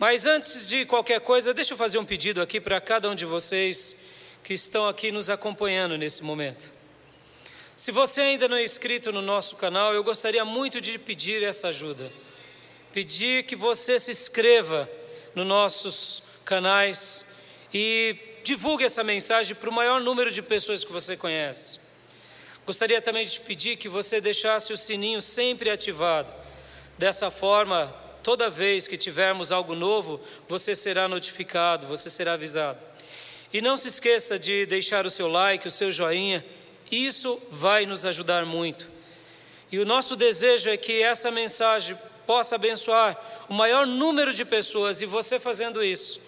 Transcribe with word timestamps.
Mas 0.00 0.24
antes 0.24 0.66
de 0.66 0.86
qualquer 0.86 1.20
coisa, 1.20 1.52
deixa 1.52 1.74
eu 1.74 1.76
fazer 1.76 1.98
um 1.98 2.06
pedido 2.06 2.40
aqui 2.40 2.58
para 2.58 2.80
cada 2.80 3.10
um 3.10 3.14
de 3.14 3.26
vocês 3.26 3.94
que 4.42 4.54
estão 4.54 4.88
aqui 4.88 5.12
nos 5.12 5.28
acompanhando 5.28 5.98
nesse 5.98 6.24
momento. 6.24 6.72
Se 7.76 7.92
você 7.92 8.22
ainda 8.22 8.48
não 8.48 8.56
é 8.56 8.64
inscrito 8.64 9.12
no 9.12 9.20
nosso 9.20 9.56
canal, 9.56 9.92
eu 9.92 10.02
gostaria 10.02 10.42
muito 10.42 10.80
de 10.80 10.98
pedir 10.98 11.42
essa 11.42 11.68
ajuda. 11.68 12.10
Pedir 12.94 13.44
que 13.44 13.54
você 13.54 13.98
se 13.98 14.10
inscreva 14.10 14.88
nos 15.34 15.46
nossos 15.46 16.22
canais 16.46 17.26
e 17.70 18.16
divulgue 18.42 18.84
essa 18.84 19.04
mensagem 19.04 19.54
para 19.54 19.68
o 19.68 19.72
maior 19.72 20.00
número 20.00 20.30
de 20.30 20.40
pessoas 20.40 20.82
que 20.82 20.90
você 20.90 21.14
conhece. 21.14 21.78
Gostaria 22.64 23.02
também 23.02 23.26
de 23.26 23.38
pedir 23.38 23.76
que 23.76 23.86
você 23.86 24.18
deixasse 24.18 24.72
o 24.72 24.78
sininho 24.78 25.20
sempre 25.20 25.68
ativado. 25.68 26.32
Dessa 26.96 27.30
forma, 27.30 27.94
toda 28.22 28.50
vez 28.50 28.86
que 28.86 28.96
tivermos 28.96 29.52
algo 29.52 29.74
novo, 29.74 30.20
você 30.48 30.74
será 30.74 31.08
notificado, 31.08 31.86
você 31.86 32.08
será 32.10 32.34
avisado. 32.34 32.84
E 33.52 33.60
não 33.60 33.76
se 33.76 33.88
esqueça 33.88 34.38
de 34.38 34.66
deixar 34.66 35.06
o 35.06 35.10
seu 35.10 35.26
like, 35.26 35.66
o 35.66 35.70
seu 35.70 35.90
joinha, 35.90 36.44
isso 36.90 37.40
vai 37.50 37.86
nos 37.86 38.06
ajudar 38.06 38.46
muito. 38.46 38.88
E 39.72 39.78
o 39.78 39.84
nosso 39.84 40.16
desejo 40.16 40.70
é 40.70 40.76
que 40.76 41.02
essa 41.02 41.30
mensagem 41.30 41.96
possa 42.26 42.54
abençoar 42.54 43.18
o 43.48 43.54
maior 43.54 43.86
número 43.86 44.32
de 44.32 44.44
pessoas, 44.44 45.02
e 45.02 45.06
você 45.06 45.38
fazendo 45.38 45.82
isso, 45.82 46.20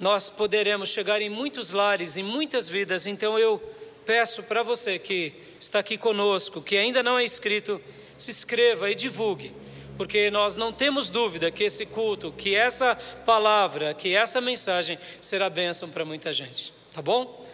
nós 0.00 0.30
poderemos 0.30 0.88
chegar 0.88 1.20
em 1.20 1.28
muitos 1.28 1.70
lares, 1.70 2.16
em 2.16 2.22
muitas 2.22 2.68
vidas. 2.68 3.06
Então 3.06 3.38
eu 3.38 3.60
peço 4.06 4.42
para 4.42 4.62
você 4.62 4.98
que 4.98 5.34
está 5.60 5.80
aqui 5.80 5.98
conosco, 5.98 6.62
que 6.62 6.76
ainda 6.76 7.02
não 7.02 7.18
é 7.18 7.24
inscrito, 7.24 7.80
se 8.16 8.30
inscreva 8.30 8.90
e 8.90 8.94
divulgue 8.94 9.52
porque 9.98 10.30
nós 10.30 10.56
não 10.56 10.72
temos 10.72 11.08
dúvida 11.10 11.50
que 11.50 11.64
esse 11.64 11.84
culto, 11.84 12.32
que 12.32 12.54
essa 12.54 12.96
palavra, 13.26 13.92
que 13.92 14.14
essa 14.14 14.40
mensagem 14.40 14.96
será 15.20 15.50
bênção 15.50 15.90
para 15.90 16.04
muita 16.04 16.32
gente, 16.32 16.72
tá 16.94 17.02
bom? 17.02 17.44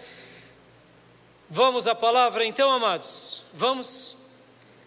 Vamos 1.48 1.88
à 1.88 1.94
palavra 1.94 2.44
então, 2.44 2.70
amados? 2.70 3.42
Vamos? 3.54 4.16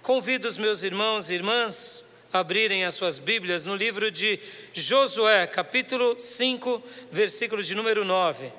Convido 0.03 0.47
os 0.47 0.57
meus 0.57 0.83
irmãos 0.83 1.29
e 1.29 1.33
irmãs 1.33 2.27
a 2.31 2.39
abrirem 2.39 2.85
as 2.85 2.93
suas 2.93 3.17
Bíblias 3.17 3.65
no 3.65 3.75
livro 3.75 4.11
de 4.11 4.39
Josué, 4.71 5.47
capítulo 5.47 6.19
5, 6.19 6.83
versículo 7.11 7.63
de 7.63 7.73
número 7.73 8.05
9. 8.05 8.53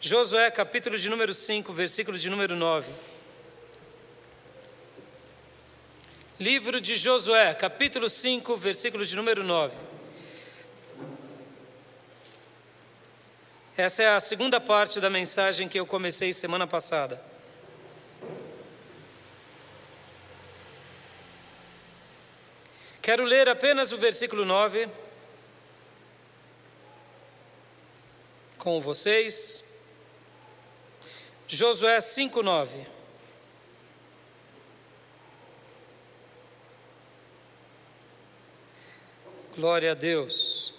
Josué, 0.00 0.48
capítulo 0.50 0.96
de 0.96 1.10
número 1.10 1.34
5, 1.34 1.72
versículo 1.72 2.16
de 2.16 2.30
número 2.30 2.54
9. 2.54 2.86
Livro 6.40 6.80
de 6.80 6.94
Josué, 6.94 7.52
capítulo 7.52 8.08
5, 8.08 8.56
versículo 8.56 9.04
de 9.04 9.16
número 9.16 9.42
9. 9.42 9.74
Essa 13.76 14.04
é 14.04 14.08
a 14.08 14.20
segunda 14.20 14.60
parte 14.60 15.00
da 15.00 15.10
mensagem 15.10 15.68
que 15.68 15.80
eu 15.80 15.84
comecei 15.84 16.32
semana 16.32 16.64
passada. 16.64 17.20
Quero 23.02 23.24
ler 23.24 23.48
apenas 23.48 23.90
o 23.90 23.96
versículo 23.96 24.44
9 24.44 24.88
com 28.58 28.80
vocês. 28.80 29.64
Josué 31.48 32.00
5, 32.00 32.44
9. 32.44 32.97
Glória 39.58 39.90
a 39.90 39.94
Deus. 39.94 40.72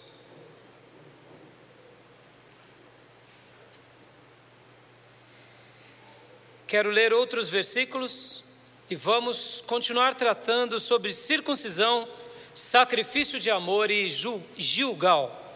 Quero 6.66 6.90
ler 6.90 7.12
outros 7.12 7.50
versículos 7.50 8.46
e 8.90 8.96
vamos 8.96 9.60
continuar 9.68 10.16
tratando 10.16 10.80
sobre 10.80 11.12
circuncisão, 11.12 12.08
sacrifício 12.54 13.38
de 13.38 13.52
amor 13.52 13.92
e 13.92 14.08
Gilgal. 14.56 15.54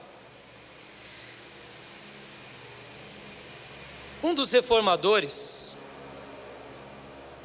Um 4.22 4.36
dos 4.36 4.52
reformadores, 4.52 5.78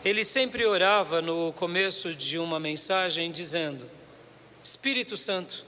ele 0.04 0.24
sempre 0.24 0.66
orava 0.66 1.22
no 1.22 1.53
começo 1.53 2.12
de 2.12 2.36
uma 2.36 2.58
mensagem 2.58 3.30
dizendo: 3.30 3.88
Espírito 4.60 5.16
Santo, 5.16 5.67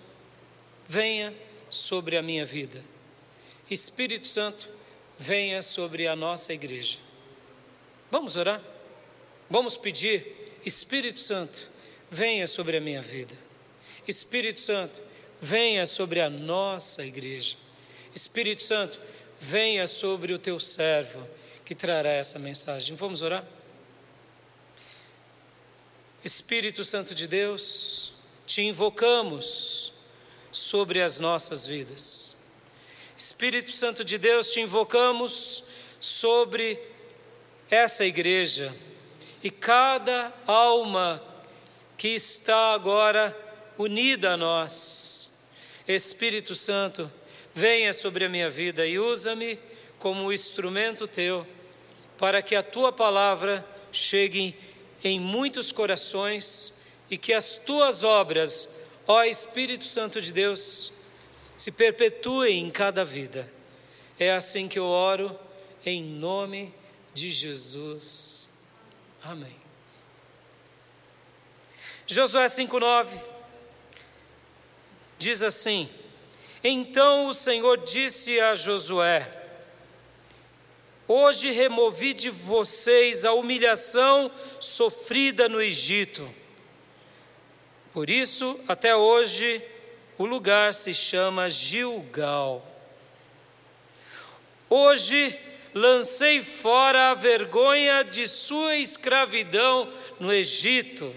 venha 0.91 1.33
sobre 1.71 2.17
a 2.17 2.23
minha 2.23 2.45
vida. 2.45 2.85
Espírito 3.71 4.27
Santo, 4.27 4.69
venha 5.17 5.63
sobre 5.63 6.09
a 6.09 6.17
nossa 6.17 6.53
igreja. 6.53 6.99
Vamos 8.11 8.37
orar? 8.37 8.61
Vamos 9.49 9.77
pedir, 9.77 10.57
Espírito 10.67 11.21
Santo, 11.21 11.71
venha 12.11 12.49
sobre 12.49 12.77
a 12.77 12.81
minha 12.81 13.03
vida. 13.03 13.37
Espírito 14.09 14.61
Santo, 14.61 15.01
venha 15.41 15.87
sobre 15.87 16.21
a 16.21 16.29
nossa 16.29 17.07
igreja. 17.07 17.57
Espírito 18.13 18.65
Santo, 18.65 19.01
venha 19.39 19.87
sobre 19.87 20.33
o 20.33 20.41
teu 20.41 20.59
servo 20.59 21.25
que 21.65 21.73
trará 21.73 22.11
essa 22.11 22.37
mensagem. 22.37 22.97
Vamos 22.97 23.23
orar? 23.23 23.47
Espírito 26.25 26.83
Santo 26.83 27.15
de 27.15 27.29
Deus, 27.29 28.13
te 28.45 28.61
invocamos 28.63 30.00
sobre 30.53 31.01
as 31.01 31.19
nossas 31.19 31.67
vidas. 31.67 32.37
Espírito 33.17 33.71
Santo 33.71 34.05
de 34.05 34.19
Deus, 34.19 34.53
te 34.53 34.61
invocamos 34.61 35.65
sobre 36.01 36.81
essa 37.71 38.05
igreja 38.05 38.75
e 39.43 39.51
cada 39.51 40.33
alma 40.47 41.23
que 41.97 42.09
está 42.09 42.73
agora 42.73 43.37
unida 43.77 44.33
a 44.33 44.37
nós. 44.37 45.31
Espírito 45.87 46.55
Santo, 46.55 47.11
venha 47.55 47.93
sobre 47.93 48.25
a 48.25 48.29
minha 48.29 48.51
vida 48.51 48.87
e 48.87 48.99
usa-me 48.99 49.59
como 49.99 50.33
instrumento 50.33 51.07
teu, 51.07 51.47
para 52.17 52.41
que 52.41 52.57
a 52.57 52.63
tua 52.63 52.91
palavra 52.91 53.65
chegue 53.93 54.57
em 55.05 55.21
muitos 55.21 55.73
corações 55.73 56.81
e 57.11 57.19
que 57.19 57.33
as 57.33 57.53
tuas 57.53 58.05
obras 58.05 58.80
Ó 59.07 59.23
Espírito 59.25 59.85
Santo 59.85 60.21
de 60.21 60.33
Deus, 60.33 60.93
se 61.57 61.71
perpetue 61.71 62.53
em 62.53 62.71
cada 62.71 63.05
vida. 63.05 63.51
É 64.19 64.33
assim 64.33 64.69
que 64.69 64.79
eu 64.79 64.87
oro, 64.87 65.39
em 65.85 66.03
nome 66.03 66.73
de 67.13 67.31
Jesus. 67.31 68.49
Amém. 69.23 69.57
Josué 72.07 72.47
5,9 72.47 73.09
diz 75.19 75.43
assim: 75.43 75.89
Então 76.65 77.27
o 77.27 77.35
Senhor 77.35 77.79
disse 77.85 78.41
a 78.41 78.55
Josué: 78.55 79.31
Hoje 81.07 81.51
removi 81.51 82.15
de 82.15 82.31
vocês 82.31 83.25
a 83.25 83.33
humilhação 83.33 84.31
sofrida 84.59 85.49
no 85.49 85.61
Egito 85.61 86.40
por 87.93 88.09
isso, 88.09 88.59
até 88.69 88.95
hoje, 88.95 89.63
o 90.17 90.25
lugar 90.25 90.73
se 90.75 90.95
chama 90.95 91.49
Gilgal. 91.49 92.65
Hoje 94.69 95.37
lancei 95.75 96.43
fora 96.43 97.11
a 97.11 97.15
vergonha 97.15 98.03
de 98.05 98.27
sua 98.27 98.77
escravidão 98.77 99.93
no 100.21 100.33
Egito. 100.33 101.13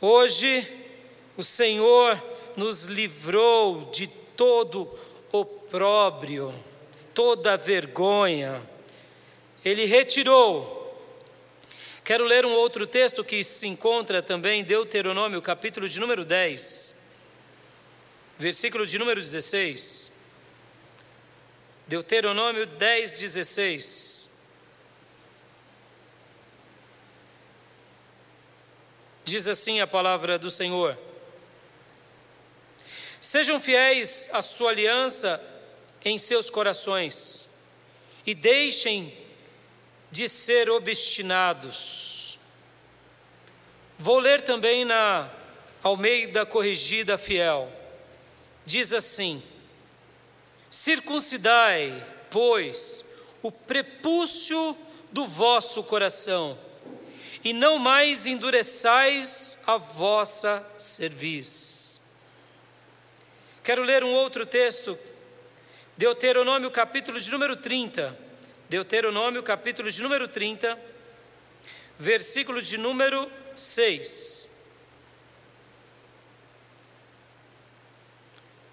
Hoje 0.00 0.66
o 1.36 1.42
Senhor 1.42 2.22
nos 2.56 2.84
livrou 2.84 3.90
de 3.90 4.06
todo 4.06 4.88
opróbrio, 5.32 6.54
toda 7.12 7.56
vergonha. 7.56 8.62
Ele 9.64 9.86
retirou 9.86 10.79
Quero 12.10 12.24
ler 12.24 12.44
um 12.44 12.50
outro 12.50 12.88
texto 12.88 13.22
que 13.22 13.44
se 13.44 13.68
encontra 13.68 14.20
também 14.20 14.62
em 14.62 14.64
Deuteronômio, 14.64 15.40
capítulo 15.40 15.88
de 15.88 16.00
número 16.00 16.24
10, 16.24 17.00
versículo 18.36 18.84
de 18.84 18.98
número 18.98 19.20
16. 19.20 20.12
Deuteronômio 21.86 22.66
10, 22.66 23.20
16. 23.20 24.28
Diz 29.24 29.46
assim 29.46 29.80
a 29.80 29.86
palavra 29.86 30.36
do 30.36 30.50
Senhor: 30.50 30.98
Sejam 33.20 33.60
fiéis 33.60 34.28
à 34.32 34.42
sua 34.42 34.72
aliança 34.72 35.40
em 36.04 36.18
seus 36.18 36.50
corações, 36.50 37.48
e 38.26 38.34
deixem 38.34 39.19
de 40.10 40.28
ser 40.28 40.68
obstinados. 40.68 42.38
Vou 43.98 44.18
ler 44.18 44.42
também 44.42 44.84
na 44.84 45.30
Almeida 45.82 46.44
Corrigida 46.44 47.16
Fiel. 47.16 47.70
diz 48.64 48.92
assim: 48.92 49.42
Circuncidai, 50.70 52.06
pois, 52.30 53.04
o 53.42 53.50
prepúcio 53.50 54.76
do 55.12 55.26
vosso 55.26 55.82
coração, 55.82 56.58
e 57.42 57.52
não 57.52 57.78
mais 57.78 58.26
endureçais 58.26 59.58
a 59.66 59.76
vossa 59.76 60.66
cerviz. 60.78 62.00
Quero 63.62 63.82
ler 63.82 64.02
um 64.02 64.12
outro 64.12 64.46
texto, 64.46 64.98
Deuteronômio 65.96 66.70
capítulo 66.70 67.20
de 67.20 67.30
número 67.30 67.56
30. 67.56 68.29
Deuteronômio 68.70 69.42
capítulo 69.42 69.90
de 69.90 70.00
número 70.00 70.28
30, 70.28 70.78
versículo 71.98 72.62
de 72.62 72.78
número 72.78 73.28
6. 73.52 74.48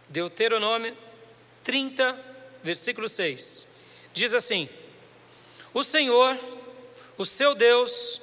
Deuteronômio 0.07 0.95
30, 1.63 2.15
versículo 2.61 3.09
6. 3.09 3.67
Diz 4.13 4.35
assim: 4.35 4.69
O 5.73 5.83
Senhor, 5.83 6.37
o 7.17 7.25
seu 7.25 7.55
Deus, 7.55 8.21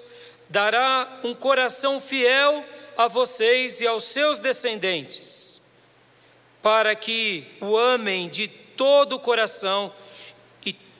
dará 0.49 1.19
um 1.25 1.35
coração 1.35 2.01
fiel 2.01 2.65
a 2.97 3.09
vocês 3.09 3.81
e 3.81 3.87
aos 3.89 4.05
seus 4.05 4.39
descendentes, 4.39 5.61
para 6.63 6.95
que 6.95 7.49
o 7.61 7.77
amem 7.77 8.29
de 8.29 8.47
todo 8.47 9.15
o 9.15 9.19
coração 9.21 9.93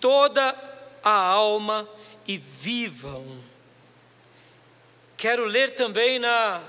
toda 0.05 0.55
a 1.03 1.15
alma 1.15 1.89
e 2.29 2.37
vivam. 2.37 3.43
Quero 5.17 5.47
ler 5.47 5.75
também 5.75 6.19
na 6.19 6.63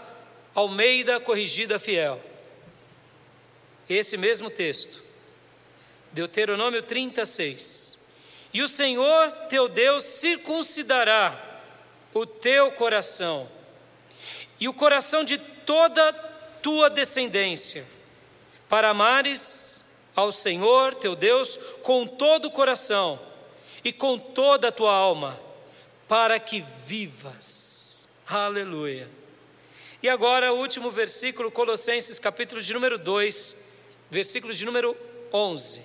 Almeida 0.54 1.20
Corrigida 1.20 1.78
Fiel. 1.78 2.24
Esse 3.90 4.16
mesmo 4.16 4.50
texto. 4.50 5.04
Deuteronômio 6.14 6.82
36. 6.82 8.08
E 8.54 8.62
o 8.62 8.70
Senhor 8.70 9.30
teu 9.50 9.68
Deus 9.68 10.06
circuncidará 10.06 11.60
o 12.14 12.26
teu 12.26 12.72
coração 12.72 13.52
e 14.62 14.70
o 14.70 14.74
coração 14.74 15.26
de 15.26 15.38
toda 15.38 16.14
tua 16.62 16.90
descendência, 16.90 17.86
para 18.70 18.92
amares 18.92 19.75
ao 20.16 20.32
Senhor 20.32 20.96
teu 20.96 21.16
Deus 21.16 21.58
com 21.84 22.08
todo 22.08 22.46
o 22.46 22.52
coração 22.52 23.20
e 23.84 23.92
com 23.92 24.18
toda 24.18 24.70
a 24.70 24.72
tua 24.72 24.94
alma, 24.94 25.40
para 26.08 26.40
que 26.40 26.62
vivas. 26.62 28.10
Aleluia. 28.28 29.10
E 30.02 30.10
agora 30.10 30.54
o 30.54 30.60
último 30.60 30.90
versículo, 30.90 31.52
Colossenses, 31.52 32.18
capítulo 32.18 32.62
de 32.62 32.74
número 32.74 32.98
2, 32.98 33.56
versículo 34.10 34.54
de 34.54 34.66
número 34.66 34.96
11. 35.32 35.82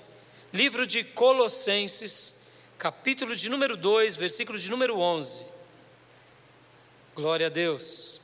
Livro 0.52 0.86
de 0.86 1.04
Colossenses, 1.04 2.46
capítulo 2.78 3.36
de 3.36 3.48
número 3.48 3.76
2, 3.76 4.16
versículo 4.16 4.58
de 4.58 4.70
número 4.70 4.98
11. 4.98 5.44
Glória 7.14 7.46
a 7.46 7.50
Deus. 7.50 8.20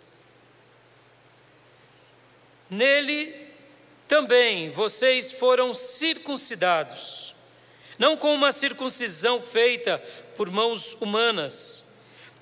Nele 2.69 3.46
também 4.09 4.71
vocês 4.71 5.33
foram 5.33 5.75
circuncidados, 5.75 7.35
não 7.99 8.17
com 8.17 8.35
uma 8.35 8.53
circuncisão 8.53 9.41
feita 9.41 9.99
por 10.37 10.51
mãos 10.51 10.97
humanas, 11.01 11.85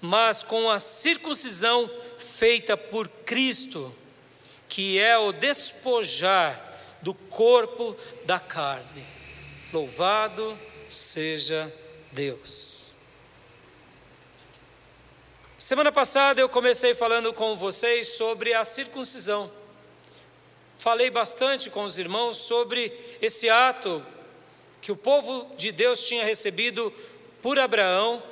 mas 0.01 0.43
com 0.43 0.69
a 0.71 0.79
circuncisão 0.79 1.91
feita 2.19 2.77
por 2.77 3.09
Cristo, 3.09 3.95
que 4.69 4.99
é 4.99 5.17
o 5.17 5.33
despojar 5.33 6.61
do 7.01 7.15
corpo 7.15 7.97
da 8.25 8.39
carne. 8.39 9.05
Louvado 9.73 10.59
seja 10.89 11.73
Deus. 12.13 12.91
Semana 15.57 15.91
passada 15.91 16.41
eu 16.41 16.49
comecei 16.49 16.93
falando 16.95 17.33
com 17.33 17.55
vocês 17.55 18.09
sobre 18.09 18.53
a 18.53 18.65
circuncisão. 18.65 19.51
Falei 20.85 21.09
bastante 21.09 21.71
com 21.71 21.83
os 21.83 21.99
irmãos 21.99 22.37
sobre 22.37 22.93
esse 23.23 23.49
ato 23.49 24.05
que 24.83 24.93
o 24.93 24.97
povo 24.97 25.51
de 25.57 25.73
Deus 25.73 26.07
tinha 26.07 26.23
recebido 26.23 26.93
por 27.41 27.59
Abraão, 27.59 28.23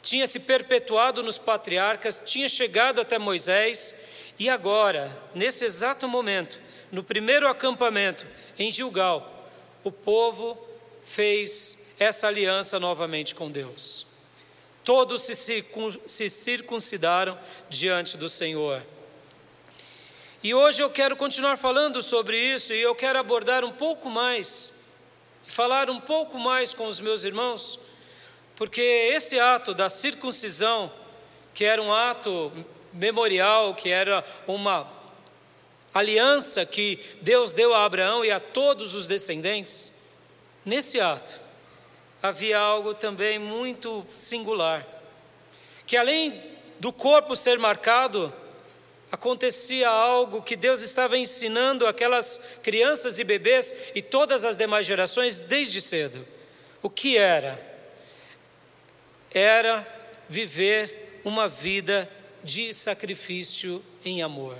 tinha 0.00 0.26
se 0.26 0.40
perpetuado 0.40 1.22
nos 1.22 1.36
patriarcas, 1.36 2.18
tinha 2.24 2.48
chegado 2.48 3.02
até 3.02 3.18
Moisés 3.18 3.94
e 4.38 4.48
agora, 4.48 5.14
nesse 5.34 5.66
exato 5.66 6.08
momento, 6.08 6.58
no 6.90 7.04
primeiro 7.04 7.46
acampamento 7.46 8.26
em 8.58 8.70
Gilgal, 8.70 9.50
o 9.84 9.92
povo 9.92 10.56
fez 11.04 11.92
essa 11.98 12.28
aliança 12.28 12.80
novamente 12.80 13.34
com 13.34 13.50
Deus. 13.50 14.06
Todos 14.82 15.28
se 16.06 16.30
circuncidaram 16.30 17.38
diante 17.68 18.16
do 18.16 18.26
Senhor. 18.26 18.82
E 20.40 20.54
hoje 20.54 20.80
eu 20.80 20.88
quero 20.88 21.16
continuar 21.16 21.56
falando 21.56 22.00
sobre 22.00 22.38
isso 22.38 22.72
e 22.72 22.80
eu 22.80 22.94
quero 22.94 23.18
abordar 23.18 23.64
um 23.64 23.72
pouco 23.72 24.08
mais, 24.08 24.72
falar 25.48 25.90
um 25.90 25.98
pouco 25.98 26.38
mais 26.38 26.72
com 26.72 26.86
os 26.86 27.00
meus 27.00 27.24
irmãos, 27.24 27.76
porque 28.54 28.80
esse 28.80 29.36
ato 29.40 29.74
da 29.74 29.88
circuncisão, 29.88 30.92
que 31.52 31.64
era 31.64 31.82
um 31.82 31.92
ato 31.92 32.52
memorial, 32.92 33.74
que 33.74 33.88
era 33.88 34.24
uma 34.46 34.88
aliança 35.92 36.64
que 36.64 37.00
Deus 37.20 37.52
deu 37.52 37.74
a 37.74 37.84
Abraão 37.84 38.24
e 38.24 38.30
a 38.30 38.38
todos 38.38 38.94
os 38.94 39.08
descendentes, 39.08 39.92
nesse 40.64 41.00
ato 41.00 41.40
havia 42.22 42.60
algo 42.60 42.94
também 42.94 43.40
muito 43.40 44.06
singular, 44.08 44.86
que 45.84 45.96
além 45.96 46.40
do 46.78 46.92
corpo 46.92 47.34
ser 47.34 47.58
marcado, 47.58 48.32
acontecia 49.10 49.88
algo 49.88 50.42
que 50.42 50.56
Deus 50.56 50.82
estava 50.82 51.16
ensinando 51.16 51.86
aquelas 51.86 52.38
crianças 52.62 53.18
e 53.18 53.24
bebês 53.24 53.74
e 53.94 54.02
todas 54.02 54.44
as 54.44 54.54
demais 54.54 54.86
gerações 54.86 55.38
desde 55.38 55.80
cedo. 55.80 56.26
O 56.82 56.90
que 56.90 57.16
era? 57.16 57.60
Era 59.30 59.86
viver 60.28 61.20
uma 61.24 61.48
vida 61.48 62.10
de 62.44 62.72
sacrifício 62.72 63.84
em 64.04 64.22
amor. 64.22 64.56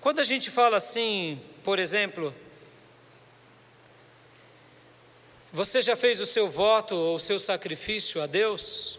Quando 0.00 0.20
a 0.20 0.24
gente 0.24 0.50
fala 0.50 0.76
assim, 0.76 1.40
por 1.64 1.78
exemplo, 1.78 2.34
você 5.52 5.80
já 5.80 5.96
fez 5.96 6.20
o 6.20 6.26
seu 6.26 6.48
voto 6.48 6.94
ou 6.94 7.16
o 7.16 7.20
seu 7.20 7.38
sacrifício 7.38 8.22
a 8.22 8.26
Deus? 8.26 8.98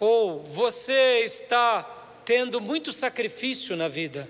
Ou 0.00 0.42
você 0.42 1.20
está 1.22 1.82
tendo 2.24 2.60
muito 2.60 2.92
sacrifício 2.92 3.76
na 3.76 3.86
vida. 3.86 4.28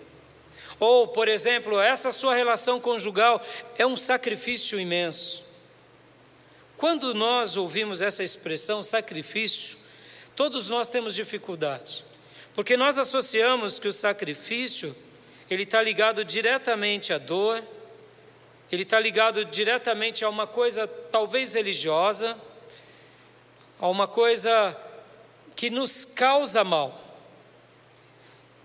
Ou, 0.80 1.08
por 1.08 1.28
exemplo, 1.28 1.78
essa 1.78 2.10
sua 2.10 2.34
relação 2.34 2.80
conjugal 2.80 3.40
é 3.78 3.86
um 3.86 3.96
sacrifício 3.96 4.80
imenso. 4.80 5.44
Quando 6.76 7.12
nós 7.12 7.58
ouvimos 7.58 8.00
essa 8.00 8.24
expressão 8.24 8.82
sacrifício, 8.82 9.76
todos 10.34 10.70
nós 10.70 10.88
temos 10.88 11.14
dificuldade, 11.14 12.02
porque 12.54 12.74
nós 12.74 12.98
associamos 12.98 13.78
que 13.78 13.86
o 13.86 13.92
sacrifício 13.92 14.96
ele 15.50 15.64
está 15.64 15.82
ligado 15.82 16.24
diretamente 16.24 17.12
à 17.12 17.18
dor, 17.18 17.62
ele 18.72 18.84
está 18.84 18.98
ligado 18.98 19.44
diretamente 19.44 20.24
a 20.24 20.28
uma 20.30 20.46
coisa 20.46 20.86
talvez 20.86 21.52
religiosa, 21.52 22.34
a 23.78 23.86
uma 23.86 24.08
coisa 24.08 24.74
que 25.60 25.68
nos 25.68 26.06
causa 26.06 26.64
mal. 26.64 26.98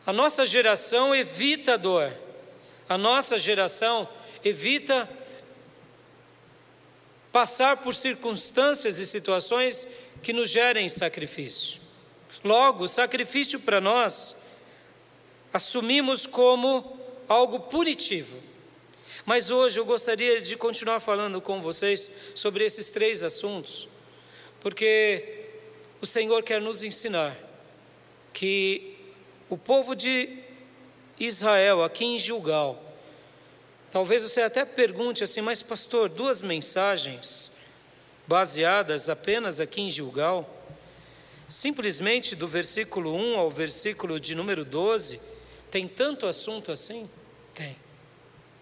A 0.05 0.13
nossa 0.13 0.45
geração 0.45 1.13
evita 1.13 1.77
dor, 1.77 2.09
a 2.87 2.97
nossa 2.97 3.37
geração 3.37 4.07
evita 4.41 5.09
passar 7.33 7.75
por 7.83 7.93
circunstâncias 7.93 8.97
e 8.97 9.05
situações 9.05 9.85
que 10.23 10.31
nos 10.31 10.49
gerem 10.49 10.87
sacrifício. 10.87 11.81
Logo, 12.41 12.87
sacrifício 12.87 13.59
para 13.59 13.81
nós 13.81 14.37
assumimos 15.51 16.25
como 16.25 16.97
algo 17.27 17.59
punitivo. 17.59 18.41
Mas 19.25 19.51
hoje 19.51 19.81
eu 19.81 19.85
gostaria 19.85 20.39
de 20.39 20.55
continuar 20.55 21.01
falando 21.01 21.41
com 21.41 21.59
vocês 21.59 22.09
sobre 22.33 22.63
esses 22.63 22.89
três 22.89 23.21
assuntos, 23.21 23.85
porque 24.61 25.44
o 26.05 26.07
Senhor 26.07 26.43
quer 26.43 26.61
nos 26.61 26.83
ensinar 26.83 27.35
que 28.31 28.95
o 29.49 29.57
povo 29.57 29.95
de 29.95 30.37
Israel, 31.19 31.83
aqui 31.83 32.05
em 32.05 32.19
Gilgal, 32.19 32.79
talvez 33.91 34.21
você 34.21 34.43
até 34.43 34.63
pergunte 34.63 35.23
assim, 35.23 35.41
mas 35.41 35.63
pastor, 35.63 36.07
duas 36.07 36.43
mensagens 36.43 37.51
baseadas 38.27 39.09
apenas 39.09 39.59
aqui 39.59 39.81
em 39.81 39.89
Gilgal, 39.89 40.47
simplesmente 41.49 42.35
do 42.35 42.47
versículo 42.47 43.15
1 43.15 43.39
ao 43.39 43.49
versículo 43.49 44.19
de 44.19 44.35
número 44.35 44.63
12, 44.63 45.19
tem 45.71 45.87
tanto 45.87 46.27
assunto 46.27 46.71
assim? 46.71 47.09
Tem. 47.51 47.75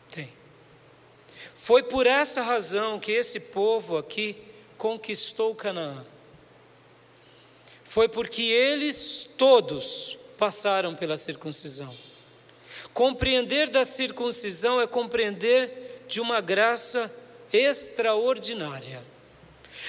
Tem. 0.09 0.31
Foi 1.53 1.83
por 1.83 2.07
essa 2.07 2.41
razão 2.41 3.01
que 3.01 3.11
esse 3.11 3.37
povo 3.37 3.97
aqui 3.97 4.37
conquistou 4.77 5.53
Canaã. 5.53 6.12
Foi 7.93 8.09
porque 8.09 8.41
eles 8.41 9.29
todos 9.37 10.17
passaram 10.35 10.95
pela 10.95 11.15
circuncisão. 11.15 11.95
Compreender 12.91 13.69
da 13.69 13.85
circuncisão 13.85 14.81
é 14.81 14.87
compreender 14.87 16.03
de 16.07 16.19
uma 16.19 16.41
graça 16.41 17.15
extraordinária. 17.53 18.99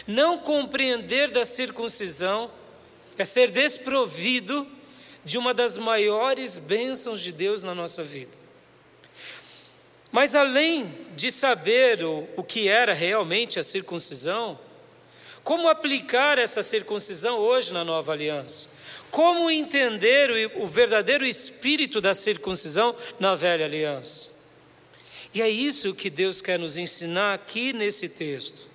Não 0.07 0.39
compreender 0.39 1.31
da 1.31 1.47
circuncisão 1.47 2.51
é 3.17 3.25
ser 3.25 3.51
desprovido 3.51 4.71
de 5.25 5.39
uma 5.39 5.55
das 5.55 5.79
maiores 5.79 6.59
bênçãos 6.59 7.23
de 7.23 7.33
Deus 7.33 7.63
na 7.63 7.75
nossa 7.75 8.05
vida. 8.05 8.33
Mas 10.13 10.35
além 10.35 10.95
de 11.17 11.31
saber 11.31 12.05
o, 12.05 12.29
o 12.37 12.45
que 12.45 12.69
era 12.69 12.93
realmente 12.93 13.59
a 13.59 13.63
circuncisão, 13.63 14.61
como 15.45 15.69
aplicar 15.69 16.39
essa 16.39 16.63
circuncisão 16.63 17.39
hoje 17.39 17.71
na 17.71 17.85
nova 17.85 18.13
aliança? 18.13 18.67
Como 19.11 19.51
entender 19.51 20.51
o, 20.57 20.67
verdadeiro 20.67 21.27
espírito 21.27 22.01
da 22.01 22.15
circuncisão 22.15 22.97
na 23.21 23.37
velha 23.37 23.67
aliança? 23.67 24.31
E 25.35 25.43
é 25.43 25.49
isso 25.49 25.95
que 25.95 26.09
Deus 26.09 26.41
quer 26.41 26.59
nos 26.59 26.79
ensinar 26.79 27.35
aqui 27.35 27.75
nesse 27.75 28.09
texto. 28.09 28.67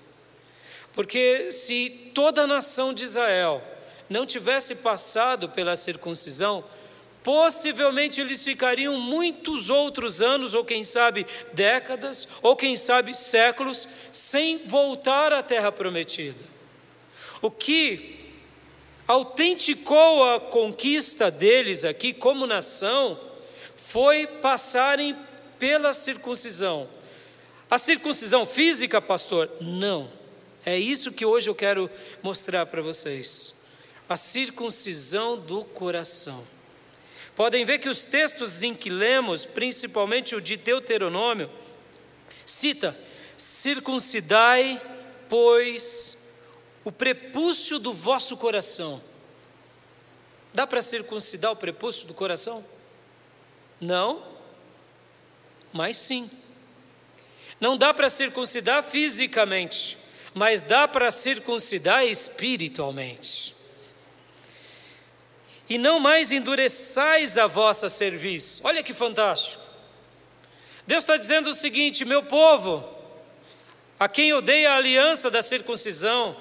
Porque 0.93 1.51
se 1.51 2.11
toda 2.13 2.43
a 2.43 2.47
nação 2.47 2.93
de 2.93 3.03
Israel 3.03 3.63
não 4.07 4.25
tivesse 4.25 4.75
passado 4.75 5.49
pela 5.49 5.75
circuncisão, 5.75 6.63
possivelmente 7.23 8.21
eles 8.21 8.43
ficariam 8.43 8.99
muitos 8.99 9.71
outros 9.71 10.21
anos, 10.21 10.53
ou 10.53 10.63
quem 10.63 10.83
sabe 10.83 11.25
décadas, 11.51 12.27
ou 12.43 12.55
quem 12.55 12.77
sabe 12.77 13.15
séculos, 13.15 13.88
sem 14.11 14.59
voltar 14.59 15.33
à 15.33 15.41
terra 15.41 15.71
prometida. 15.71 16.58
O 17.41 17.50
que 17.50 18.19
autenticou 19.08 20.24
a 20.24 20.39
conquista 20.39 21.31
deles 21.31 21.84
aqui 21.84 22.13
como 22.13 22.46
nação 22.46 23.19
foi 23.77 24.27
passarem 24.27 25.17
pela 25.58 25.93
circuncisão. 25.93 26.88
A 27.69 27.77
circuncisão 27.77 28.46
física, 28.46 29.01
pastor? 29.01 29.50
Não. 29.62 30.10
É 30.65 30.77
isso 30.77 31.12
que 31.12 31.25
hoje 31.25 31.50
eu 31.50 31.55
quero 31.55 31.89
mostrar 32.22 32.65
para 32.65 32.81
vocês 32.81 33.55
a 34.08 34.17
circuncisão 34.17 35.39
do 35.39 35.63
coração. 35.63 36.46
Podem 37.36 37.63
ver 37.63 37.79
que 37.79 37.88
os 37.88 38.05
textos 38.05 38.63
em 38.63 38.74
que 38.74 38.89
lemos, 38.89 39.46
principalmente 39.46 40.36
o 40.36 40.41
de 40.41 40.58
Deuteronômio, 40.58 41.50
cita: 42.46 42.98
circuncidai, 43.38 44.81
pois, 45.29 46.17
o 46.83 46.91
prepúcio 46.91 47.79
do 47.79 47.93
vosso 47.93 48.38
coração. 48.38 49.01
Dá 50.53 50.65
para 50.65 50.81
circuncidar 50.81 51.51
o 51.51 51.55
prepúcio 51.55 52.07
do 52.07 52.13
coração? 52.13 52.65
Não, 53.79 54.24
mas 55.71 55.98
sim. 55.98 56.29
Não 57.59 57.77
dá 57.77 57.93
para 57.93 58.09
circuncidar 58.09 58.83
fisicamente, 58.83 59.98
mas 60.33 60.62
dá 60.62 60.88
para 60.88 61.12
circuncidar 61.12 62.05
espiritualmente 62.05 63.59
e 65.69 65.77
não 65.77 66.00
mais 66.00 66.31
endureçais 66.31 67.38
a 67.38 67.45
vossa 67.45 67.88
serviço. 67.88 68.62
Olha 68.63 68.81
que 68.81 68.93
fantástico. 68.93 69.63
Deus 70.88 71.03
está 71.03 71.15
dizendo 71.15 71.51
o 71.51 71.53
seguinte: 71.53 72.03
meu 72.03 72.24
povo, 72.24 72.83
a 74.00 74.09
quem 74.09 74.29
dei 74.41 74.65
a 74.65 74.75
aliança 74.75 75.29
da 75.29 75.43
circuncisão, 75.43 76.36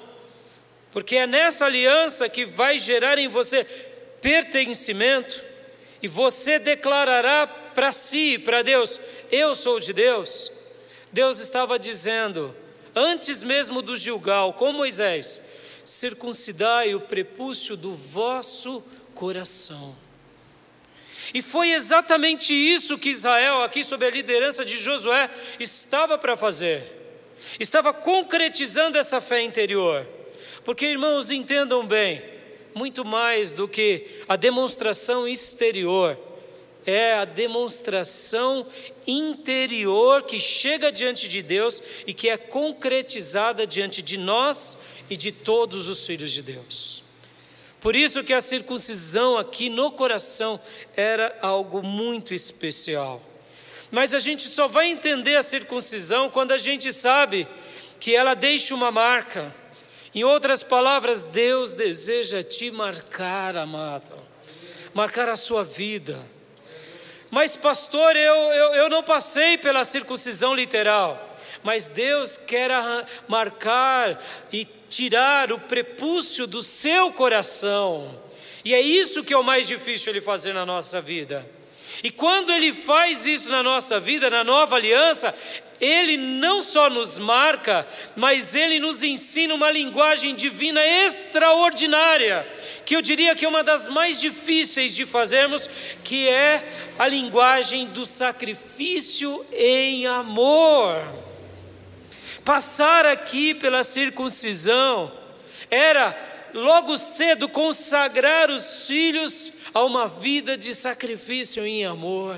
porque 0.91 1.15
é 1.15 1.27
nessa 1.27 1.65
aliança 1.65 2.27
que 2.27 2.45
vai 2.45 2.77
gerar 2.77 3.17
em 3.17 3.27
você 3.27 3.63
pertencimento, 4.21 5.43
e 6.01 6.07
você 6.07 6.57
declarará 6.59 7.45
para 7.47 7.91
si, 7.91 8.37
para 8.37 8.61
Deus, 8.61 8.99
eu 9.31 9.53
sou 9.53 9.79
de 9.79 9.93
Deus. 9.93 10.51
Deus 11.11 11.39
estava 11.39 11.77
dizendo, 11.77 12.55
antes 12.95 13.43
mesmo 13.43 13.81
do 13.81 13.95
Gilgal, 13.95 14.53
com 14.53 14.71
Moisés, 14.71 15.41
circuncidai 15.83 16.95
o 16.95 17.01
prepúcio 17.01 17.75
do 17.75 17.93
vosso 17.93 18.83
coração. 19.13 19.95
E 21.33 21.41
foi 21.41 21.71
exatamente 21.71 22.53
isso 22.53 22.97
que 22.97 23.09
Israel, 23.09 23.61
aqui 23.61 23.83
sob 23.83 24.05
a 24.05 24.09
liderança 24.09 24.63
de 24.63 24.77
Josué, 24.77 25.29
estava 25.59 26.17
para 26.17 26.35
fazer. 26.35 26.83
Estava 27.59 27.93
concretizando 27.93 28.97
essa 28.97 29.21
fé 29.21 29.41
interior. 29.41 30.07
Porque, 30.69 30.85
irmãos, 30.85 31.31
entendam 31.31 31.83
bem, 31.83 32.21
muito 32.75 33.03
mais 33.03 33.51
do 33.51 33.67
que 33.67 34.05
a 34.29 34.35
demonstração 34.35 35.27
exterior, 35.27 36.15
é 36.85 37.15
a 37.15 37.25
demonstração 37.25 38.67
interior 39.07 40.21
que 40.21 40.39
chega 40.39 40.91
diante 40.91 41.27
de 41.27 41.41
Deus 41.41 41.81
e 42.05 42.13
que 42.13 42.29
é 42.29 42.37
concretizada 42.37 43.65
diante 43.65 44.03
de 44.03 44.15
nós 44.15 44.77
e 45.09 45.17
de 45.17 45.31
todos 45.31 45.87
os 45.87 46.05
filhos 46.05 46.31
de 46.31 46.43
Deus. 46.43 47.03
Por 47.81 47.95
isso 47.95 48.23
que 48.23 48.31
a 48.31 48.39
circuncisão 48.39 49.39
aqui 49.39 49.71
no 49.71 49.89
coração 49.89 50.61
era 50.95 51.35
algo 51.41 51.81
muito 51.81 52.31
especial. 52.31 53.23
Mas 53.89 54.13
a 54.13 54.19
gente 54.19 54.43
só 54.43 54.67
vai 54.67 54.85
entender 54.85 55.35
a 55.35 55.41
circuncisão 55.41 56.29
quando 56.29 56.51
a 56.51 56.59
gente 56.59 56.93
sabe 56.93 57.47
que 57.99 58.15
ela 58.15 58.35
deixa 58.35 58.75
uma 58.75 58.91
marca. 58.91 59.57
Em 60.13 60.23
outras 60.23 60.63
palavras, 60.63 61.21
Deus 61.21 61.73
deseja 61.73 62.41
te 62.41 62.71
marcar, 62.71 63.55
amado, 63.55 64.15
marcar 64.93 65.29
a 65.29 65.37
sua 65.37 65.63
vida. 65.63 66.19
Mas, 67.29 67.55
pastor, 67.55 68.15
eu, 68.15 68.35
eu, 68.35 68.73
eu 68.73 68.89
não 68.89 69.03
passei 69.03 69.57
pela 69.57 69.85
circuncisão 69.85 70.53
literal 70.53 71.27
mas 71.63 71.87
Deus 71.87 72.37
quer 72.37 72.71
marcar 73.27 74.21
e 74.51 74.65
tirar 74.87 75.51
o 75.51 75.59
prepúcio 75.59 76.47
do 76.47 76.63
seu 76.63 77.11
coração. 77.11 78.19
E 78.63 78.73
é 78.73 78.81
isso 78.81 79.23
que 79.23 79.33
é 79.33 79.37
o 79.37 79.43
mais 79.43 79.67
difícil 79.67 80.11
ele 80.11 80.21
fazer 80.21 80.53
na 80.53 80.65
nossa 80.65 81.01
vida. 81.01 81.49
E 82.03 82.11
quando 82.11 82.51
ele 82.51 82.73
faz 82.73 83.25
isso 83.25 83.49
na 83.49 83.63
nossa 83.63 83.99
vida, 83.99 84.29
na 84.29 84.43
nova 84.43 84.75
aliança, 84.75 85.33
ele 85.79 86.17
não 86.17 86.61
só 86.61 86.89
nos 86.89 87.17
marca, 87.17 87.87
mas 88.15 88.55
ele 88.55 88.79
nos 88.79 89.03
ensina 89.03 89.53
uma 89.53 89.71
linguagem 89.71 90.35
divina 90.35 90.85
extraordinária, 90.85 92.47
que 92.85 92.95
eu 92.95 93.01
diria 93.01 93.35
que 93.35 93.45
é 93.45 93.49
uma 93.49 93.63
das 93.63 93.87
mais 93.87 94.19
difíceis 94.19 94.95
de 94.95 95.05
fazermos, 95.05 95.69
que 96.03 96.27
é 96.27 96.63
a 96.97 97.07
linguagem 97.07 97.85
do 97.87 98.05
sacrifício 98.05 99.45
em 99.53 100.05
amor. 100.05 101.01
Passar 102.43 103.05
aqui 103.05 103.53
pela 103.53 103.83
circuncisão 103.83 105.11
era 105.69 106.17
logo 106.53 106.97
cedo 106.97 107.47
consagrar 107.47 108.49
os 108.49 108.87
filhos 108.87 109.51
a 109.73 109.83
uma 109.83 110.07
vida 110.07 110.57
de 110.57 110.73
sacrifício 110.73 111.65
em 111.65 111.85
amor. 111.85 112.37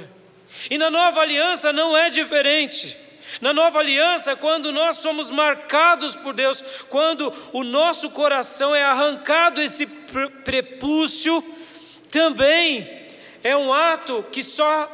E 0.70 0.78
na 0.78 0.90
nova 0.90 1.22
aliança 1.22 1.72
não 1.72 1.96
é 1.96 2.10
diferente. 2.10 2.98
Na 3.40 3.54
nova 3.54 3.80
aliança, 3.80 4.36
quando 4.36 4.72
nós 4.72 4.98
somos 4.98 5.32
marcados 5.32 6.16
por 6.16 6.34
Deus, 6.34 6.62
quando 6.90 7.32
o 7.54 7.64
nosso 7.64 8.10
coração 8.10 8.76
é 8.76 8.84
arrancado 8.84 9.62
esse 9.62 9.86
prepúcio, 10.44 11.44
também 12.10 13.02
é 13.44 13.56
um 13.56 13.74
ato 13.74 14.24
que 14.32 14.44
só 14.44 14.90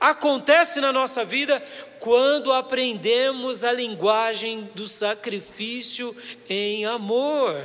acontece 0.00 0.80
na 0.80 0.92
nossa 0.92 1.24
vida 1.24 1.62
quando 2.00 2.52
aprendemos 2.52 3.64
a 3.64 3.72
linguagem 3.72 4.68
do 4.74 4.86
sacrifício 4.86 6.14
em 6.48 6.84
amor. 6.84 7.62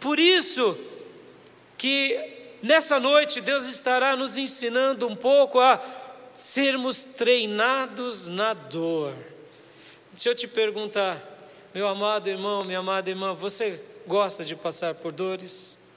Por 0.00 0.18
isso 0.18 0.76
que 1.78 2.18
nessa 2.62 2.98
noite 2.98 3.40
Deus 3.40 3.66
estará 3.66 4.16
nos 4.16 4.36
ensinando 4.36 5.06
um 5.06 5.16
pouco 5.16 5.58
a 5.60 5.80
sermos 6.34 7.04
treinados 7.04 8.28
na 8.28 8.54
dor. 8.54 9.31
Deixa 10.12 10.28
eu 10.28 10.34
te 10.34 10.46
perguntar, 10.46 11.26
meu 11.72 11.88
amado 11.88 12.28
irmão, 12.28 12.62
minha 12.64 12.80
amada 12.80 13.08
irmã, 13.08 13.32
você 13.32 13.82
gosta 14.06 14.44
de 14.44 14.54
passar 14.54 14.94
por 14.94 15.10
dores? 15.10 15.94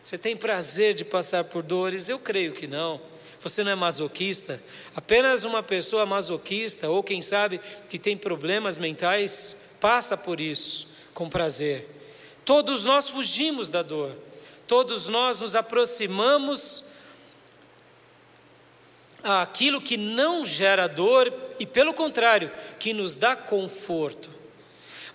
Você 0.00 0.16
tem 0.16 0.36
prazer 0.36 0.94
de 0.94 1.04
passar 1.04 1.42
por 1.42 1.60
dores? 1.60 2.08
Eu 2.08 2.20
creio 2.20 2.52
que 2.52 2.68
não. 2.68 3.00
Você 3.40 3.64
não 3.64 3.72
é 3.72 3.74
masoquista? 3.74 4.62
Apenas 4.94 5.44
uma 5.44 5.60
pessoa 5.60 6.06
masoquista, 6.06 6.88
ou 6.88 7.02
quem 7.02 7.20
sabe 7.20 7.60
que 7.88 7.98
tem 7.98 8.16
problemas 8.16 8.78
mentais, 8.78 9.56
passa 9.80 10.16
por 10.16 10.40
isso 10.40 10.86
com 11.12 11.28
prazer. 11.28 11.88
Todos 12.44 12.84
nós 12.84 13.08
fugimos 13.08 13.68
da 13.68 13.82
dor, 13.82 14.16
todos 14.68 15.08
nós 15.08 15.40
nos 15.40 15.56
aproximamos 15.56 16.84
àquilo 19.20 19.80
que 19.80 19.96
não 19.96 20.46
gera 20.46 20.86
dor 20.86 21.41
e 21.58 21.66
pelo 21.66 21.94
contrário, 21.94 22.50
que 22.78 22.92
nos 22.92 23.16
dá 23.16 23.34
conforto. 23.36 24.30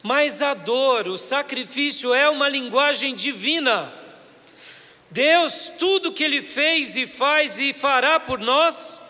Mas 0.03 0.41
a 0.41 0.53
dor, 0.53 1.07
o 1.07 1.17
sacrifício 1.17 2.13
é 2.13 2.29
uma 2.29 2.47
linguagem 2.47 3.15
divina. 3.15 3.93
Deus, 5.09 5.71
tudo 5.79 6.11
que 6.11 6.23
Ele 6.23 6.41
fez 6.41 6.95
e 6.95 7.07
faz 7.07 7.59
e 7.59 7.73
fará 7.73 8.19
por 8.19 8.39
nós, 8.39 9.01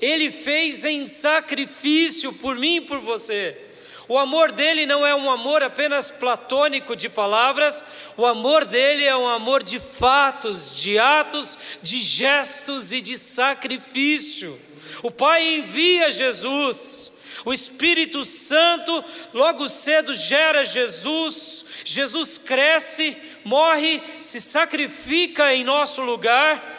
Ele 0.00 0.30
fez 0.30 0.84
em 0.84 1.06
sacrifício 1.06 2.32
por 2.32 2.56
mim 2.56 2.76
e 2.76 2.80
por 2.80 2.98
você. 2.98 3.60
O 4.06 4.18
amor 4.18 4.52
dele 4.52 4.84
não 4.84 5.06
é 5.06 5.14
um 5.14 5.30
amor 5.30 5.62
apenas 5.62 6.10
platônico 6.10 6.94
de 6.94 7.08
palavras, 7.08 7.82
o 8.16 8.26
amor 8.26 8.66
dele 8.66 9.04
é 9.04 9.16
um 9.16 9.28
amor 9.28 9.62
de 9.62 9.78
fatos, 9.78 10.76
de 10.76 10.98
atos, 10.98 11.58
de 11.80 11.98
gestos 11.98 12.92
e 12.92 13.00
de 13.00 13.16
sacrifício. 13.16 14.60
O 15.02 15.10
Pai 15.10 15.56
envia 15.56 16.10
Jesus, 16.10 17.12
o 17.44 17.52
Espírito 17.52 18.24
Santo 18.24 19.04
logo 19.32 19.68
cedo 19.68 20.14
gera 20.14 20.64
Jesus, 20.64 21.64
Jesus 21.84 22.38
cresce, 22.38 23.16
morre, 23.44 24.02
se 24.18 24.40
sacrifica 24.40 25.54
em 25.54 25.64
nosso 25.64 26.00
lugar, 26.00 26.72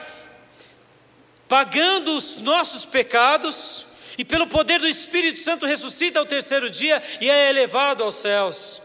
pagando 1.47 2.15
os 2.17 2.39
nossos 2.39 2.85
pecados 2.85 3.85
e 4.17 4.25
pelo 4.25 4.47
poder 4.47 4.79
do 4.79 4.87
Espírito 4.87 5.39
Santo 5.39 5.65
ressuscita 5.65 6.19
ao 6.19 6.25
terceiro 6.25 6.69
dia 6.69 7.01
e 7.21 7.29
é 7.29 7.49
elevado 7.49 8.03
aos 8.03 8.15
céus. 8.15 8.81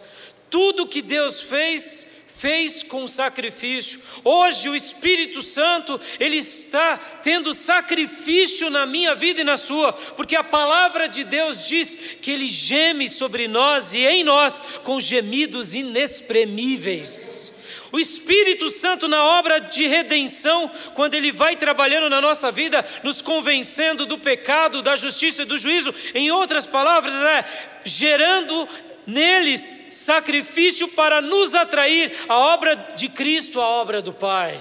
Tudo 0.50 0.86
que 0.86 1.00
Deus 1.00 1.40
fez, 1.42 2.06
fez 2.40 2.82
com 2.82 3.06
sacrifício. 3.06 4.00
Hoje 4.24 4.70
o 4.70 4.74
Espírito 4.74 5.42
Santo, 5.42 6.00
ele 6.18 6.36
está 6.36 6.96
tendo 6.96 7.52
sacrifício 7.52 8.70
na 8.70 8.86
minha 8.86 9.14
vida 9.14 9.42
e 9.42 9.44
na 9.44 9.58
sua, 9.58 9.92
porque 9.92 10.34
a 10.34 10.42
palavra 10.42 11.06
de 11.06 11.22
Deus 11.22 11.68
diz 11.68 12.16
que 12.22 12.30
ele 12.30 12.48
geme 12.48 13.10
sobre 13.10 13.46
nós 13.46 13.92
e 13.92 14.06
em 14.06 14.24
nós 14.24 14.58
com 14.82 14.98
gemidos 14.98 15.74
inexprimíveis. 15.74 17.52
O 17.92 17.98
Espírito 17.98 18.70
Santo, 18.70 19.06
na 19.08 19.22
obra 19.22 19.58
de 19.58 19.86
redenção, 19.86 20.70
quando 20.94 21.14
ele 21.14 21.32
vai 21.32 21.56
trabalhando 21.56 22.08
na 22.08 22.20
nossa 22.20 22.50
vida, 22.50 22.82
nos 23.02 23.20
convencendo 23.20 24.06
do 24.06 24.16
pecado, 24.16 24.80
da 24.80 24.96
justiça 24.96 25.42
e 25.42 25.46
do 25.46 25.58
juízo, 25.58 25.92
em 26.14 26.30
outras 26.30 26.66
palavras, 26.66 27.12
é 27.12 27.44
gerando 27.84 28.68
neles 29.10 29.86
sacrifício 29.90 30.88
para 30.88 31.20
nos 31.20 31.54
atrair 31.54 32.12
à 32.28 32.38
obra 32.38 32.74
de 32.96 33.08
Cristo, 33.08 33.60
à 33.60 33.68
obra 33.68 34.00
do 34.00 34.12
Pai. 34.12 34.58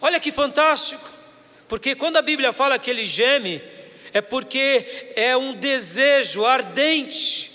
Olha 0.00 0.20
que 0.20 0.30
fantástico, 0.30 1.08
porque 1.68 1.94
quando 1.94 2.16
a 2.16 2.22
Bíblia 2.22 2.52
fala 2.52 2.78
que 2.78 2.90
ele 2.90 3.04
geme, 3.04 3.62
é 4.12 4.20
porque 4.20 5.12
é 5.14 5.36
um 5.36 5.52
desejo 5.52 6.44
ardente, 6.44 7.50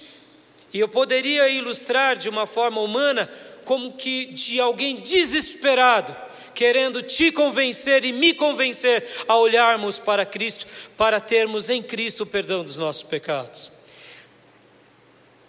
e 0.74 0.80
eu 0.80 0.88
poderia 0.88 1.48
ilustrar 1.50 2.16
de 2.16 2.30
uma 2.30 2.46
forma 2.46 2.82
humana 2.82 3.30
como 3.64 3.94
que 3.94 4.26
de 4.26 4.60
alguém 4.60 4.98
desesperado, 4.98 6.16
querendo 6.54 7.02
te 7.02 7.32
convencer 7.32 8.06
e 8.06 8.14
me 8.14 8.34
convencer 8.34 9.06
a 9.28 9.36
olharmos 9.38 9.98
para 10.00 10.26
Cristo, 10.26 10.66
para 10.96 11.20
termos 11.20 11.70
em 11.70 11.82
Cristo 11.82 12.24
o 12.24 12.26
perdão 12.26 12.64
dos 12.64 12.78
nossos 12.78 13.04
pecados. 13.04 13.75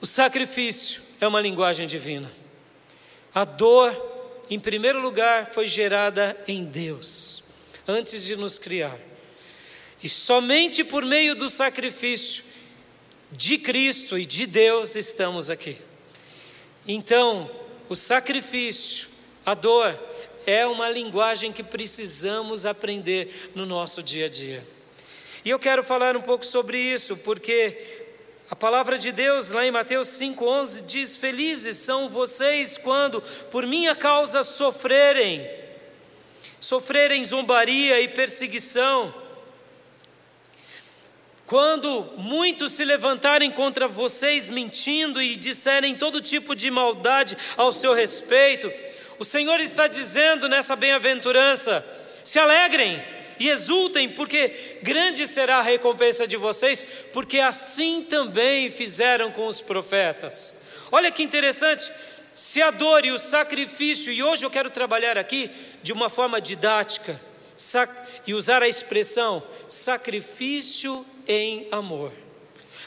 O 0.01 0.07
sacrifício 0.07 1.03
é 1.21 1.27
uma 1.27 1.41
linguagem 1.41 1.87
divina. 1.87 2.31
A 3.35 3.45
dor, 3.45 3.95
em 4.51 4.59
primeiro 4.59 5.01
lugar, 5.01 5.53
foi 5.53 5.67
gerada 5.67 6.37
em 6.47 6.65
Deus, 6.65 7.45
antes 7.87 8.25
de 8.25 8.37
nos 8.37 8.59
criar. 8.59 8.99
E 10.03 10.09
somente 10.09 10.85
por 10.85 11.05
meio 11.05 11.35
do 11.35 11.49
sacrifício 11.49 12.45
de 13.33 13.59
Cristo 13.59 14.19
e 14.19 14.25
de 14.25 14.47
Deus 14.47 14.97
estamos 14.97 15.51
aqui. 15.51 15.79
Então, 16.87 17.51
o 17.89 17.97
sacrifício, 17.97 19.09
a 19.45 19.55
dor, 19.55 19.99
é 20.47 20.67
uma 20.67 20.89
linguagem 20.89 21.53
que 21.53 21.63
precisamos 21.63 22.65
aprender 22.65 23.51
no 23.55 23.67
nosso 23.67 24.03
dia 24.03 24.27
a 24.27 24.29
dia. 24.29 24.67
E 25.45 25.51
eu 25.51 25.59
quero 25.59 25.83
falar 25.83 26.17
um 26.17 26.23
pouco 26.23 26.45
sobre 26.45 26.79
isso, 26.79 27.17
porque 27.17 28.06
a 28.49 28.55
palavra 28.55 28.97
de 28.97 29.11
Deus, 29.11 29.51
lá 29.51 29.67
em 29.67 29.73
Mateus 29.73 30.07
5,11, 30.09 30.87
diz: 30.87 31.17
Felizes 31.17 31.79
são 31.79 32.09
vocês 32.09 32.79
quando 32.79 33.21
por 33.51 33.67
minha 33.67 33.95
causa 33.95 34.45
sofrerem, 34.45 35.51
sofrerem 36.61 37.25
zombaria 37.25 38.01
e 38.01 38.07
perseguição. 38.07 39.13
Quando 41.45 42.13
muitos 42.17 42.73
se 42.73 42.85
levantarem 42.85 43.51
contra 43.51 43.89
vocês 43.89 44.49
mentindo 44.49 45.21
e 45.21 45.37
disserem 45.37 45.97
todo 45.97 46.21
tipo 46.21 46.55
de 46.55 46.71
maldade 46.71 47.37
ao 47.57 47.73
seu 47.73 47.95
respeito, 47.95 48.73
o 49.19 49.25
Senhor 49.25 49.59
está 49.59 49.89
dizendo 49.89 50.49
nessa 50.49 50.77
bem-aventurança: 50.77 51.85
se 52.23 52.39
alegrem 52.39 53.16
e 53.39 53.49
exultem, 53.49 54.09
porque 54.09 54.79
grande 54.83 55.27
será 55.27 55.59
a 55.59 55.63
recompensa 55.63 56.27
de 56.27 56.37
vocês, 56.37 56.87
porque 57.13 57.39
assim 57.39 58.03
também 58.03 58.71
fizeram 58.71 59.31
com 59.31 59.47
os 59.47 59.61
profetas. 59.61 60.57
Olha 60.91 61.11
que 61.11 61.23
interessante, 61.23 61.91
se 62.35 62.61
a 62.63 62.71
dor 62.71 63.05
e 63.05 63.11
o 63.11 63.19
sacrifício, 63.19 64.13
e 64.13 64.23
hoje 64.23 64.45
eu 64.45 64.51
quero 64.51 64.71
trabalhar 64.71 65.17
aqui 65.19 65.51
de 65.83 65.93
uma 65.93 66.11
forma 66.11 66.41
didática, 66.41 67.21
e 68.27 68.35
usar 68.35 68.63
a 68.63 68.69
expressão 68.69 69.43
sacrifício 69.69 71.07
em 71.27 71.67
amor. 71.71 72.13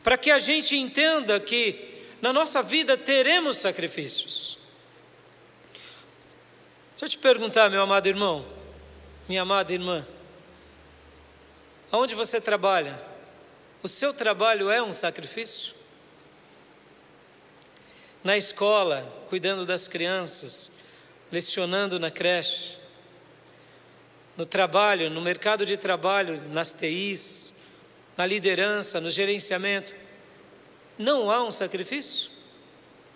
Para 0.04 0.18
que 0.18 0.30
a 0.30 0.38
gente 0.38 0.76
entenda 0.76 1.40
que 1.40 2.04
na 2.22 2.32
nossa 2.32 2.62
vida 2.62 2.96
teremos 2.96 3.58
sacrifícios. 3.58 4.60
Deixa 6.92 7.06
eu 7.06 7.10
te 7.10 7.18
perguntar, 7.18 7.70
meu 7.70 7.82
amado 7.82 8.08
irmão, 8.08 8.46
minha 9.28 9.42
amada 9.42 9.72
irmã, 9.72 10.06
aonde 11.92 12.16
você 12.16 12.40
trabalha? 12.40 13.02
O 13.82 13.88
seu 13.88 14.14
trabalho 14.14 14.70
é 14.70 14.82
um 14.82 14.92
sacrifício? 14.92 15.74
Na 18.24 18.38
escola, 18.38 19.04
cuidando 19.30 19.66
das 19.66 19.88
crianças, 19.88 20.80
lecionando 21.32 22.00
na 22.00 22.12
creche, 22.12 22.78
no 24.36 24.46
trabalho, 24.46 25.10
no 25.10 25.22
mercado 25.22 25.66
de 25.66 25.78
trabalho, 25.78 26.42
nas 26.50 26.72
TIs, 26.72 27.62
na 28.18 28.26
liderança, 28.26 29.00
no 29.00 29.10
gerenciamento, 29.10 29.96
não 30.98 31.32
há 31.32 31.42
um 31.44 31.52
sacrifício? 31.52 32.30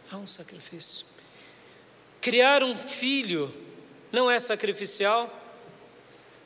Há 0.09 0.17
um 0.17 0.27
sacrifício. 0.27 1.05
Criar 2.21 2.63
um 2.63 2.77
filho 2.77 3.53
não 4.11 4.31
é 4.31 4.39
sacrificial? 4.39 5.42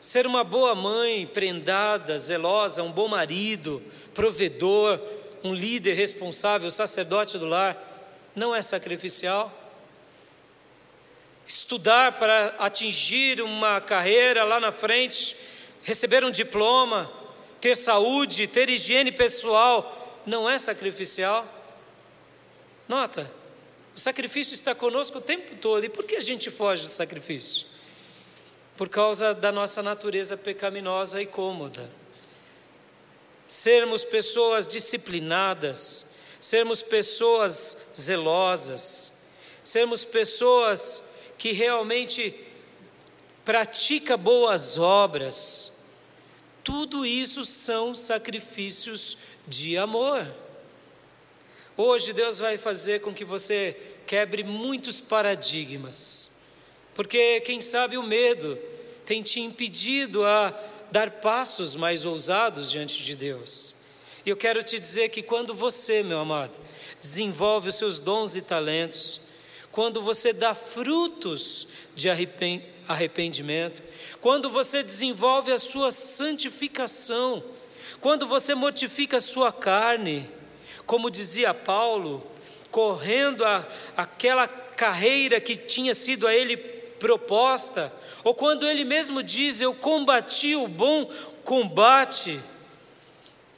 Ser 0.08 0.26
uma 0.26 0.42
boa 0.42 0.74
mãe, 0.74 1.28
prendada, 1.28 2.18
zelosa, 2.18 2.82
um 2.82 2.94
bom 2.94 3.10
marido, 3.10 3.84
provedor, 4.14 5.02
um 5.44 5.54
líder 5.54 5.96
responsável, 5.96 6.72
sacerdote 6.72 7.38
do 7.38 7.46
lar, 7.46 7.78
não 8.34 8.56
é 8.56 8.62
sacrificial? 8.62 9.52
Estudar 11.46 12.14
para 12.20 12.56
atingir 12.58 13.42
uma 13.42 13.82
carreira 13.82 14.46
lá 14.46 14.62
na 14.62 14.72
frente, 14.72 15.36
receber 15.84 16.24
um 16.24 16.32
diploma, 16.32 17.12
ter 17.60 17.76
saúde, 17.76 18.48
ter 18.48 18.70
higiene 18.70 19.12
pessoal, 19.12 20.24
não 20.26 20.50
é 20.50 20.58
sacrificial? 20.58 21.46
Nota, 22.88 23.30
o 23.94 24.00
sacrifício 24.00 24.54
está 24.54 24.74
conosco 24.74 25.18
o 25.18 25.22
tempo 25.22 25.58
todo. 25.58 25.84
E 25.84 25.90
por 25.90 26.06
que 26.06 26.16
a 26.16 26.22
gente 26.22 26.50
foge 26.50 26.84
do 26.86 26.92
sacrifício? 26.92 27.76
Por 28.78 28.88
causa 28.88 29.34
da 29.34 29.52
nossa 29.52 29.84
natureza 29.84 30.38
pecaminosa 30.38 31.22
e 31.22 31.26
cômoda. 31.26 31.90
Sermos 33.48 34.06
pessoas 34.06 34.68
disciplinadas, 34.68 36.12
sermos 36.40 36.84
pessoas 36.84 37.92
zelosas, 37.96 39.14
sermos 39.64 40.06
pessoas 40.06 41.04
que 41.38 41.52
realmente 41.52 42.48
pratica 43.44 44.18
boas 44.18 44.78
obras, 44.78 45.72
tudo 46.68 47.06
isso 47.06 47.46
são 47.46 47.96
sacrifícios 47.96 49.18
de 49.48 49.78
amor. 49.78 50.28
Hoje 51.78 52.12
Deus 52.12 52.40
vai 52.40 52.58
fazer 52.58 53.00
com 53.00 53.14
que 53.14 53.24
você 53.24 53.96
quebre 54.06 54.44
muitos 54.44 55.00
paradigmas, 55.00 56.37
porque 56.98 57.42
quem 57.42 57.62
sabe 57.62 57.96
o 57.96 58.02
medo 58.02 58.58
tem 59.06 59.22
te 59.22 59.40
impedido 59.40 60.26
a 60.26 60.52
dar 60.92 61.12
passos 61.12 61.76
mais 61.76 62.08
ousados 62.08 62.72
diante 62.72 63.04
de 63.04 63.16
Deus. 63.16 63.76
E 64.26 64.30
eu 64.32 64.36
quero 64.36 64.64
te 64.64 64.80
dizer 64.80 65.10
que 65.10 65.22
quando 65.22 65.54
você, 65.54 66.02
meu 66.02 66.18
amado, 66.18 66.58
desenvolve 67.00 67.70
os 67.70 67.76
seus 67.76 68.00
dons 68.00 68.36
e 68.36 68.42
talentos, 68.42 69.22
quando 69.72 70.02
você 70.02 70.34
dá 70.34 70.56
frutos 70.56 71.68
de 71.96 72.10
arrependimento, 72.10 73.84
quando 74.20 74.50
você 74.50 74.82
desenvolve 74.82 75.52
a 75.52 75.60
sua 75.60 75.92
santificação, 75.92 77.44
quando 78.02 78.26
você 78.26 78.56
mortifica 78.56 79.18
a 79.18 79.22
sua 79.22 79.54
carne, 79.54 80.28
como 80.88 81.12
dizia 81.12 81.54
Paulo, 81.54 82.26
correndo 82.72 83.46
a, 83.46 83.68
aquela 83.96 84.48
carreira 84.48 85.40
que 85.40 85.56
tinha 85.56 85.94
sido 85.94 86.26
a 86.26 86.34
ele 86.34 86.77
proposta, 87.00 87.92
ou 88.24 88.34
quando 88.34 88.68
ele 88.68 88.84
mesmo 88.84 89.24
diz: 89.24 89.62
Eu 89.62 89.74
combati 89.74 90.56
o 90.56 90.68
bom 90.68 91.10
combate, 91.44 92.40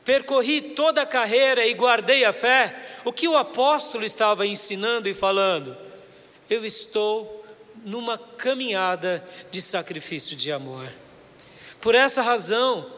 percorri 0.04 0.62
toda 0.62 1.02
a 1.02 1.06
carreira 1.06 1.65
e 1.65 1.73
guardei 1.73 2.23
a 2.25 2.34
fé, 2.34 2.75
o 3.04 3.12
que 3.12 3.28
o 3.28 3.38
apóstolo 3.38 4.06
estava 4.06 4.45
ensinando 4.45 5.10
e 5.10 5.13
falando? 5.13 5.75
Eu 6.49 6.65
estou 6.65 7.45
numa 7.84 8.17
caminhada 8.17 9.25
de 9.52 9.62
sacrifício 9.62 10.36
de 10.36 10.52
amor. 10.52 10.89
Por 11.80 11.95
essa 11.95 12.21
razão, 12.21 12.91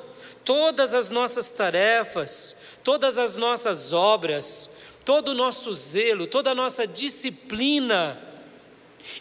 todas 0.44 0.94
as 0.94 1.10
nossas 1.10 1.50
tarefas, 1.50 2.58
todas 2.84 3.18
as 3.18 3.36
nossas 3.38 3.94
obras, 3.94 4.78
todo 5.06 5.30
o 5.30 5.36
nosso 5.36 5.72
zelo, 5.74 6.28
toda 6.28 6.52
a 6.52 6.56
nossa 6.56 6.88
disciplina, 6.88 8.20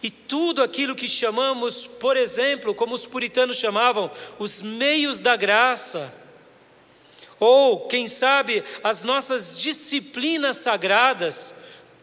e 0.03 0.11
tudo 0.11 0.63
aquilo 0.63 0.95
que 0.95 1.09
chamamos, 1.09 1.87
por 1.87 2.17
exemplo, 2.17 2.75
como 2.75 2.95
os 2.95 3.07
puritanos 3.07 3.57
chamavam, 3.57 4.11
os 4.39 4.61
meios 4.61 5.19
da 5.19 5.37
graça, 5.37 6.13
ou, 7.39 7.87
quem 7.87 8.07
sabe, 8.07 8.63
as 8.85 9.03
nossas 9.03 9.59
disciplinas 9.59 10.59
sagradas, 10.59 11.55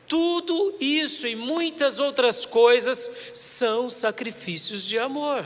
tudo 0.07 0.75
isso 0.79 1.27
e 1.27 1.35
muitas 1.35 1.99
outras 1.99 2.45
coisas 2.45 3.11
são 3.33 3.89
sacrifícios 3.89 4.83
de 4.83 4.97
amor. 4.97 5.45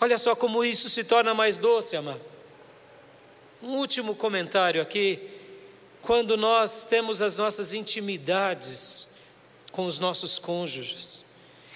Olha 0.00 0.16
só 0.16 0.34
como 0.34 0.64
isso 0.64 0.88
se 0.88 1.04
torna 1.04 1.34
mais 1.34 1.58
doce, 1.58 1.96
amado. 1.96 2.20
Um 3.62 3.76
último 3.76 4.14
comentário 4.14 4.80
aqui. 4.80 5.20
Quando 6.00 6.38
nós 6.38 6.86
temos 6.86 7.20
as 7.20 7.36
nossas 7.36 7.74
intimidades 7.74 9.09
com 9.70 9.86
os 9.86 9.98
nossos 9.98 10.38
cônjuges, 10.38 11.24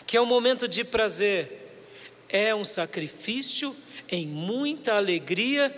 que 0.07 0.17
é 0.17 0.21
um 0.21 0.27
momento 0.27 0.67
de 0.67 0.85
prazer, 0.85 1.77
é 2.29 2.55
um 2.55 2.65
sacrifício 2.65 3.75
em 4.09 4.27
muita 4.27 4.95
alegria 4.95 5.75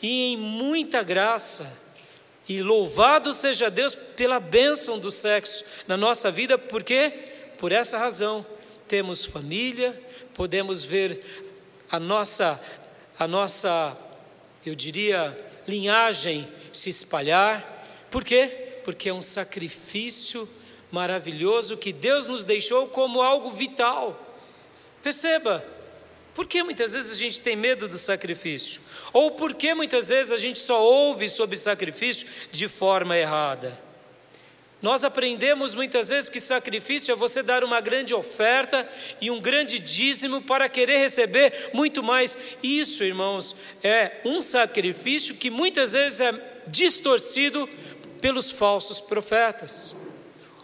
e 0.00 0.32
em 0.32 0.36
muita 0.36 1.02
graça. 1.02 1.80
E 2.48 2.62
louvado 2.62 3.32
seja 3.32 3.70
Deus 3.70 3.94
pela 3.94 4.40
bênção 4.40 4.98
do 4.98 5.10
sexo 5.10 5.64
na 5.86 5.96
nossa 5.96 6.30
vida, 6.30 6.58
porque 6.58 7.12
por 7.58 7.70
essa 7.70 7.98
razão 7.98 8.44
temos 8.88 9.24
família, 9.24 10.00
podemos 10.34 10.82
ver 10.82 11.22
a 11.90 12.00
nossa 12.00 12.60
a 13.18 13.28
nossa, 13.28 13.96
eu 14.64 14.74
diria, 14.74 15.38
linhagem 15.66 16.48
se 16.72 16.88
espalhar. 16.88 18.06
Por 18.10 18.24
quê? 18.24 18.80
Porque 18.84 19.08
é 19.08 19.14
um 19.14 19.22
sacrifício 19.22 20.48
maravilhoso 20.92 21.76
que 21.76 21.92
Deus 21.92 22.28
nos 22.28 22.44
deixou 22.44 22.86
como 22.86 23.22
algo 23.22 23.50
vital. 23.50 24.38
Perceba, 25.02 25.66
por 26.34 26.46
que 26.46 26.62
muitas 26.62 26.92
vezes 26.92 27.12
a 27.12 27.16
gente 27.16 27.40
tem 27.40 27.56
medo 27.56 27.88
do 27.88 27.96
sacrifício? 27.98 28.80
Ou 29.12 29.32
por 29.32 29.54
que 29.54 29.74
muitas 29.74 30.10
vezes 30.10 30.30
a 30.30 30.36
gente 30.36 30.58
só 30.58 30.80
ouve 30.82 31.28
sobre 31.28 31.56
sacrifício 31.56 32.28
de 32.52 32.68
forma 32.68 33.16
errada? 33.16 33.80
Nós 34.82 35.04
aprendemos 35.04 35.74
muitas 35.74 36.10
vezes 36.10 36.28
que 36.28 36.40
sacrifício 36.40 37.12
é 37.12 37.16
você 37.16 37.42
dar 37.42 37.62
uma 37.62 37.80
grande 37.80 38.12
oferta 38.14 38.86
e 39.20 39.30
um 39.30 39.40
grande 39.40 39.78
dízimo 39.78 40.42
para 40.42 40.68
querer 40.68 40.98
receber 40.98 41.70
muito 41.72 42.02
mais. 42.02 42.36
Isso, 42.62 43.04
irmãos, 43.04 43.54
é 43.82 44.20
um 44.24 44.42
sacrifício 44.42 45.36
que 45.36 45.50
muitas 45.50 45.92
vezes 45.92 46.20
é 46.20 46.32
distorcido 46.66 47.68
pelos 48.20 48.50
falsos 48.50 49.00
profetas. 49.00 50.01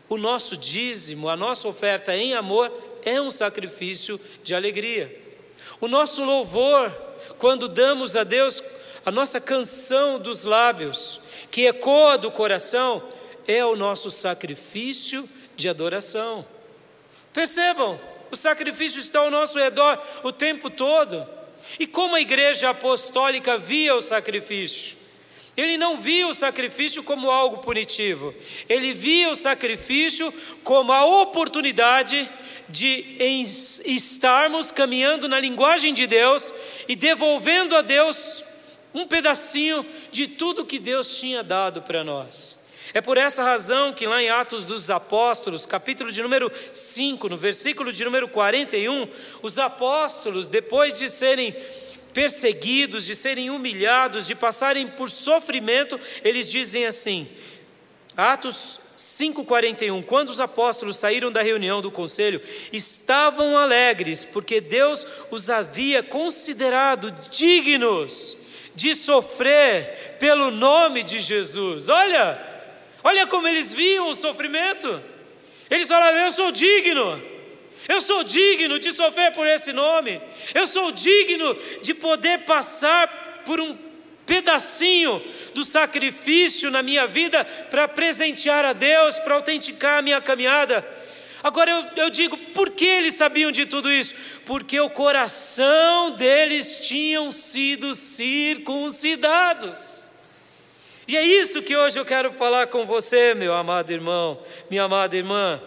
O 0.08 0.16
nosso 0.16 0.56
dízimo, 0.56 1.28
a 1.28 1.36
nossa 1.36 1.68
oferta 1.68 2.16
em 2.16 2.34
amor 2.34 2.72
é 3.04 3.20
um 3.20 3.30
sacrifício 3.30 4.20
de 4.42 4.54
alegria. 4.54 5.14
O 5.80 5.88
nosso 5.88 6.24
louvor, 6.24 6.90
quando 7.38 7.68
damos 7.68 8.16
a 8.16 8.24
Deus 8.24 8.62
a 9.04 9.10
nossa 9.10 9.40
canção 9.40 10.18
dos 10.18 10.44
lábios, 10.44 11.20
que 11.50 11.66
ecoa 11.66 12.18
do 12.18 12.30
coração, 12.30 13.02
é 13.46 13.64
o 13.64 13.74
nosso 13.74 14.10
sacrifício 14.10 15.26
de 15.56 15.68
adoração. 15.68 16.44
Percebam, 17.32 17.98
o 18.30 18.36
sacrifício 18.36 19.00
está 19.00 19.20
ao 19.20 19.30
nosso 19.30 19.58
redor 19.58 19.98
o 20.22 20.30
tempo 20.30 20.68
todo. 20.68 21.26
E 21.80 21.86
como 21.86 22.16
a 22.16 22.20
igreja 22.20 22.70
apostólica 22.70 23.56
via 23.56 23.94
o 23.94 24.02
sacrifício? 24.02 24.97
Ele 25.58 25.76
não 25.76 25.96
via 25.96 26.28
o 26.28 26.32
sacrifício 26.32 27.02
como 27.02 27.32
algo 27.32 27.58
punitivo, 27.58 28.32
ele 28.68 28.94
via 28.94 29.28
o 29.28 29.34
sacrifício 29.34 30.32
como 30.62 30.92
a 30.92 31.04
oportunidade 31.04 32.30
de 32.68 33.16
estarmos 33.84 34.70
caminhando 34.70 35.28
na 35.28 35.40
linguagem 35.40 35.92
de 35.92 36.06
Deus 36.06 36.54
e 36.86 36.94
devolvendo 36.94 37.74
a 37.74 37.82
Deus 37.82 38.44
um 38.94 39.04
pedacinho 39.04 39.84
de 40.12 40.28
tudo 40.28 40.64
que 40.64 40.78
Deus 40.78 41.18
tinha 41.18 41.42
dado 41.42 41.82
para 41.82 42.04
nós. 42.04 42.56
É 42.94 43.00
por 43.00 43.18
essa 43.18 43.42
razão 43.42 43.92
que 43.92 44.06
lá 44.06 44.22
em 44.22 44.30
Atos 44.30 44.64
dos 44.64 44.90
Apóstolos, 44.90 45.66
capítulo 45.66 46.12
de 46.12 46.22
número 46.22 46.52
5, 46.72 47.28
no 47.28 47.36
versículo 47.36 47.92
de 47.92 48.04
número 48.04 48.28
41, 48.28 49.08
os 49.42 49.58
apóstolos, 49.58 50.46
depois 50.46 50.96
de 50.96 51.08
serem 51.08 51.54
perseguidos, 52.18 53.06
de 53.06 53.14
serem 53.14 53.48
humilhados, 53.48 54.26
de 54.26 54.34
passarem 54.34 54.88
por 54.88 55.08
sofrimento, 55.08 56.00
eles 56.24 56.50
dizem 56.50 56.84
assim, 56.84 57.28
Atos 58.16 58.80
5,41: 58.96 60.04
Quando 60.04 60.30
os 60.30 60.40
apóstolos 60.40 60.96
saíram 60.96 61.30
da 61.30 61.42
reunião 61.42 61.80
do 61.80 61.92
conselho, 61.92 62.40
estavam 62.72 63.56
alegres, 63.56 64.24
porque 64.24 64.60
Deus 64.60 65.06
os 65.30 65.48
havia 65.48 66.02
considerado 66.02 67.12
dignos 67.30 68.36
de 68.74 68.96
sofrer 68.96 70.16
pelo 70.18 70.50
nome 70.50 71.04
de 71.04 71.20
Jesus. 71.20 71.88
Olha, 71.88 72.36
olha 73.04 73.28
como 73.28 73.46
eles 73.46 73.72
viam 73.72 74.10
o 74.10 74.14
sofrimento. 74.14 75.00
Eles 75.70 75.86
falaram: 75.86 76.18
Eu 76.18 76.32
sou 76.32 76.50
digno. 76.50 77.22
Eu 77.86 78.00
sou 78.00 78.24
digno 78.24 78.78
de 78.78 78.90
sofrer 78.90 79.32
por 79.32 79.46
esse 79.46 79.72
nome. 79.72 80.20
Eu 80.54 80.66
sou 80.66 80.90
digno 80.90 81.56
de 81.82 81.94
poder 81.94 82.40
passar 82.40 83.42
por 83.44 83.60
um 83.60 83.76
pedacinho 84.26 85.22
do 85.54 85.64
sacrifício 85.64 86.70
na 86.70 86.82
minha 86.82 87.06
vida 87.06 87.44
para 87.70 87.88
presentear 87.88 88.64
a 88.64 88.72
Deus, 88.72 89.18
para 89.20 89.34
autenticar 89.34 89.98
a 89.98 90.02
minha 90.02 90.20
caminhada. 90.20 90.86
Agora 91.42 91.70
eu, 91.70 92.04
eu, 92.04 92.10
digo, 92.10 92.36
por 92.36 92.70
que 92.70 92.84
eles 92.84 93.14
sabiam 93.14 93.52
de 93.52 93.64
tudo 93.64 93.90
isso? 93.90 94.14
Porque 94.44 94.78
o 94.80 94.90
coração 94.90 96.10
deles 96.10 96.86
tinham 96.86 97.30
sido 97.30 97.94
circuncidados. 97.94 100.12
E 101.06 101.16
é 101.16 101.22
isso 101.22 101.62
que 101.62 101.74
hoje 101.74 101.98
eu 101.98 102.04
quero 102.04 102.30
falar 102.32 102.66
com 102.66 102.84
você, 102.84 103.34
meu 103.34 103.54
amado 103.54 103.90
irmão, 103.90 104.38
minha 104.68 104.82
amada 104.82 105.16
irmã. 105.16 105.58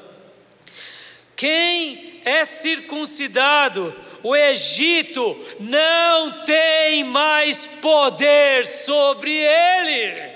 Quem 1.36 2.22
é 2.24 2.46
circuncidado, 2.46 3.96
o 4.24 4.36
Egito 4.36 5.38
não 5.60 6.44
tem 6.46 7.04
mais 7.04 7.68
poder 7.82 8.66
sobre 8.66 9.32
ele. 9.32 10.32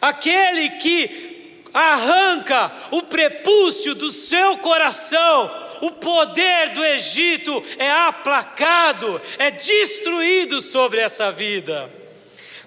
Aquele 0.00 0.70
que 0.70 1.58
arranca 1.72 2.72
o 2.92 3.02
prepúcio 3.02 3.94
do 3.94 4.10
seu 4.10 4.58
coração, 4.58 5.50
o 5.80 5.90
poder 5.92 6.70
do 6.70 6.84
Egito 6.84 7.62
é 7.78 7.90
aplacado, 7.90 9.20
é 9.38 9.50
destruído 9.50 10.60
sobre 10.60 11.00
essa 11.00 11.32
vida. 11.32 11.90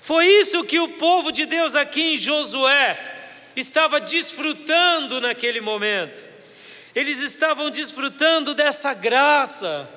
Foi 0.01 0.25
isso 0.25 0.63
que 0.63 0.79
o 0.79 0.89
povo 0.89 1.31
de 1.31 1.45
Deus 1.45 1.75
aqui 1.75 2.13
em 2.13 2.17
Josué 2.17 2.99
estava 3.55 3.99
desfrutando 3.99 5.21
naquele 5.21 5.61
momento 5.61 6.36
eles 6.97 7.19
estavam 7.19 7.69
desfrutando 7.69 8.55
dessa 8.55 8.91
graça, 8.91 9.87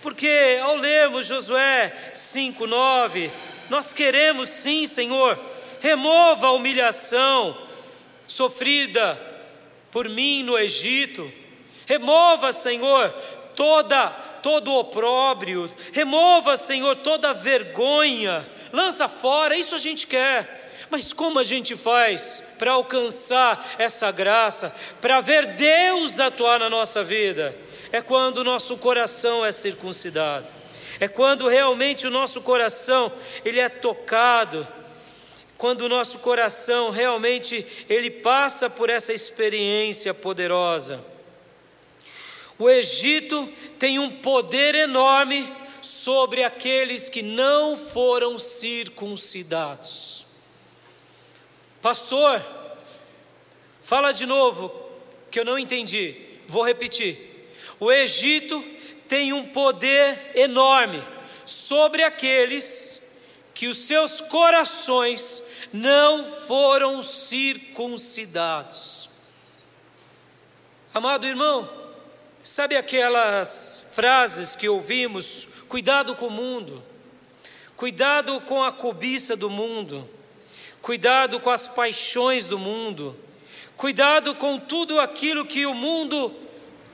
porque 0.00 0.60
ao 0.62 0.76
lermos 0.76 1.26
Josué 1.26 1.92
5,9, 2.14 3.28
nós 3.68 3.92
queremos 3.92 4.50
sim, 4.50 4.86
Senhor, 4.86 5.36
remova 5.80 6.46
a 6.46 6.52
humilhação 6.52 7.60
sofrida 8.24 9.20
por 9.90 10.08
mim 10.08 10.44
no 10.44 10.56
Egito, 10.56 11.28
remova, 11.86 12.52
Senhor, 12.52 13.10
toda 13.56 14.10
todo 14.40 14.74
opróbrio, 14.74 15.68
remova, 15.92 16.56
Senhor, 16.56 16.94
toda 16.96 17.34
vergonha, 17.34 18.48
lança 18.72 19.08
fora, 19.08 19.56
isso 19.56 19.74
a 19.74 19.78
gente 19.78 20.06
quer. 20.06 20.63
Mas 20.90 21.12
como 21.12 21.38
a 21.38 21.44
gente 21.44 21.74
faz 21.76 22.42
para 22.58 22.72
alcançar 22.72 23.74
essa 23.78 24.10
graça, 24.10 24.74
para 25.00 25.20
ver 25.20 25.54
Deus 25.54 26.20
atuar 26.20 26.60
na 26.60 26.70
nossa 26.70 27.02
vida? 27.02 27.56
É 27.90 28.00
quando 28.02 28.38
o 28.38 28.44
nosso 28.44 28.76
coração 28.76 29.44
é 29.44 29.52
circuncidado. 29.52 30.46
É 31.00 31.08
quando 31.08 31.48
realmente 31.48 32.06
o 32.06 32.10
nosso 32.10 32.40
coração 32.40 33.12
ele 33.44 33.58
é 33.58 33.68
tocado, 33.68 34.66
quando 35.56 35.82
o 35.82 35.88
nosso 35.88 36.18
coração 36.18 36.90
realmente 36.90 37.66
ele 37.88 38.10
passa 38.10 38.68
por 38.68 38.90
essa 38.90 39.12
experiência 39.12 40.12
poderosa. 40.12 41.04
O 42.58 42.70
Egito 42.70 43.52
tem 43.78 43.98
um 43.98 44.10
poder 44.10 44.74
enorme 44.74 45.52
sobre 45.80 46.44
aqueles 46.44 47.08
que 47.08 47.22
não 47.22 47.76
foram 47.76 48.38
circuncidados. 48.38 50.13
Pastor, 51.84 52.42
fala 53.82 54.10
de 54.10 54.24
novo, 54.24 54.72
que 55.30 55.38
eu 55.38 55.44
não 55.44 55.58
entendi. 55.58 56.16
Vou 56.48 56.64
repetir. 56.64 57.52
O 57.78 57.92
Egito 57.92 58.64
tem 59.06 59.34
um 59.34 59.48
poder 59.48 60.30
enorme 60.34 61.04
sobre 61.44 62.02
aqueles 62.02 63.14
que 63.52 63.68
os 63.68 63.76
seus 63.76 64.22
corações 64.22 65.42
não 65.74 66.24
foram 66.24 67.02
circuncidados. 67.02 69.10
Amado 70.94 71.26
irmão, 71.26 71.70
sabe 72.42 72.76
aquelas 72.76 73.86
frases 73.92 74.56
que 74.56 74.70
ouvimos 74.70 75.46
Cuidado 75.68 76.14
com 76.14 76.28
o 76.28 76.30
mundo, 76.30 76.82
cuidado 77.76 78.40
com 78.42 78.62
a 78.62 78.70
cobiça 78.70 79.34
do 79.34 79.50
mundo, 79.50 80.08
cuidado 80.84 81.40
com 81.40 81.48
as 81.48 81.66
paixões 81.66 82.46
do 82.46 82.58
mundo, 82.58 83.18
cuidado 83.74 84.34
com 84.34 84.58
tudo 84.58 85.00
aquilo 85.00 85.46
que 85.46 85.64
o 85.64 85.72
mundo 85.72 86.30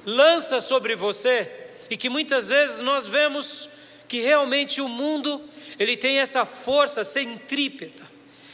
lança 0.07 0.61
sobre 0.61 0.95
você 0.95 1.51
e 1.91 1.97
que 1.97 2.09
muitas 2.09 2.51
vezes 2.51 2.79
nós 2.79 3.09
vemos 3.09 3.69
que 4.07 4.21
realmente 4.21 4.81
o 4.81 4.89
mundo 4.89 5.43
ele 5.77 5.97
tem 5.97 6.19
essa 6.19 6.45
força 6.45 7.03
centrípeta. 7.03 8.09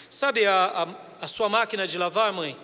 Sabe 0.09 0.47
a, 0.47 0.55
a, 1.21 1.25
a 1.27 1.29
sua 1.29 1.51
máquina 1.51 1.87
de 1.87 1.99
lavar, 1.99 2.33
mãe? 2.33 2.57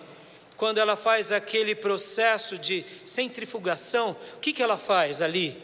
Quando 0.57 0.79
ela 0.79 0.95
faz 0.95 1.31
aquele 1.31 1.75
processo 1.75 2.57
de 2.57 2.83
centrifugação, 3.05 4.17
o 4.35 4.39
que, 4.39 4.51
que 4.51 4.63
ela 4.63 4.79
faz 4.79 5.21
ali? 5.21 5.61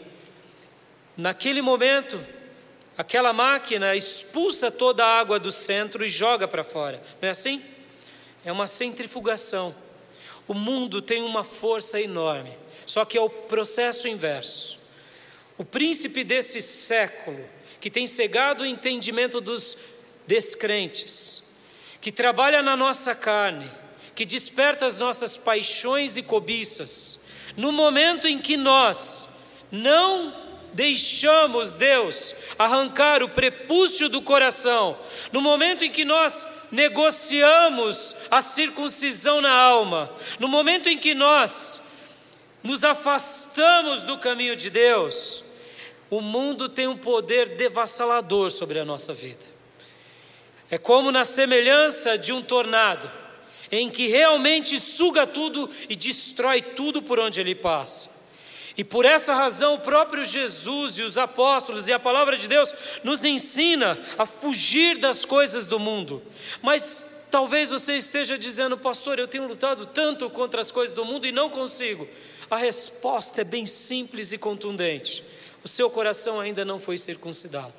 Naquele 1.17 1.63
momento, 1.63 2.23
aquela 2.99 3.31
máquina 3.31 3.95
expulsa 3.95 4.69
toda 4.69 5.05
a 5.05 5.19
água 5.19 5.39
do 5.39 5.53
centro 5.53 6.03
e 6.03 6.09
joga 6.09 6.49
para 6.49 6.65
fora. 6.65 7.01
Não 7.21 7.29
é 7.29 7.31
assim? 7.31 7.63
É 8.43 8.51
uma 8.51 8.67
centrifugação. 8.67 9.73
O 10.45 10.53
mundo 10.53 11.01
tem 11.01 11.23
uma 11.23 11.45
força 11.45 12.01
enorme, 12.01 12.51
só 12.85 13.05
que 13.05 13.17
é 13.17 13.21
o 13.21 13.29
processo 13.29 14.05
inverso. 14.05 14.77
O 15.57 15.63
príncipe 15.63 16.25
desse 16.25 16.61
século, 16.61 17.41
que 17.79 17.89
tem 17.89 18.05
cegado 18.05 18.63
o 18.63 18.65
entendimento 18.65 19.39
dos 19.39 19.77
descrentes, 20.27 21.55
que 22.01 22.11
trabalha 22.11 22.61
na 22.61 22.75
nossa 22.75 23.15
carne, 23.15 23.71
que 24.13 24.25
desperta 24.25 24.85
as 24.85 24.97
nossas 24.97 25.37
paixões 25.37 26.17
e 26.17 26.21
cobiças, 26.21 27.21
no 27.55 27.71
momento 27.71 28.27
em 28.27 28.39
que 28.39 28.57
nós 28.57 29.25
não 29.71 30.48
deixamos 30.73 31.71
Deus 31.71 32.35
arrancar 32.57 33.23
o 33.23 33.29
prepúcio 33.29 34.09
do 34.09 34.21
coração, 34.21 34.97
no 35.31 35.41
momento 35.41 35.83
em 35.83 35.91
que 35.91 36.05
nós 36.05 36.47
negociamos 36.71 38.15
a 38.29 38.41
circuncisão 38.41 39.41
na 39.41 39.51
alma, 39.51 40.11
no 40.39 40.47
momento 40.47 40.89
em 40.89 40.97
que 40.97 41.13
nós 41.13 41.81
nos 42.63 42.83
afastamos 42.83 44.03
do 44.03 44.17
caminho 44.17 44.55
de 44.55 44.69
Deus, 44.69 45.43
o 46.09 46.21
mundo 46.21 46.67
tem 46.67 46.87
um 46.87 46.97
poder 46.97 47.55
devassalador 47.55 48.49
sobre 48.49 48.79
a 48.79 48.85
nossa 48.85 49.13
vida. 49.13 49.45
É 50.69 50.77
como 50.77 51.11
na 51.11 51.25
semelhança 51.25 52.17
de 52.17 52.31
um 52.31 52.41
tornado, 52.41 53.09
em 53.71 53.89
que 53.89 54.07
realmente 54.07 54.79
suga 54.79 55.27
tudo 55.27 55.69
e 55.87 55.95
destrói 55.95 56.61
tudo 56.61 57.01
por 57.01 57.19
onde 57.19 57.39
ele 57.39 57.55
passa. 57.55 58.18
E 58.79 58.83
por 58.85 59.03
essa 59.03 59.33
razão, 59.33 59.73
o 59.73 59.79
próprio 59.79 60.23
Jesus 60.23 60.97
e 60.99 61.03
os 61.03 61.17
apóstolos 61.17 61.89
e 61.89 61.91
a 61.91 61.99
palavra 61.99 62.37
de 62.37 62.47
Deus 62.47 62.73
nos 63.03 63.25
ensina 63.25 63.99
a 64.17 64.25
fugir 64.25 64.99
das 64.99 65.25
coisas 65.25 65.65
do 65.65 65.77
mundo. 65.77 66.23
Mas 66.61 67.05
talvez 67.29 67.71
você 67.71 67.97
esteja 67.97 68.37
dizendo, 68.37 68.77
pastor, 68.77 69.19
eu 69.19 69.27
tenho 69.27 69.49
lutado 69.49 69.85
tanto 69.85 70.29
contra 70.29 70.61
as 70.61 70.71
coisas 70.71 70.95
do 70.95 71.03
mundo 71.03 71.27
e 71.27 71.31
não 71.33 71.49
consigo. 71.49 72.07
A 72.49 72.55
resposta 72.55 73.41
é 73.41 73.43
bem 73.43 73.65
simples 73.65 74.31
e 74.31 74.37
contundente. 74.37 75.25
O 75.61 75.67
seu 75.67 75.89
coração 75.89 76.39
ainda 76.39 76.63
não 76.63 76.79
foi 76.79 76.97
circuncidado. 76.97 77.73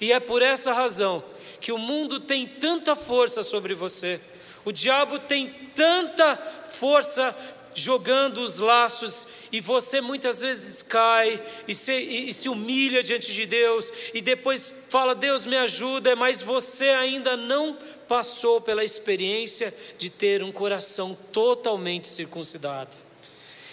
E 0.00 0.12
é 0.12 0.20
por 0.20 0.42
essa 0.42 0.72
razão 0.72 1.24
que 1.60 1.72
o 1.72 1.78
mundo 1.78 2.20
tem 2.20 2.46
tanta 2.46 2.94
força 2.94 3.42
sobre 3.42 3.74
você. 3.74 4.20
O 4.64 4.70
diabo 4.70 5.18
tem 5.18 5.48
tanta 5.74 6.36
força 6.68 7.34
jogando 7.74 8.38
os 8.38 8.58
laços 8.58 9.26
e 9.52 9.60
você 9.60 10.00
muitas 10.00 10.40
vezes 10.40 10.82
cai 10.82 11.42
e 11.66 11.74
se, 11.74 11.92
e 11.92 12.32
se, 12.32 12.48
humilha 12.48 13.02
diante 13.02 13.32
de 13.32 13.46
Deus 13.46 13.92
e 14.12 14.20
depois 14.20 14.74
fala: 14.88 15.14
Deus 15.14 15.46
me 15.46 15.56
ajuda, 15.56 16.14
mas 16.16 16.42
você 16.42 16.88
ainda 16.90 17.36
não 17.36 17.76
passou 18.08 18.60
pela 18.60 18.84
experiência 18.84 19.74
de 19.96 20.10
ter 20.10 20.42
um 20.42 20.52
coração 20.52 21.16
totalmente 21.32 22.08
circuncidado. 22.08 23.09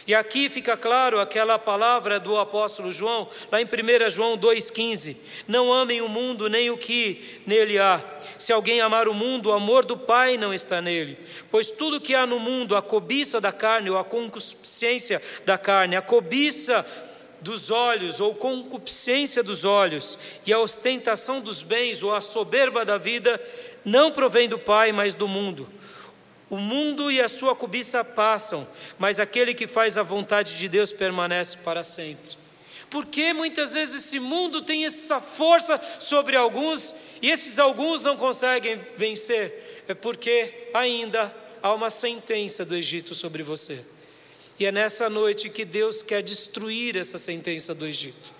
E 0.07 0.15
aqui 0.15 0.47
fica 0.47 0.77
claro 0.77 1.19
aquela 1.19 1.59
palavra 1.59 2.17
do 2.17 2.37
apóstolo 2.37 2.93
João, 2.93 3.27
lá 3.51 3.61
em 3.61 3.65
1 3.65 4.09
João 4.09 4.37
2,15: 4.37 5.17
Não 5.45 5.73
amem 5.73 5.99
o 5.99 6.07
mundo 6.07 6.47
nem 6.47 6.71
o 6.71 6.77
que 6.77 7.41
nele 7.45 7.77
há. 7.77 8.01
Se 8.39 8.53
alguém 8.53 8.79
amar 8.79 9.09
o 9.09 9.13
mundo, 9.13 9.49
o 9.49 9.51
amor 9.51 9.83
do 9.83 9.97
Pai 9.97 10.37
não 10.37 10.53
está 10.53 10.81
nele. 10.81 11.17
Pois 11.51 11.69
tudo 11.69 11.99
que 11.99 12.15
há 12.15 12.25
no 12.25 12.39
mundo, 12.39 12.77
a 12.77 12.81
cobiça 12.81 13.41
da 13.41 13.51
carne 13.51 13.89
ou 13.89 13.97
a 13.97 14.03
concupiscência 14.05 15.21
da 15.45 15.57
carne, 15.57 15.97
a 15.97 16.01
cobiça 16.01 16.85
dos 17.41 17.69
olhos 17.69 18.21
ou 18.21 18.33
concupiscência 18.33 19.43
dos 19.43 19.65
olhos 19.65 20.17
e 20.45 20.53
a 20.53 20.59
ostentação 20.59 21.41
dos 21.41 21.61
bens 21.61 22.01
ou 22.01 22.15
a 22.15 22.21
soberba 22.21 22.85
da 22.85 22.97
vida 22.97 23.41
não 23.83 24.09
provém 24.09 24.47
do 24.47 24.57
Pai, 24.57 24.93
mas 24.93 25.13
do 25.13 25.27
mundo. 25.27 25.67
O 26.49 26.57
mundo 26.57 27.11
e 27.11 27.19
a 27.21 27.27
sua 27.27 27.55
cobiça 27.55 28.03
passam, 28.03 28.65
mas 28.97 29.19
aquele 29.19 29.53
que 29.53 29.67
faz 29.67 29.97
a 29.97 30.03
vontade 30.03 30.57
de 30.57 30.69
Deus 30.69 30.93
permanece 30.93 31.57
para 31.57 31.83
sempre. 31.83 32.37
Porque 32.89 33.33
muitas 33.33 33.73
vezes 33.73 34.05
esse 34.05 34.19
mundo 34.19 34.61
tem 34.61 34.85
essa 34.85 35.19
força 35.19 35.79
sobre 35.99 36.37
alguns 36.37 36.95
e 37.21 37.29
esses 37.29 37.59
alguns 37.59 38.01
não 38.01 38.15
conseguem 38.15 38.79
vencer? 38.95 39.83
É 39.89 39.93
porque 39.93 40.69
ainda 40.73 41.35
há 41.61 41.73
uma 41.73 41.89
sentença 41.89 42.63
do 42.63 42.75
Egito 42.75 43.13
sobre 43.13 43.43
você. 43.43 43.83
E 44.57 44.65
é 44.65 44.71
nessa 44.71 45.09
noite 45.09 45.49
que 45.49 45.65
Deus 45.65 46.01
quer 46.01 46.23
destruir 46.23 46.95
essa 46.95 47.17
sentença 47.17 47.75
do 47.75 47.85
Egito. 47.85 48.31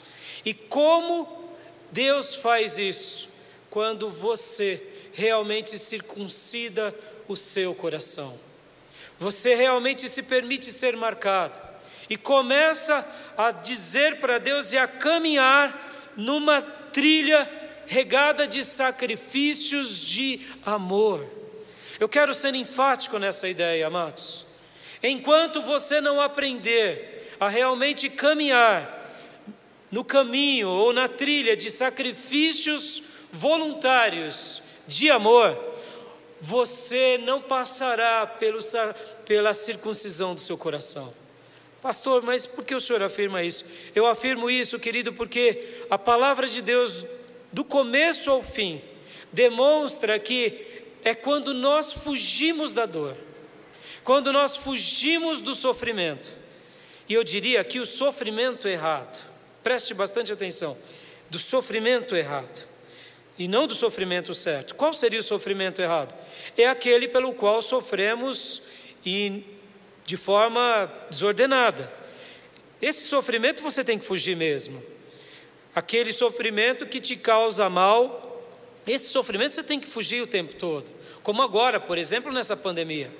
E 0.46 0.54
como 0.54 1.52
Deus 1.91 2.34
faz 2.36 2.78
isso? 2.78 3.30
Quando 3.70 4.10
você 4.10 4.82
realmente 5.13 5.78
circuncida 5.78 6.96
o 7.27 7.35
seu 7.35 7.73
coração. 7.73 8.37
Você 9.17 9.55
realmente 9.55 10.07
se 10.07 10.23
permite 10.23 10.71
ser 10.71 10.95
marcado 10.95 11.57
e 12.09 12.15
começa 12.15 13.05
a 13.37 13.51
dizer 13.51 14.19
para 14.19 14.37
Deus 14.37 14.71
e 14.71 14.77
a 14.77 14.87
caminhar 14.87 16.13
numa 16.15 16.61
trilha 16.61 17.49
regada 17.85 18.47
de 18.47 18.63
sacrifícios 18.63 20.01
de 20.01 20.41
amor. 20.65 21.25
Eu 21.99 22.07
quero 22.07 22.33
ser 22.33 22.53
enfático 22.53 23.17
nessa 23.17 23.47
ideia, 23.47 23.87
amados. 23.87 24.45
Enquanto 25.01 25.61
você 25.61 25.99
não 25.99 26.21
aprender 26.21 27.35
a 27.39 27.47
realmente 27.47 28.09
caminhar 28.09 28.93
no 29.91 30.03
caminho 30.03 30.69
ou 30.69 30.91
na 30.91 31.07
trilha 31.07 31.55
de 31.55 31.71
sacrifícios 31.71 33.01
voluntários 33.31 34.61
de 34.87 35.09
amor, 35.09 35.76
você 36.39 37.17
não 37.17 37.41
passará 37.41 38.26
pelo, 38.26 38.60
pela 39.26 39.54
circuncisão 39.54 40.36
do 40.36 40.41
seu 40.41 40.58
coração. 40.58 41.13
Pastor, 41.82 42.21
mas 42.21 42.45
por 42.45 42.65
que 42.65 42.76
o 42.76 42.80
senhor 42.80 43.02
afirma 43.02 43.43
isso? 43.43 43.65
Eu 43.95 44.06
afirmo 44.08 44.50
isso, 44.50 44.80
querido, 44.80 45.13
porque 45.13 45.86
a 45.89 45.97
palavra 45.97 46.47
de 46.47 46.62
Deus, 46.62 47.06
do 47.52 47.63
começo 47.63 48.30
ao 48.30 48.43
fim, 48.43 48.82
demonstra 49.32 50.19
que 50.19 50.84
é 51.04 51.13
quando 51.13 51.54
nós 51.54 51.93
fugimos 51.93 52.73
da 52.73 52.86
dor, 52.86 53.15
quando 54.04 54.34
nós 54.34 54.56
fugimos 54.56 55.41
do 55.41 55.54
sofrimento, 55.54 56.32
e 57.08 57.13
eu 57.13 57.23
diria 57.23 57.63
que 57.63 57.80
o 57.80 57.86
sofrimento 57.86 58.67
errado, 58.67 59.23
preste 59.63 59.93
bastante 59.93 60.32
atenção, 60.32 60.78
do 61.30 61.39
sofrimento 61.39 62.15
errado 62.15 62.67
e 63.38 63.47
não 63.47 63.67
do 63.67 63.76
sofrimento 63.76 64.34
certo. 64.34 64.76
Qual 64.76 64.93
seria 64.93 65.19
o 65.19 65.23
sofrimento 65.23 65.82
errado? 65.82 66.13
É 66.58 66.67
aquele 66.67 67.08
pelo 67.08 67.34
qual 67.34 67.62
sofremos 67.62 68.62
e 69.06 69.43
de 70.06 70.17
forma 70.17 70.91
desordenada. 71.10 71.91
Esse 72.82 73.08
sofrimento 73.08 73.62
você 73.62 73.84
tem 73.84 74.00
que 74.00 74.06
fugir 74.06 74.36
mesmo. 74.36 74.82
aquele 75.78 76.12
sofrimento 76.12 76.88
que 76.88 77.00
te 77.00 77.15
causa 77.15 77.69
mal, 77.69 78.43
esse 78.88 79.10
sofrimento 79.10 79.54
você 79.54 79.63
tem 79.63 79.80
que 79.80 79.86
fugir 79.86 80.23
o 80.23 80.28
tempo 80.28 80.56
todo, 80.56 80.89
como 81.21 81.43
agora, 81.43 81.80
por 81.80 82.00
exemplo, 82.00 82.32
nessa 82.32 82.58
pandemia. 82.58 83.13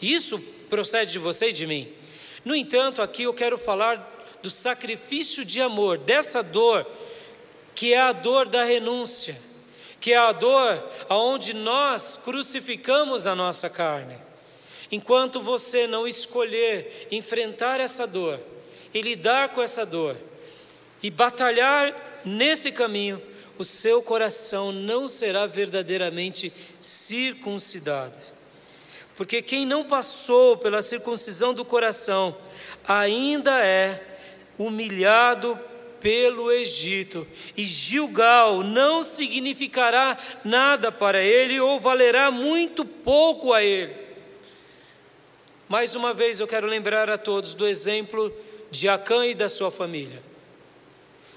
Isso 0.00 0.38
procede 0.70 1.10
de 1.10 1.18
você 1.18 1.48
e 1.48 1.52
de 1.52 1.66
mim. 1.66 1.92
No 2.44 2.54
entanto, 2.54 3.02
aqui 3.02 3.24
eu 3.24 3.34
quero 3.34 3.58
falar 3.58 4.12
do 4.40 4.48
sacrifício 4.48 5.44
de 5.44 5.60
amor, 5.60 5.98
dessa 5.98 6.40
dor, 6.40 6.86
que 7.74 7.92
é 7.92 8.00
a 8.00 8.12
dor 8.12 8.46
da 8.46 8.62
renúncia, 8.62 9.36
que 10.04 10.12
é 10.12 10.18
a 10.18 10.32
dor 10.32 10.86
aonde 11.08 11.54
nós 11.54 12.20
crucificamos 12.22 13.26
a 13.26 13.34
nossa 13.34 13.70
carne. 13.70 14.18
Enquanto 14.92 15.40
você 15.40 15.86
não 15.86 16.06
escolher 16.06 17.08
enfrentar 17.10 17.80
essa 17.80 18.06
dor 18.06 18.38
e 18.92 19.00
lidar 19.00 19.54
com 19.54 19.62
essa 19.62 19.86
dor 19.86 20.14
e 21.02 21.10
batalhar 21.10 22.20
nesse 22.22 22.70
caminho, 22.70 23.22
o 23.56 23.64
seu 23.64 24.02
coração 24.02 24.72
não 24.72 25.08
será 25.08 25.46
verdadeiramente 25.46 26.52
circuncidado. 26.82 28.18
Porque 29.16 29.40
quem 29.40 29.64
não 29.64 29.84
passou 29.84 30.58
pela 30.58 30.82
circuncisão 30.82 31.54
do 31.54 31.64
coração 31.64 32.36
ainda 32.86 33.64
é 33.64 34.18
humilhado 34.58 35.58
pelo 36.04 36.52
Egito, 36.52 37.26
e 37.56 37.64
Gilgal 37.64 38.62
não 38.62 39.02
significará 39.02 40.18
nada 40.44 40.92
para 40.92 41.22
ele 41.22 41.58
ou 41.58 41.80
valerá 41.80 42.30
muito 42.30 42.84
pouco 42.84 43.54
a 43.54 43.64
ele. 43.64 43.96
Mais 45.66 45.94
uma 45.94 46.12
vez 46.12 46.40
eu 46.40 46.46
quero 46.46 46.66
lembrar 46.66 47.08
a 47.08 47.16
todos 47.16 47.54
do 47.54 47.66
exemplo 47.66 48.30
de 48.70 48.86
Acã 48.86 49.24
e 49.24 49.34
da 49.34 49.48
sua 49.48 49.70
família. 49.70 50.22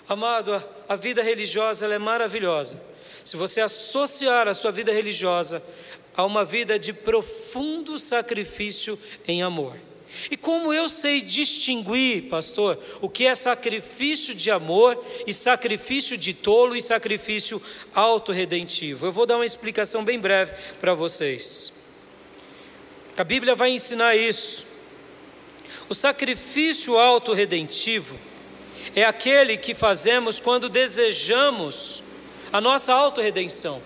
Amado, 0.06 0.54
a, 0.54 0.62
a 0.90 0.98
vida 0.98 1.24
religiosa 1.24 1.88
é 1.88 1.98
maravilhosa. 1.98 2.84
Se 3.24 3.38
você 3.38 3.62
associar 3.62 4.50
a 4.50 4.54
sua 4.54 4.74
vida 4.74 4.92
religiosa 4.92 5.64
a 6.14 6.26
uma 6.26 6.44
vida 6.44 6.78
de 6.78 6.92
profundo 6.92 7.98
sacrifício 7.98 9.00
em 9.26 9.42
amor. 9.42 9.87
E 10.32 10.38
como 10.38 10.74
eu 10.74 10.88
sei 10.88 11.22
distinguir, 11.22 12.24
pastor, 12.30 12.80
o 13.02 13.10
que 13.10 13.26
é 13.26 13.36
sacrifício 13.36 14.34
de 14.34 14.50
amor 14.50 15.04
e 15.26 15.34
sacrifício 15.34 16.18
de 16.18 16.34
tolo 16.34 16.76
e 16.76 16.82
sacrifício 16.82 17.62
autorredentivo? 17.94 19.06
Eu 19.06 19.12
vou 19.12 19.26
dar 19.26 19.36
uma 19.36 19.46
explicação 19.46 20.04
bem 20.04 20.20
breve 20.20 20.54
para 20.80 20.94
vocês. 20.94 21.74
A 23.18 23.24
Bíblia 23.24 23.56
vai 23.56 23.72
ensinar 23.72 24.16
isso. 24.16 24.66
O 25.90 25.96
sacrifício 25.96 26.98
autorredentivo 26.98 28.18
é 28.96 29.04
aquele 29.04 29.58
que 29.58 29.74
fazemos 29.74 30.40
quando 30.40 30.70
desejamos 30.70 32.04
a 32.52 32.62
nossa 32.62 32.94
autorredenção. 32.94 33.82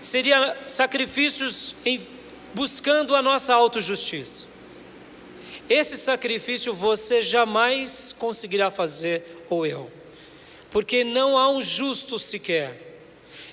Seria 0.00 0.56
sacrifícios 0.66 1.74
em, 1.84 2.06
buscando 2.54 3.14
a 3.14 3.22
nossa 3.22 3.54
autojustiça. 3.54 4.51
Esse 5.68 5.96
sacrifício 5.96 6.74
você 6.74 7.22
jamais 7.22 8.12
conseguirá 8.12 8.70
fazer, 8.70 9.44
ou 9.48 9.64
eu, 9.64 9.90
porque 10.70 11.04
não 11.04 11.38
há 11.38 11.48
um 11.48 11.62
justo 11.62 12.18
sequer. 12.18 12.90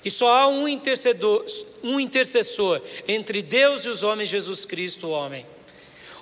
E 0.04 0.10
só 0.10 0.32
há 0.32 0.48
um 0.48 0.66
intercedor, 0.66 1.44
um 1.82 2.00
intercessor 2.00 2.80
entre 3.06 3.42
Deus 3.42 3.84
e 3.84 3.88
os 3.88 4.02
homens, 4.02 4.28
Jesus 4.28 4.64
Cristo, 4.64 5.08
o 5.08 5.10
homem. 5.10 5.46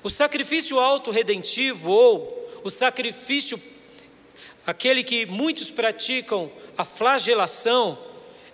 O 0.03 0.11
sacrifício 0.11 0.79
auto-redentivo, 0.79 1.91
ou 1.91 2.61
o 2.65 2.71
sacrifício, 2.71 3.61
aquele 4.67 5.03
que 5.03 5.27
muitos 5.27 5.71
praticam, 5.71 6.51
a 6.77 6.85
flagelação, 6.85 7.99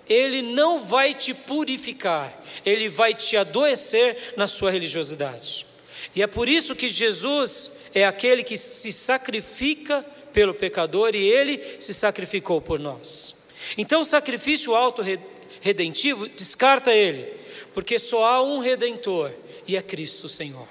ele 0.08 0.42
não 0.42 0.80
vai 0.80 1.14
te 1.14 1.32
purificar, 1.32 2.42
ele 2.64 2.88
vai 2.88 3.14
te 3.14 3.36
adoecer 3.36 4.34
na 4.36 4.46
sua 4.46 4.70
religiosidade. 4.70 5.66
E 6.14 6.22
é 6.22 6.26
por 6.26 6.48
isso 6.48 6.74
que 6.74 6.88
Jesus 6.88 7.70
é 7.94 8.04
aquele 8.04 8.42
que 8.42 8.56
se 8.56 8.92
sacrifica 8.92 10.04
pelo 10.32 10.54
pecador 10.54 11.14
e 11.14 11.24
ele 11.24 11.62
se 11.78 11.94
sacrificou 11.94 12.60
por 12.60 12.78
nós. 12.78 13.36
Então, 13.78 14.00
o 14.00 14.04
sacrifício 14.04 14.74
auto-redentivo 14.74 16.28
descarta 16.28 16.92
ele, 16.92 17.32
porque 17.72 17.98
só 17.98 18.24
há 18.24 18.42
um 18.42 18.58
redentor 18.58 19.30
e 19.66 19.76
é 19.76 19.82
Cristo 19.82 20.28
Senhor. 20.28 20.68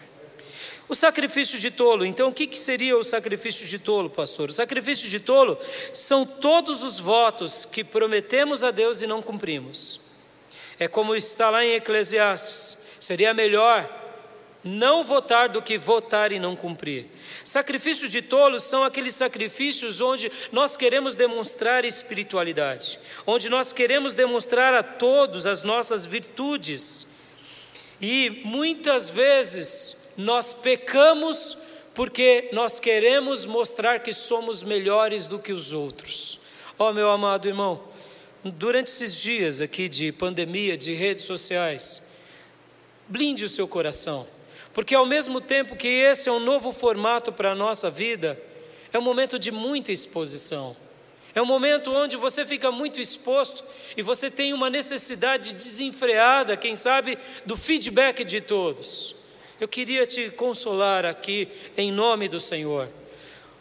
O 0.87 0.95
sacrifício 0.95 1.57
de 1.57 1.71
tolo, 1.71 2.05
então 2.05 2.27
o 2.27 2.33
que 2.33 2.59
seria 2.59 2.97
o 2.97 3.03
sacrifício 3.03 3.65
de 3.65 3.79
tolo, 3.79 4.09
pastor? 4.09 4.49
O 4.49 4.53
sacrifício 4.53 5.09
de 5.09 5.19
tolo 5.19 5.57
são 5.93 6.25
todos 6.25 6.83
os 6.83 6.99
votos 6.99 7.65
que 7.65 7.83
prometemos 7.83 8.63
a 8.63 8.69
Deus 8.69 9.01
e 9.01 9.07
não 9.07 9.21
cumprimos. 9.21 10.01
É 10.77 10.87
como 10.87 11.15
está 11.15 11.49
lá 11.49 11.63
em 11.63 11.75
Eclesiastes: 11.75 12.77
seria 12.99 13.33
melhor 13.33 14.02
não 14.63 15.03
votar 15.03 15.49
do 15.49 15.61
que 15.61 15.77
votar 15.77 16.31
e 16.31 16.39
não 16.39 16.55
cumprir. 16.55 17.07
Sacrifícios 17.43 18.09
de 18.09 18.21
tolos 18.21 18.63
são 18.63 18.83
aqueles 18.83 19.13
sacrifícios 19.13 19.99
onde 19.99 20.31
nós 20.51 20.77
queremos 20.77 21.15
demonstrar 21.15 21.83
espiritualidade, 21.83 22.99
onde 23.27 23.49
nós 23.49 23.73
queremos 23.73 24.13
demonstrar 24.13 24.73
a 24.73 24.81
todos 24.81 25.45
as 25.45 25.63
nossas 25.63 26.05
virtudes. 26.05 27.07
E 28.01 28.41
muitas 28.45 29.09
vezes 29.09 29.97
nós 30.17 30.53
pecamos 30.53 31.57
porque 31.93 32.49
nós 32.53 32.79
queremos 32.79 33.45
mostrar 33.45 33.99
que 33.99 34.13
somos 34.13 34.63
melhores 34.63 35.27
do 35.27 35.37
que 35.37 35.53
os 35.53 35.73
outros. 35.73 36.39
Ó 36.79 36.89
oh, 36.89 36.93
meu 36.93 37.09
amado 37.11 37.47
irmão, 37.47 37.83
durante 38.43 38.87
esses 38.87 39.15
dias 39.21 39.61
aqui 39.61 39.87
de 39.87 40.11
pandemia, 40.11 40.75
de 40.75 40.93
redes 40.93 41.23
sociais, 41.23 42.01
blinde 43.07 43.45
o 43.45 43.49
seu 43.49 43.67
coração. 43.67 44.27
Porque 44.73 44.95
ao 44.95 45.05
mesmo 45.05 45.39
tempo 45.39 45.75
que 45.75 45.87
esse 45.87 46.27
é 46.27 46.31
um 46.31 46.39
novo 46.39 46.71
formato 46.71 47.31
para 47.31 47.51
a 47.51 47.55
nossa 47.55 47.89
vida, 47.89 48.41
é 48.91 48.97
um 48.97 49.03
momento 49.03 49.37
de 49.37 49.51
muita 49.51 49.91
exposição. 49.91 50.75
É 51.35 51.41
um 51.41 51.45
momento 51.45 51.91
onde 51.91 52.15
você 52.15 52.45
fica 52.45 52.71
muito 52.71 53.01
exposto 53.01 53.63
e 53.97 54.01
você 54.01 54.29
tem 54.29 54.53
uma 54.53 54.69
necessidade 54.69 55.53
desenfreada, 55.53 56.55
quem 56.55 56.75
sabe, 56.75 57.17
do 57.45 57.57
feedback 57.57 58.23
de 58.23 58.39
todos. 58.39 59.15
Eu 59.59 59.67
queria 59.67 60.05
te 60.05 60.29
consolar 60.29 61.05
aqui 61.05 61.47
em 61.75 61.91
nome 61.91 62.27
do 62.27 62.39
Senhor. 62.39 62.87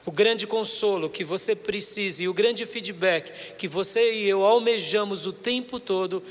O 0.05 0.11
grande 0.11 0.47
consolo 0.47 1.09
que 1.09 1.25
você 1.25 1.55
precisa 1.55 2.25
e 2.25 2.29
o 2.29 2.35
grande 2.35 2.67
feedback 2.67 3.55
que 3.57 3.69
você 3.69 4.15
e 4.15 4.29
eu 4.29 4.45
almejamos 4.45 5.27
o 5.27 5.33
tempo 5.33 5.79
todo 5.79 6.23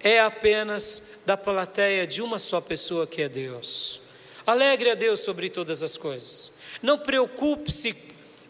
é 0.00 0.20
apenas 0.20 1.18
da 1.26 1.36
plateia 1.36 2.06
de 2.06 2.22
uma 2.22 2.38
só 2.38 2.60
pessoa 2.60 3.06
que 3.06 3.20
é 3.20 3.28
Deus. 3.28 4.07
Alegre 4.48 4.92
a 4.92 4.94
Deus 4.94 5.20
sobre 5.20 5.50
todas 5.50 5.82
as 5.82 5.98
coisas. 5.98 6.54
Não 6.80 6.98
preocupe-se 6.98 7.94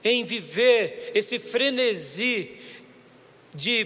em 0.05 0.23
viver 0.23 1.11
esse 1.13 1.41
frenesi 1.41 2.57
de 3.53 3.85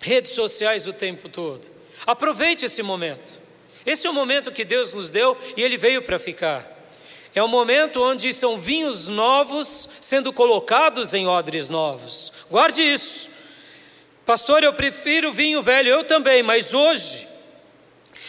redes 0.00 0.32
sociais 0.32 0.86
o 0.86 0.94
tempo 0.94 1.28
todo. 1.28 1.60
Aproveite 2.06 2.64
esse 2.64 2.82
momento. 2.82 3.38
Esse 3.84 4.06
é 4.06 4.10
o 4.10 4.14
momento 4.14 4.50
que 4.50 4.64
Deus 4.64 4.94
nos 4.94 5.10
deu 5.10 5.36
e 5.58 5.62
ele 5.62 5.76
veio 5.76 6.00
para 6.00 6.18
ficar. 6.18 6.66
É 7.34 7.42
o 7.42 7.48
momento 7.48 8.02
onde 8.02 8.32
são 8.32 8.56
vinhos 8.56 9.08
novos 9.08 9.86
sendo 10.00 10.32
colocados 10.32 11.12
em 11.12 11.26
odres 11.26 11.68
novos. 11.68 12.32
Guarde 12.50 12.82
isso. 12.82 13.28
Pastor, 14.24 14.64
eu 14.64 14.72
prefiro 14.72 15.30
vinho 15.30 15.60
velho, 15.60 15.90
eu 15.90 16.02
também, 16.02 16.42
mas 16.42 16.72
hoje 16.72 17.25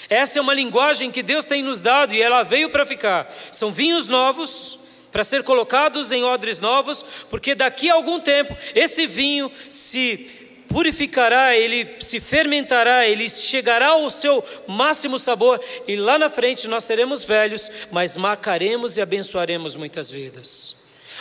essa 0.10 0.40
é 0.40 0.42
uma 0.42 0.54
linguagem 0.54 1.12
que 1.12 1.22
Deus 1.22 1.46
tem 1.46 1.62
nos 1.62 1.82
dado 1.82 2.14
e 2.14 2.22
ela 2.22 2.44
veio 2.44 2.70
para 2.70 2.86
ficar. 2.86 3.32
São 3.52 3.72
vinhos 3.72 4.08
novos 4.08 4.80
para 5.12 5.24
ser 5.24 5.44
colocados 5.44 6.12
em 6.12 6.24
odres 6.24 6.60
novos, 6.60 7.04
porque 7.30 7.56
daqui 7.56 7.90
a 7.90 7.94
algum 7.94 8.20
tempo 8.20 8.56
esse 8.76 9.08
vinho 9.08 9.52
se 9.70 10.32
purificará, 10.68 11.56
ele 11.56 11.96
se 12.00 12.20
fermentará, 12.20 13.08
ele 13.08 13.30
chegará 13.30 13.88
ao 13.90 14.10
seu 14.10 14.44
máximo 14.68 15.18
sabor 15.18 15.62
e 15.88 15.96
lá 15.96 16.20
na 16.20 16.30
frente 16.30 16.68
nós 16.68 16.84
seremos 16.84 17.24
velhos, 17.24 17.72
mas 17.92 18.18
marcaremos 18.18 18.98
e 18.98 19.02
abençoaremos 19.02 19.76
muitas 19.76 20.12
vidas. 20.12 20.76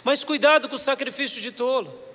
Mas 0.05 0.22
cuidado 0.22 0.68
com 0.68 0.76
o 0.76 0.78
sacrifício 0.78 1.41
de 1.41 1.53
tolo. 1.53 2.07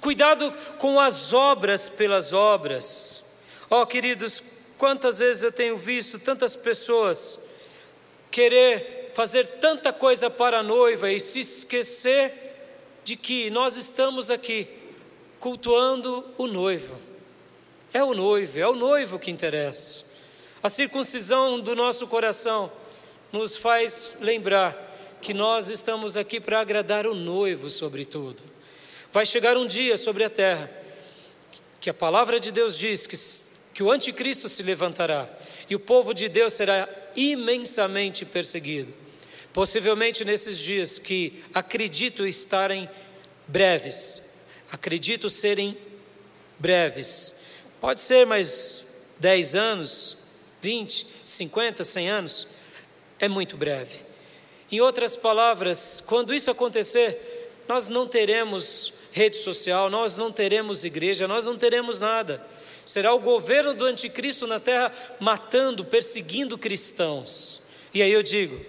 Cuidado 0.00 0.52
com 0.78 1.00
as 1.00 1.32
obras 1.32 1.88
pelas 1.88 2.32
obras. 2.32 3.24
Ó 3.70 3.82
oh, 3.82 3.86
queridos, 3.86 4.42
Quantas 4.82 5.20
vezes 5.20 5.44
eu 5.44 5.52
tenho 5.52 5.76
visto 5.76 6.18
tantas 6.18 6.56
pessoas 6.56 7.40
querer 8.32 9.12
fazer 9.14 9.46
tanta 9.60 9.92
coisa 9.92 10.28
para 10.28 10.58
a 10.58 10.62
noiva 10.64 11.08
e 11.08 11.20
se 11.20 11.38
esquecer 11.38 12.32
de 13.04 13.14
que 13.14 13.48
nós 13.50 13.76
estamos 13.76 14.28
aqui 14.28 14.66
cultuando 15.38 16.24
o 16.36 16.48
noivo. 16.48 16.98
É 17.94 18.02
o 18.02 18.12
noivo, 18.12 18.58
é 18.58 18.66
o 18.66 18.74
noivo 18.74 19.20
que 19.20 19.30
interessa. 19.30 20.04
A 20.60 20.68
circuncisão 20.68 21.60
do 21.60 21.76
nosso 21.76 22.08
coração 22.08 22.68
nos 23.30 23.56
faz 23.56 24.14
lembrar 24.18 24.92
que 25.20 25.32
nós 25.32 25.68
estamos 25.68 26.16
aqui 26.16 26.40
para 26.40 26.60
agradar 26.60 27.06
o 27.06 27.14
noivo, 27.14 27.70
sobretudo. 27.70 28.42
vai 29.12 29.24
chegar 29.24 29.56
um 29.56 29.64
dia 29.64 29.96
sobre 29.96 30.24
a 30.24 30.28
terra 30.28 30.68
que 31.80 31.88
a 31.88 31.94
palavra 31.94 32.40
de 32.40 32.50
Deus 32.50 32.76
diz 32.76 33.06
que, 33.06 33.51
que 33.72 33.82
o 33.82 33.90
anticristo 33.90 34.48
se 34.48 34.62
levantará 34.62 35.28
e 35.68 35.74
o 35.74 35.80
povo 35.80 36.12
de 36.12 36.28
Deus 36.28 36.52
será 36.52 36.88
imensamente 37.16 38.24
perseguido. 38.24 38.92
Possivelmente 39.52 40.24
nesses 40.24 40.58
dias 40.58 40.98
que 40.98 41.42
acredito 41.52 42.26
estarem 42.26 42.88
breves, 43.46 44.34
acredito 44.70 45.28
serem 45.28 45.76
breves. 46.58 47.42
Pode 47.80 48.00
ser 48.00 48.26
mais 48.26 48.86
10 49.18 49.56
anos, 49.56 50.16
20, 50.60 51.06
50, 51.24 51.84
100 51.84 52.08
anos, 52.08 52.48
é 53.18 53.28
muito 53.28 53.56
breve. 53.56 54.04
Em 54.70 54.80
outras 54.80 55.16
palavras, 55.16 56.02
quando 56.06 56.32
isso 56.32 56.50
acontecer, 56.50 57.50
nós 57.68 57.88
não 57.88 58.06
teremos 58.06 58.92
rede 59.12 59.36
social, 59.36 59.90
nós 59.90 60.16
não 60.16 60.32
teremos 60.32 60.84
igreja, 60.84 61.28
nós 61.28 61.44
não 61.44 61.58
teremos 61.58 62.00
nada. 62.00 62.44
Será 62.84 63.14
o 63.14 63.20
governo 63.20 63.74
do 63.74 63.84
anticristo 63.84 64.46
na 64.46 64.58
terra 64.58 64.92
matando, 65.20 65.84
perseguindo 65.84 66.58
cristãos. 66.58 67.62
E 67.94 68.02
aí 68.02 68.12
eu 68.12 68.22
digo: 68.22 68.64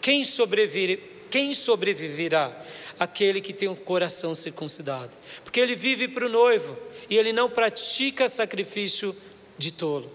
quem, 0.00 0.24
sobrevive, 0.24 1.02
quem 1.30 1.52
sobreviverá? 1.52 2.62
Aquele 2.98 3.42
que 3.42 3.52
tem 3.52 3.68
o 3.68 3.72
um 3.72 3.76
coração 3.76 4.34
circuncidado, 4.34 5.10
porque 5.44 5.60
ele 5.60 5.74
vive 5.74 6.08
para 6.08 6.24
o 6.24 6.30
noivo 6.30 6.78
e 7.10 7.18
ele 7.18 7.30
não 7.30 7.50
pratica 7.50 8.26
sacrifício 8.26 9.14
de 9.58 9.70
tolo. 9.70 10.10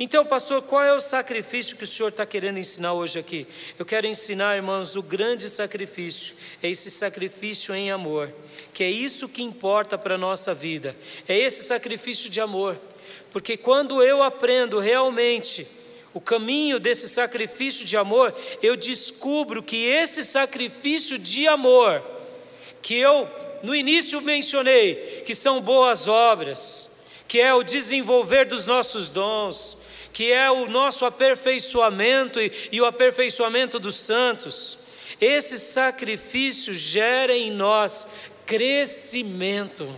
Então, 0.00 0.24
pastor, 0.24 0.62
qual 0.62 0.84
é 0.84 0.92
o 0.92 1.00
sacrifício 1.00 1.76
que 1.76 1.82
o 1.82 1.86
senhor 1.86 2.10
está 2.10 2.24
querendo 2.24 2.58
ensinar 2.58 2.92
hoje 2.92 3.18
aqui? 3.18 3.48
Eu 3.76 3.84
quero 3.84 4.06
ensinar, 4.06 4.54
irmãos, 4.54 4.94
o 4.94 5.02
grande 5.02 5.48
sacrifício, 5.48 6.36
é 6.62 6.70
esse 6.70 6.88
sacrifício 6.88 7.74
em 7.74 7.90
amor, 7.90 8.32
que 8.72 8.84
é 8.84 8.90
isso 8.90 9.28
que 9.28 9.42
importa 9.42 9.98
para 9.98 10.14
a 10.14 10.18
nossa 10.18 10.54
vida, 10.54 10.94
é 11.26 11.36
esse 11.36 11.64
sacrifício 11.64 12.30
de 12.30 12.40
amor, 12.40 12.78
porque 13.32 13.56
quando 13.56 14.00
eu 14.00 14.22
aprendo 14.22 14.78
realmente 14.78 15.66
o 16.14 16.20
caminho 16.20 16.78
desse 16.78 17.08
sacrifício 17.08 17.84
de 17.84 17.96
amor, 17.96 18.32
eu 18.62 18.76
descubro 18.76 19.64
que 19.64 19.84
esse 19.84 20.24
sacrifício 20.24 21.18
de 21.18 21.48
amor, 21.48 22.04
que 22.80 22.94
eu 22.94 23.28
no 23.64 23.74
início 23.74 24.20
mencionei, 24.20 25.24
que 25.26 25.34
são 25.34 25.60
boas 25.60 26.06
obras, 26.06 27.02
que 27.26 27.40
é 27.40 27.52
o 27.52 27.64
desenvolver 27.64 28.46
dos 28.46 28.64
nossos 28.64 29.08
dons, 29.08 29.87
que 30.12 30.32
é 30.32 30.50
o 30.50 30.68
nosso 30.68 31.04
aperfeiçoamento 31.04 32.40
e, 32.40 32.50
e 32.72 32.80
o 32.80 32.86
aperfeiçoamento 32.86 33.78
dos 33.78 33.96
santos. 33.96 34.78
Esse 35.20 35.58
sacrifício 35.58 36.72
gera 36.72 37.36
em 37.36 37.50
nós 37.50 38.06
crescimento 38.46 39.88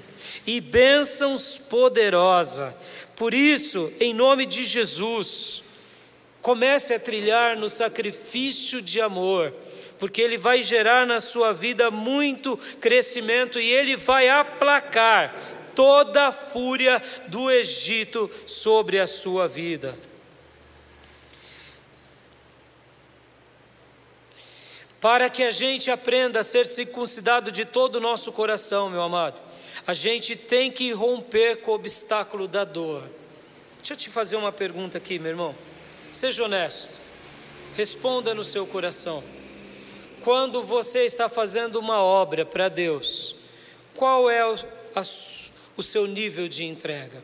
e 0.47 0.61
bênçãos 0.61 1.59
poderosa. 1.59 2.75
Por 3.17 3.35
isso, 3.35 3.93
em 4.01 4.15
nome 4.15 4.47
de 4.47 4.65
Jesus, 4.65 5.63
comece 6.41 6.95
a 6.95 6.99
trilhar 6.99 7.57
no 7.57 7.69
sacrifício 7.69 8.81
de 8.81 9.01
amor, 9.01 9.55
porque 9.99 10.23
ele 10.23 10.39
vai 10.39 10.63
gerar 10.63 11.07
na 11.07 11.21
sua 11.21 11.53
vida 11.53 11.91
muito 11.91 12.57
crescimento 12.81 13.61
e 13.61 13.71
ele 13.71 13.97
vai 13.97 14.29
aplacar 14.29 15.60
toda 15.75 16.29
a 16.29 16.33
fúria 16.33 17.03
do 17.29 17.51
Egito 17.51 18.31
sobre 18.47 18.99
a 18.99 19.07
sua 19.07 19.49
vida. 19.49 19.97
Para 25.01 25.31
que 25.31 25.43
a 25.43 25.51
gente 25.51 25.91
aprenda 25.91 26.41
a 26.41 26.45
ser 26.45 26.67
circuncidado 26.67 27.51
de 27.51 27.65
todo 27.65 27.97
o 27.97 28.01
nosso 28.01 28.31
coração, 28.33 28.91
meu 28.91 29.01
amado, 29.01 29.41
a 29.87 29.95
gente 29.95 30.37
tem 30.37 30.71
que 30.71 30.93
romper 30.93 31.63
com 31.63 31.71
o 31.71 31.75
obstáculo 31.75 32.47
da 32.47 32.65
dor. 32.65 33.09
Deixa 33.79 33.95
eu 33.95 33.97
te 33.97 34.11
fazer 34.11 34.37
uma 34.37 34.53
pergunta 34.53 34.99
aqui, 34.99 35.19
meu 35.19 35.31
irmão. 35.31 35.55
Seja 36.13 36.45
honesto, 36.45 36.99
responda 37.75 38.35
no 38.35 38.45
seu 38.45 38.67
coração. 38.67 39.25
Quando 40.23 40.63
você 40.63 41.05
está 41.07 41.31
fazendo 41.31 41.77
uma 41.77 42.03
obra 42.03 42.45
para 42.45 42.69
Deus, 42.69 43.35
qual 43.95 44.29
é 44.29 44.41
a, 44.41 45.03
o 45.81 45.83
seu 45.83 46.07
nível 46.07 46.47
de 46.47 46.65
entrega. 46.65 47.23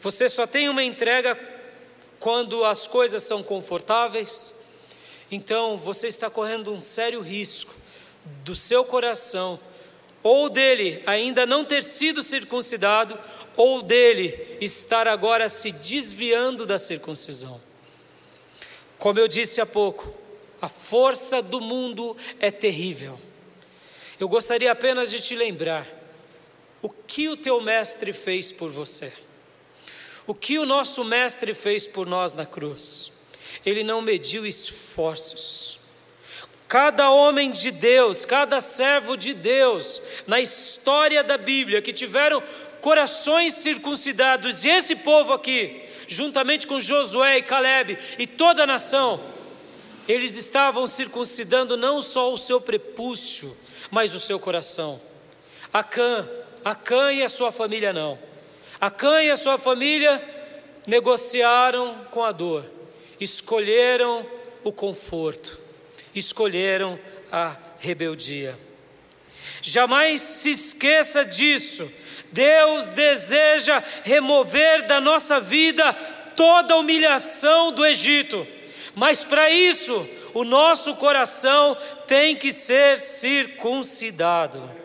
Você 0.00 0.28
só 0.28 0.46
tem 0.46 0.68
uma 0.68 0.82
entrega 0.82 1.38
quando 2.20 2.64
as 2.64 2.86
coisas 2.86 3.22
são 3.22 3.42
confortáveis, 3.42 4.54
então 5.30 5.76
você 5.76 6.08
está 6.08 6.30
correndo 6.30 6.72
um 6.72 6.78
sério 6.78 7.20
risco 7.20 7.74
do 8.44 8.54
seu 8.54 8.84
coração, 8.84 9.58
ou 10.22 10.48
dele 10.48 11.02
ainda 11.06 11.44
não 11.46 11.64
ter 11.64 11.82
sido 11.82 12.22
circuncidado, 12.22 13.18
ou 13.56 13.82
dele 13.82 14.58
estar 14.60 15.08
agora 15.08 15.48
se 15.48 15.72
desviando 15.72 16.64
da 16.64 16.78
circuncisão. 16.78 17.60
Como 18.98 19.18
eu 19.18 19.26
disse 19.26 19.60
há 19.60 19.66
pouco, 19.66 20.14
a 20.60 20.68
força 20.68 21.42
do 21.42 21.60
mundo 21.60 22.16
é 22.38 22.50
terrível. 22.50 23.18
Eu 24.20 24.28
gostaria 24.28 24.70
apenas 24.70 25.10
de 25.10 25.20
te 25.20 25.34
lembrar 25.34 26.01
o 26.82 26.90
que 26.90 27.28
o 27.28 27.36
teu 27.36 27.60
mestre 27.60 28.12
fez 28.12 28.50
por 28.50 28.70
você. 28.70 29.12
O 30.26 30.34
que 30.34 30.58
o 30.58 30.66
nosso 30.66 31.04
mestre 31.04 31.54
fez 31.54 31.86
por 31.86 32.06
nós 32.06 32.32
na 32.32 32.44
cruz. 32.44 33.12
Ele 33.64 33.84
não 33.84 34.02
mediu 34.02 34.44
esforços. 34.44 35.78
Cada 36.66 37.10
homem 37.10 37.52
de 37.52 37.70
Deus, 37.70 38.24
cada 38.24 38.60
servo 38.60 39.16
de 39.16 39.32
Deus, 39.32 40.02
na 40.26 40.40
história 40.40 41.22
da 41.22 41.36
Bíblia, 41.36 41.82
que 41.82 41.92
tiveram 41.92 42.42
corações 42.80 43.54
circuncidados, 43.54 44.64
e 44.64 44.70
esse 44.70 44.96
povo 44.96 45.32
aqui, 45.32 45.84
juntamente 46.06 46.66
com 46.66 46.80
Josué 46.80 47.38
e 47.38 47.42
Caleb 47.42 47.96
e 48.18 48.26
toda 48.26 48.64
a 48.64 48.66
nação, 48.66 49.22
eles 50.08 50.36
estavam 50.36 50.86
circuncidando 50.86 51.76
não 51.76 52.02
só 52.02 52.32
o 52.32 52.38
seu 52.38 52.60
prepúcio, 52.60 53.56
mas 53.90 54.14
o 54.14 54.20
seu 54.20 54.40
coração. 54.40 55.00
Acã, 55.72 56.28
Acã 56.64 57.12
e 57.12 57.22
a 57.22 57.28
sua 57.28 57.52
família 57.52 57.92
não. 57.92 58.18
Acã 58.80 59.22
e 59.22 59.30
a 59.30 59.36
sua 59.36 59.58
família 59.58 60.22
negociaram 60.86 62.06
com 62.10 62.22
a 62.22 62.32
dor, 62.32 62.64
escolheram 63.20 64.26
o 64.64 64.72
conforto, 64.72 65.58
escolheram 66.14 66.98
a 67.30 67.56
rebeldia. 67.78 68.58
Jamais 69.60 70.20
se 70.20 70.50
esqueça 70.50 71.24
disso. 71.24 71.90
Deus 72.32 72.88
deseja 72.88 73.82
remover 74.02 74.86
da 74.86 75.00
nossa 75.00 75.38
vida 75.38 75.92
toda 76.34 76.74
a 76.74 76.78
humilhação 76.78 77.72
do 77.72 77.86
Egito. 77.86 78.46
Mas 78.94 79.24
para 79.24 79.50
isso, 79.50 80.08
o 80.34 80.44
nosso 80.44 80.94
coração 80.96 81.76
tem 82.06 82.36
que 82.36 82.50
ser 82.52 82.98
circuncidado. 82.98 84.81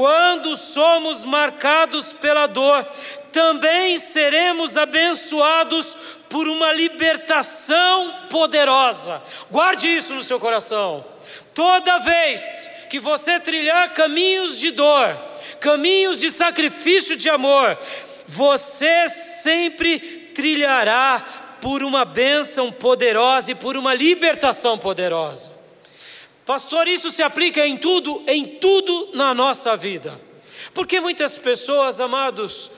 Quando 0.00 0.56
somos 0.56 1.26
marcados 1.26 2.14
pela 2.14 2.46
dor, 2.46 2.88
também 3.30 3.98
seremos 3.98 4.78
abençoados 4.78 5.94
por 6.26 6.48
uma 6.48 6.72
libertação 6.72 8.10
poderosa. 8.30 9.22
Guarde 9.50 9.94
isso 9.94 10.14
no 10.14 10.24
seu 10.24 10.40
coração. 10.40 11.04
Toda 11.52 11.98
vez 11.98 12.66
que 12.88 12.98
você 12.98 13.38
trilhar 13.38 13.92
caminhos 13.92 14.58
de 14.58 14.70
dor, 14.70 15.14
caminhos 15.60 16.18
de 16.18 16.30
sacrifício 16.30 17.14
de 17.14 17.28
amor, 17.28 17.78
você 18.26 19.06
sempre 19.06 19.98
trilhará 20.34 21.58
por 21.60 21.82
uma 21.82 22.06
bênção 22.06 22.72
poderosa 22.72 23.52
e 23.52 23.54
por 23.54 23.76
uma 23.76 23.92
libertação 23.92 24.78
poderosa. 24.78 25.59
Pastor, 26.44 26.88
isso 26.88 27.10
se 27.10 27.22
aplica 27.22 27.66
em 27.66 27.76
tudo, 27.76 28.22
em 28.26 28.46
tudo 28.46 29.10
na 29.14 29.32
nossa 29.34 29.76
vida. 29.76 30.20
Porque 30.74 31.00
muitas 31.00 31.38
pessoas, 31.38 32.00
amados, 32.00 32.70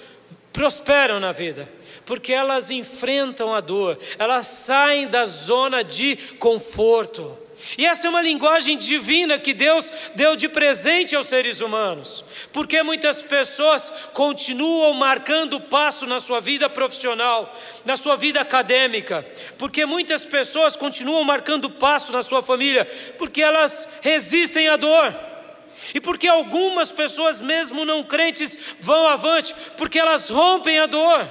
prosperam 0.52 1.18
na 1.18 1.32
vida, 1.32 1.68
porque 2.04 2.32
elas 2.32 2.70
enfrentam 2.70 3.54
a 3.54 3.60
dor, 3.60 3.98
elas 4.18 4.46
saem 4.46 5.08
da 5.08 5.24
zona 5.24 5.82
de 5.82 6.16
conforto. 6.38 7.38
E 7.78 7.86
essa 7.86 8.06
é 8.06 8.10
uma 8.10 8.20
linguagem 8.20 8.76
divina 8.76 9.38
que 9.38 9.54
Deus 9.54 9.92
deu 10.14 10.34
de 10.34 10.48
presente 10.48 11.14
aos 11.14 11.28
seres 11.28 11.60
humanos, 11.60 12.24
porque 12.52 12.82
muitas 12.82 13.22
pessoas 13.22 13.90
continuam 14.12 14.92
marcando 14.94 15.60
passo 15.60 16.06
na 16.06 16.18
sua 16.18 16.40
vida 16.40 16.68
profissional, 16.68 17.54
na 17.84 17.96
sua 17.96 18.16
vida 18.16 18.40
acadêmica, 18.40 19.24
porque 19.58 19.86
muitas 19.86 20.24
pessoas 20.24 20.76
continuam 20.76 21.22
marcando 21.22 21.70
passo 21.70 22.12
na 22.12 22.22
sua 22.22 22.42
família, 22.42 22.84
porque 23.16 23.40
elas 23.40 23.88
resistem 24.02 24.68
à 24.68 24.76
dor. 24.76 25.16
E 25.94 26.00
porque 26.00 26.28
algumas 26.28 26.90
pessoas, 26.92 27.40
mesmo 27.40 27.84
não 27.84 28.02
crentes, 28.02 28.58
vão 28.80 29.08
avante, 29.08 29.54
porque 29.76 29.98
elas 29.98 30.28
rompem 30.30 30.78
a 30.78 30.86
dor. 30.86 31.28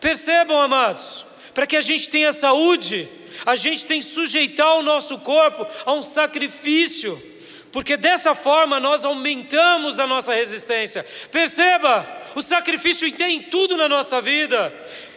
Percebam, 0.00 0.60
amados, 0.60 1.25
para 1.56 1.66
que 1.66 1.74
a 1.74 1.80
gente 1.80 2.10
tenha 2.10 2.34
saúde, 2.34 3.08
a 3.46 3.56
gente 3.56 3.86
tem 3.86 4.00
que 4.00 4.04
sujeitar 4.04 4.76
o 4.76 4.82
nosso 4.82 5.16
corpo 5.16 5.66
a 5.86 5.92
um 5.94 6.02
sacrifício, 6.02 7.18
porque 7.72 7.96
dessa 7.96 8.34
forma 8.34 8.78
nós 8.78 9.06
aumentamos 9.06 9.98
a 9.98 10.06
nossa 10.06 10.34
resistência. 10.34 11.02
Perceba, 11.32 12.06
o 12.34 12.42
sacrifício 12.42 13.10
tem 13.10 13.40
tudo 13.40 13.74
na 13.74 13.88
nossa 13.88 14.20
vida. 14.20 14.70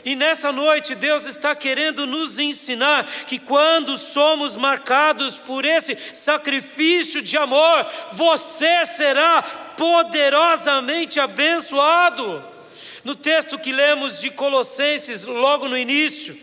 E 0.06 0.16
nessa 0.16 0.54
noite 0.54 0.96
Deus 0.96 1.26
está 1.26 1.54
querendo 1.54 2.08
nos 2.08 2.40
ensinar 2.40 3.06
que 3.28 3.38
quando 3.38 3.98
somos 3.98 4.56
marcados 4.56 5.38
por 5.38 5.66
esse 5.66 5.98
sacrifício 6.14 7.22
de 7.22 7.38
amor, 7.38 7.86
você 8.14 8.86
será 8.86 9.42
poderosamente 9.76 11.20
abençoado. 11.20 12.59
No 13.04 13.16
texto 13.16 13.58
que 13.58 13.72
lemos 13.72 14.20
de 14.20 14.30
Colossenses, 14.30 15.24
logo 15.24 15.68
no 15.68 15.78
início, 15.78 16.38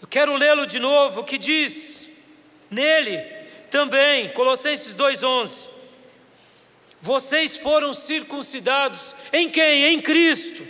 eu 0.00 0.08
quero 0.08 0.36
lê-lo 0.36 0.66
de 0.66 0.78
novo, 0.78 1.24
que 1.24 1.36
diz: 1.38 2.08
Nele 2.70 3.18
também, 3.70 4.30
Colossenses 4.30 4.94
2:11. 4.94 5.66
Vocês 6.98 7.56
foram 7.56 7.92
circuncidados 7.92 9.14
em 9.32 9.50
quem? 9.50 9.84
Em 9.84 10.00
Cristo. 10.00 10.66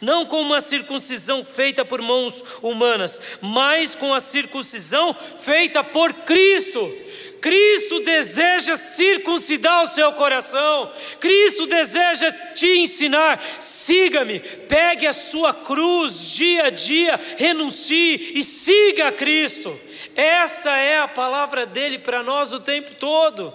Não 0.00 0.26
com 0.26 0.40
uma 0.40 0.60
circuncisão 0.60 1.44
feita 1.44 1.84
por 1.84 2.02
mãos 2.02 2.42
humanas, 2.62 3.20
mas 3.40 3.94
com 3.94 4.12
a 4.12 4.20
circuncisão 4.20 5.14
feita 5.14 5.82
por 5.82 6.12
Cristo. 6.12 6.80
Cristo 7.46 8.00
deseja 8.00 8.74
circuncidar 8.74 9.84
o 9.84 9.86
seu 9.86 10.12
coração, 10.14 10.90
Cristo 11.20 11.64
deseja 11.64 12.28
te 12.52 12.66
ensinar: 12.78 13.40
siga-me, 13.60 14.40
pegue 14.40 15.06
a 15.06 15.12
sua 15.12 15.54
cruz 15.54 16.28
dia 16.32 16.64
a 16.64 16.70
dia, 16.70 17.20
renuncie 17.36 18.32
e 18.34 18.42
siga 18.42 19.06
a 19.06 19.12
Cristo. 19.12 19.78
Essa 20.16 20.76
é 20.76 20.98
a 20.98 21.06
palavra 21.06 21.64
dele 21.64 22.00
para 22.00 22.20
nós 22.20 22.52
o 22.52 22.58
tempo 22.58 22.96
todo. 22.96 23.54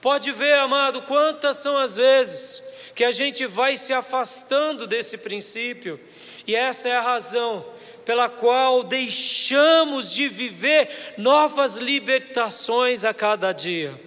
Pode 0.00 0.30
ver, 0.30 0.52
amado, 0.52 1.02
quantas 1.02 1.56
são 1.56 1.76
as 1.76 1.96
vezes 1.96 2.62
que 2.94 3.02
a 3.02 3.10
gente 3.10 3.46
vai 3.46 3.76
se 3.76 3.92
afastando 3.92 4.86
desse 4.86 5.18
princípio, 5.18 5.98
e 6.46 6.54
essa 6.54 6.88
é 6.88 6.94
a 6.94 7.00
razão 7.00 7.66
pela 8.04 8.28
qual 8.28 8.82
deixamos 8.82 10.12
de 10.12 10.28
viver 10.28 11.14
novas 11.16 11.76
libertações 11.76 13.04
a 13.04 13.14
cada 13.14 13.52
dia. 13.52 13.98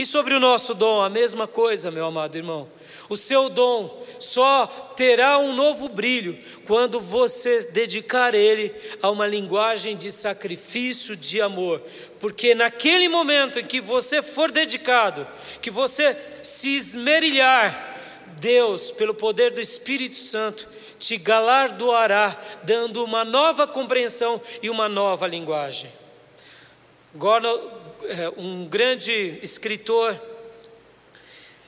E 0.00 0.04
sobre 0.06 0.32
o 0.32 0.40
nosso 0.40 0.72
dom, 0.72 1.02
a 1.02 1.10
mesma 1.10 1.46
coisa, 1.46 1.90
meu 1.90 2.06
amado 2.06 2.34
irmão. 2.34 2.66
O 3.10 3.18
seu 3.18 3.50
dom 3.50 4.02
só 4.18 4.66
terá 4.96 5.38
um 5.38 5.54
novo 5.54 5.90
brilho 5.90 6.38
quando 6.64 6.98
você 6.98 7.64
dedicar 7.64 8.34
ele 8.34 8.74
a 9.02 9.10
uma 9.10 9.26
linguagem 9.26 9.96
de 9.96 10.10
sacrifício, 10.10 11.14
de 11.14 11.40
amor. 11.42 11.82
Porque 12.18 12.54
naquele 12.54 13.10
momento 13.10 13.58
em 13.58 13.64
que 13.66 13.78
você 13.78 14.22
for 14.22 14.50
dedicado, 14.50 15.28
que 15.60 15.70
você 15.70 16.16
se 16.42 16.74
esmerilhar, 16.76 17.90
Deus, 18.38 18.90
pelo 18.90 19.12
poder 19.12 19.50
do 19.50 19.60
Espírito 19.60 20.16
Santo, 20.16 20.66
te 21.00 21.16
galardoará, 21.16 22.38
dando 22.62 23.02
uma 23.02 23.24
nova 23.24 23.66
compreensão 23.66 24.40
e 24.62 24.68
uma 24.68 24.88
nova 24.88 25.26
linguagem. 25.26 25.90
Gordon, 27.14 27.58
é, 28.04 28.28
um 28.36 28.66
grande 28.66 29.40
escritor, 29.42 30.20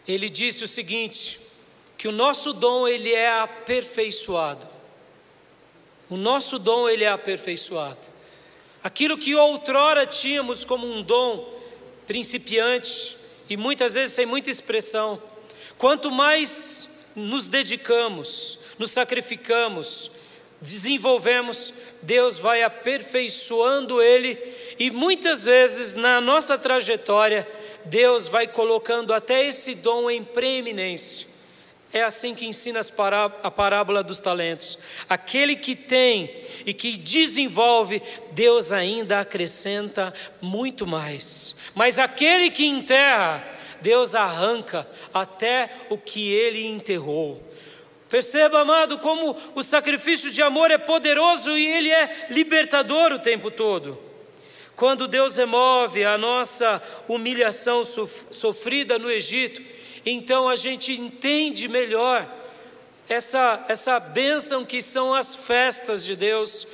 ele 0.06 0.28
disse 0.28 0.62
o 0.62 0.68
seguinte: 0.68 1.40
que 1.96 2.06
o 2.06 2.12
nosso 2.12 2.52
dom 2.52 2.86
ele 2.86 3.12
é 3.12 3.40
aperfeiçoado. 3.40 4.68
O 6.10 6.16
nosso 6.16 6.58
dom 6.58 6.88
ele 6.88 7.04
é 7.04 7.08
aperfeiçoado. 7.08 8.12
Aquilo 8.84 9.16
que 9.16 9.34
outrora 9.34 10.04
tínhamos 10.04 10.64
como 10.64 10.86
um 10.86 11.02
dom 11.02 11.48
principiante 12.06 13.16
e 13.48 13.56
muitas 13.56 13.94
vezes 13.94 14.14
sem 14.14 14.26
muita 14.26 14.50
expressão, 14.50 15.22
quanto 15.78 16.10
mais 16.10 16.88
nos 17.14 17.46
dedicamos, 17.46 18.58
nos 18.78 18.90
sacrificamos, 18.90 20.10
desenvolvemos, 20.60 21.74
Deus 22.00 22.38
vai 22.38 22.62
aperfeiçoando 22.62 24.00
ele 24.00 24.38
e 24.78 24.90
muitas 24.90 25.44
vezes 25.44 25.94
na 25.94 26.20
nossa 26.20 26.56
trajetória, 26.56 27.46
Deus 27.84 28.28
vai 28.28 28.46
colocando 28.46 29.12
até 29.12 29.44
esse 29.44 29.74
dom 29.74 30.08
em 30.08 30.22
preeminência. 30.22 31.32
É 31.92 32.02
assim 32.02 32.34
que 32.34 32.46
ensina 32.46 32.80
a 33.42 33.50
parábola 33.50 34.02
dos 34.02 34.18
talentos. 34.18 34.78
Aquele 35.06 35.54
que 35.56 35.76
tem 35.76 36.42
e 36.64 36.72
que 36.72 36.96
desenvolve, 36.96 38.00
Deus 38.30 38.72
ainda 38.72 39.20
acrescenta 39.20 40.14
muito 40.40 40.86
mais. 40.86 41.54
Mas 41.74 41.98
aquele 41.98 42.50
que 42.50 42.64
enterra, 42.64 43.46
Deus 43.82 44.14
arranca 44.14 44.88
até 45.12 45.68
o 45.90 45.98
que 45.98 46.32
ele 46.32 46.66
enterrou. 46.66 47.42
Perceba, 48.12 48.60
amado, 48.60 48.98
como 48.98 49.34
o 49.54 49.62
sacrifício 49.62 50.30
de 50.30 50.42
amor 50.42 50.70
é 50.70 50.76
poderoso 50.76 51.56
e 51.56 51.66
ele 51.66 51.90
é 51.90 52.26
libertador 52.28 53.10
o 53.10 53.18
tempo 53.18 53.50
todo. 53.50 53.98
Quando 54.76 55.08
Deus 55.08 55.38
remove 55.38 56.04
a 56.04 56.18
nossa 56.18 56.82
humilhação 57.08 57.82
sofrida 57.82 58.98
no 58.98 59.10
Egito, 59.10 59.62
então 60.04 60.46
a 60.46 60.56
gente 60.56 60.92
entende 60.92 61.66
melhor 61.68 62.30
essa, 63.08 63.64
essa 63.66 63.98
bênção 63.98 64.62
que 64.62 64.82
são 64.82 65.14
as 65.14 65.34
festas 65.34 66.04
de 66.04 66.14
Deus, 66.14 66.66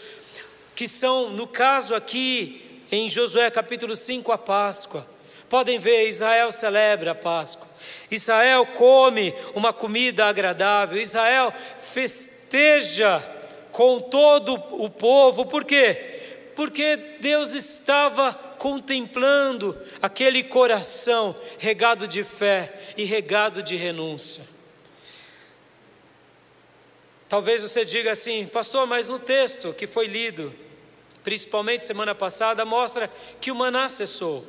que 0.74 0.88
são, 0.88 1.30
no 1.30 1.46
caso 1.46 1.94
aqui, 1.94 2.82
em 2.90 3.08
Josué 3.08 3.48
capítulo 3.48 3.94
5, 3.94 4.32
a 4.32 4.38
Páscoa. 4.38 5.06
Podem 5.48 5.78
ver, 5.78 6.08
Israel 6.08 6.50
celebra 6.50 7.12
a 7.12 7.14
Páscoa, 7.14 7.67
Israel 8.10 8.66
come 8.66 9.34
uma 9.54 9.72
comida 9.72 10.26
agradável, 10.26 11.00
Israel 11.00 11.52
festeja 11.78 13.22
com 13.70 14.00
todo 14.00 14.54
o 14.54 14.90
povo, 14.90 15.46
por 15.46 15.64
quê? 15.64 16.50
Porque 16.56 16.96
Deus 17.20 17.54
estava 17.54 18.32
contemplando 18.32 19.78
aquele 20.02 20.42
coração 20.42 21.36
regado 21.58 22.08
de 22.08 22.24
fé 22.24 22.72
e 22.96 23.04
regado 23.04 23.62
de 23.62 23.76
renúncia. 23.76 24.42
Talvez 27.28 27.62
você 27.62 27.84
diga 27.84 28.10
assim, 28.10 28.46
pastor, 28.46 28.86
mas 28.86 29.06
no 29.06 29.18
texto 29.18 29.72
que 29.74 29.86
foi 29.86 30.06
lido, 30.06 30.52
principalmente 31.22 31.84
semana 31.84 32.14
passada, 32.14 32.64
mostra 32.64 33.10
que 33.40 33.52
o 33.52 33.54
maná 33.54 33.88
cessou. 33.88 34.44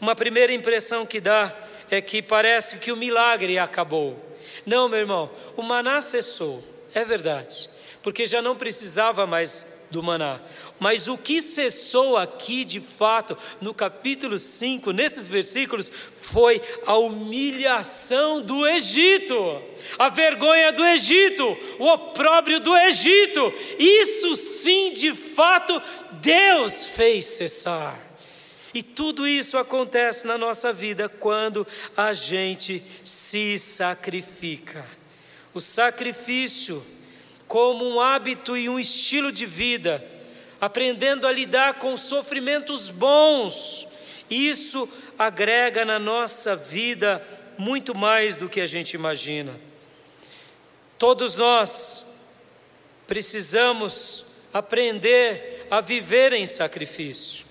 Uma 0.00 0.14
primeira 0.14 0.52
impressão 0.52 1.04
que 1.04 1.20
dá 1.20 1.54
é 1.90 2.00
que 2.00 2.22
parece 2.22 2.78
que 2.78 2.92
o 2.92 2.96
milagre 2.96 3.58
acabou. 3.58 4.18
Não, 4.64 4.88
meu 4.88 4.98
irmão, 4.98 5.30
o 5.56 5.62
maná 5.62 6.00
cessou, 6.00 6.62
é 6.94 7.04
verdade, 7.04 7.68
porque 8.02 8.26
já 8.26 8.40
não 8.40 8.56
precisava 8.56 9.26
mais 9.26 9.64
do 9.90 10.02
maná. 10.02 10.40
Mas 10.80 11.06
o 11.06 11.16
que 11.16 11.40
cessou 11.40 12.16
aqui 12.16 12.64
de 12.64 12.80
fato, 12.80 13.36
no 13.60 13.72
capítulo 13.72 14.38
5, 14.38 14.90
nesses 14.92 15.28
versículos, 15.28 15.90
foi 16.20 16.60
a 16.84 16.96
humilhação 16.98 18.40
do 18.40 18.66
Egito, 18.66 19.62
a 19.98 20.08
vergonha 20.08 20.72
do 20.72 20.84
Egito, 20.84 21.56
o 21.78 21.86
opróbrio 21.86 22.58
do 22.58 22.76
Egito. 22.76 23.52
Isso 23.78 24.34
sim, 24.34 24.92
de 24.92 25.14
fato, 25.14 25.80
Deus 26.12 26.86
fez 26.86 27.26
cessar. 27.26 28.03
E 28.74 28.82
tudo 28.82 29.24
isso 29.24 29.56
acontece 29.56 30.26
na 30.26 30.36
nossa 30.36 30.72
vida 30.72 31.08
quando 31.08 31.64
a 31.96 32.12
gente 32.12 32.82
se 33.04 33.56
sacrifica. 33.56 34.84
O 35.54 35.60
sacrifício, 35.60 36.84
como 37.46 37.88
um 37.88 38.00
hábito 38.00 38.56
e 38.56 38.68
um 38.68 38.80
estilo 38.80 39.30
de 39.30 39.46
vida, 39.46 40.04
aprendendo 40.60 41.24
a 41.24 41.32
lidar 41.32 41.74
com 41.74 41.96
sofrimentos 41.96 42.90
bons, 42.90 43.86
isso 44.28 44.88
agrega 45.16 45.84
na 45.84 46.00
nossa 46.00 46.56
vida 46.56 47.24
muito 47.56 47.94
mais 47.94 48.36
do 48.36 48.48
que 48.48 48.60
a 48.60 48.66
gente 48.66 48.94
imagina. 48.94 49.54
Todos 50.98 51.36
nós 51.36 52.04
precisamos 53.06 54.26
aprender 54.52 55.68
a 55.70 55.80
viver 55.80 56.32
em 56.32 56.46
sacrifício. 56.46 57.43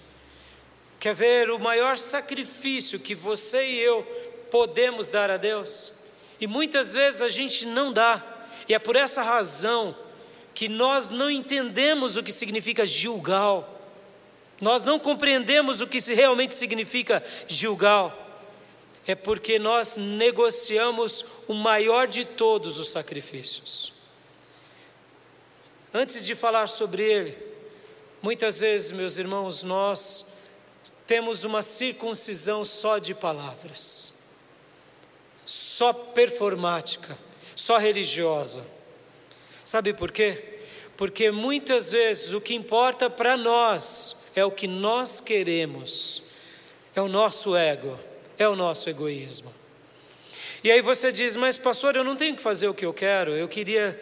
Quer 1.03 1.13
ver 1.13 1.51
o 1.51 1.59
maior 1.59 1.97
sacrifício 1.97 2.97
que 2.97 3.13
você 3.13 3.61
e 3.61 3.77
eu 3.77 4.03
podemos 4.49 5.09
dar 5.09 5.29
a 5.29 5.35
Deus? 5.35 5.91
E 6.39 6.47
muitas 6.47 6.93
vezes 6.93 7.21
a 7.21 7.27
gente 7.27 7.65
não 7.65 7.91
dá, 7.91 8.23
e 8.69 8.73
é 8.73 8.79
por 8.79 8.95
essa 8.95 9.21
razão 9.21 9.93
que 10.53 10.69
nós 10.69 11.09
não 11.09 11.29
entendemos 11.29 12.15
o 12.15 12.23
que 12.23 12.31
significa 12.31 12.85
Gilgal, 12.85 13.81
nós 14.61 14.85
não 14.85 14.97
compreendemos 14.97 15.81
o 15.81 15.87
que 15.87 15.99
realmente 16.13 16.53
significa 16.53 17.21
Gilgal, 17.49 18.17
é 19.05 19.13
porque 19.13 19.59
nós 19.59 19.97
negociamos 19.97 21.25
o 21.49 21.53
maior 21.53 22.07
de 22.07 22.23
todos 22.23 22.79
os 22.79 22.89
sacrifícios. 22.89 23.91
Antes 25.93 26.25
de 26.25 26.33
falar 26.33 26.67
sobre 26.67 27.03
ele, 27.03 27.37
muitas 28.21 28.61
vezes, 28.61 28.93
meus 28.93 29.17
irmãos, 29.17 29.63
nós 29.63 30.31
temos 31.13 31.43
uma 31.43 31.61
circuncisão 31.61 32.65
só 32.65 32.97
de 32.97 33.13
palavras, 33.13 34.15
só 35.45 35.93
performática, 35.93 37.15
só 37.55 37.77
religiosa. 37.77 38.65
Sabe 39.63 39.93
por 39.93 40.11
quê? 40.11 40.57
Porque 40.97 41.29
muitas 41.29 41.91
vezes 41.91 42.33
o 42.33 42.41
que 42.41 42.55
importa 42.55 43.11
para 43.11 43.37
nós 43.37 44.15
é 44.35 44.43
o 44.43 44.49
que 44.49 44.65
nós 44.65 45.21
queremos, 45.21 46.23
é 46.95 47.01
o 47.01 47.07
nosso 47.07 47.55
ego, 47.55 47.99
é 48.39 48.49
o 48.49 48.55
nosso 48.55 48.89
egoísmo. 48.89 49.53
E 50.63 50.71
aí 50.71 50.81
você 50.81 51.11
diz, 51.11 51.37
mas 51.37 51.59
pastor, 51.59 51.95
eu 51.95 52.03
não 52.03 52.15
tenho 52.15 52.35
que 52.35 52.41
fazer 52.41 52.67
o 52.67 52.73
que 52.73 52.87
eu 52.87 52.93
quero. 52.93 53.33
Eu 53.33 53.47
queria, 53.47 54.01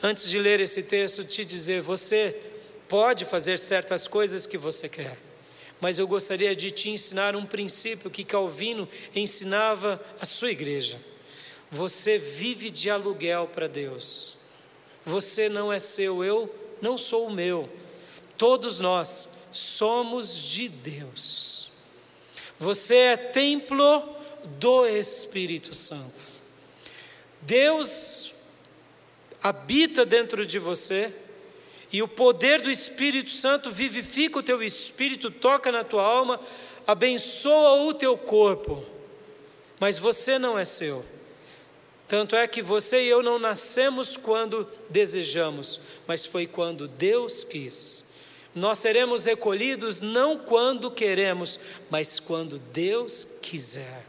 antes 0.00 0.30
de 0.30 0.38
ler 0.38 0.60
esse 0.60 0.84
texto, 0.84 1.24
te 1.24 1.44
dizer: 1.44 1.82
você 1.82 2.40
pode 2.88 3.24
fazer 3.24 3.58
certas 3.58 4.06
coisas 4.06 4.46
que 4.46 4.56
você 4.56 4.88
quer, 4.88 5.25
mas 5.80 5.98
eu 5.98 6.06
gostaria 6.06 6.54
de 6.54 6.70
te 6.70 6.90
ensinar 6.90 7.36
um 7.36 7.44
princípio 7.44 8.10
que 8.10 8.24
Calvino 8.24 8.88
ensinava 9.14 10.02
à 10.20 10.24
sua 10.24 10.50
igreja. 10.50 11.00
Você 11.70 12.18
vive 12.18 12.70
de 12.70 12.88
aluguel 12.88 13.48
para 13.48 13.68
Deus. 13.68 14.36
Você 15.04 15.48
não 15.48 15.72
é 15.72 15.78
seu, 15.78 16.24
eu 16.24 16.52
não 16.80 16.96
sou 16.96 17.26
o 17.26 17.32
meu. 17.32 17.70
Todos 18.36 18.80
nós 18.80 19.28
somos 19.52 20.36
de 20.36 20.68
Deus. 20.68 21.70
Você 22.58 22.96
é 22.96 23.16
templo 23.16 24.16
do 24.58 24.86
Espírito 24.86 25.74
Santo. 25.74 26.40
Deus 27.42 28.32
habita 29.42 30.04
dentro 30.04 30.44
de 30.46 30.58
você 30.58 31.12
e 31.92 32.02
o 32.02 32.08
poder 32.08 32.60
do 32.60 32.70
Espírito 32.70 33.30
Santo 33.30 33.70
vivifica 33.70 34.38
o 34.38 34.42
teu 34.42 34.62
espírito, 34.62 35.30
toca 35.30 35.70
na 35.70 35.84
tua 35.84 36.02
alma, 36.02 36.40
abençoa 36.86 37.84
o 37.84 37.94
teu 37.94 38.16
corpo. 38.18 38.84
Mas 39.78 39.98
você 39.98 40.38
não 40.38 40.58
é 40.58 40.64
seu. 40.64 41.04
Tanto 42.08 42.36
é 42.36 42.46
que 42.46 42.62
você 42.62 43.02
e 43.02 43.08
eu 43.08 43.22
não 43.22 43.38
nascemos 43.38 44.16
quando 44.16 44.68
desejamos, 44.88 45.80
mas 46.06 46.24
foi 46.24 46.46
quando 46.46 46.86
Deus 46.86 47.44
quis. 47.44 48.06
Nós 48.54 48.78
seremos 48.78 49.26
recolhidos 49.26 50.00
não 50.00 50.38
quando 50.38 50.90
queremos, 50.90 51.58
mas 51.90 52.18
quando 52.18 52.58
Deus 52.58 53.24
quiser. 53.42 54.06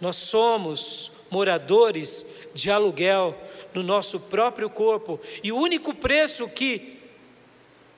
Nós 0.00 0.16
somos 0.16 1.10
moradores 1.30 2.26
de 2.54 2.70
aluguel 2.70 3.36
no 3.72 3.82
nosso 3.82 4.20
próprio 4.20 4.70
corpo, 4.70 5.18
e 5.42 5.50
o 5.50 5.56
único 5.56 5.92
preço 5.92 6.48
que 6.48 6.93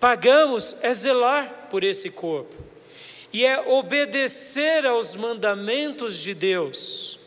pagamos 0.06 0.76
é 0.82 0.94
zelar 0.94 1.66
por 1.68 1.82
esse 1.82 2.10
corpo, 2.10 2.54
e 3.32 3.44
é 3.44 3.58
obedecer 3.58 4.86
aos 4.86 5.16
mandamentos 5.16 6.16
de 6.20 6.32
Deus. 6.32 7.18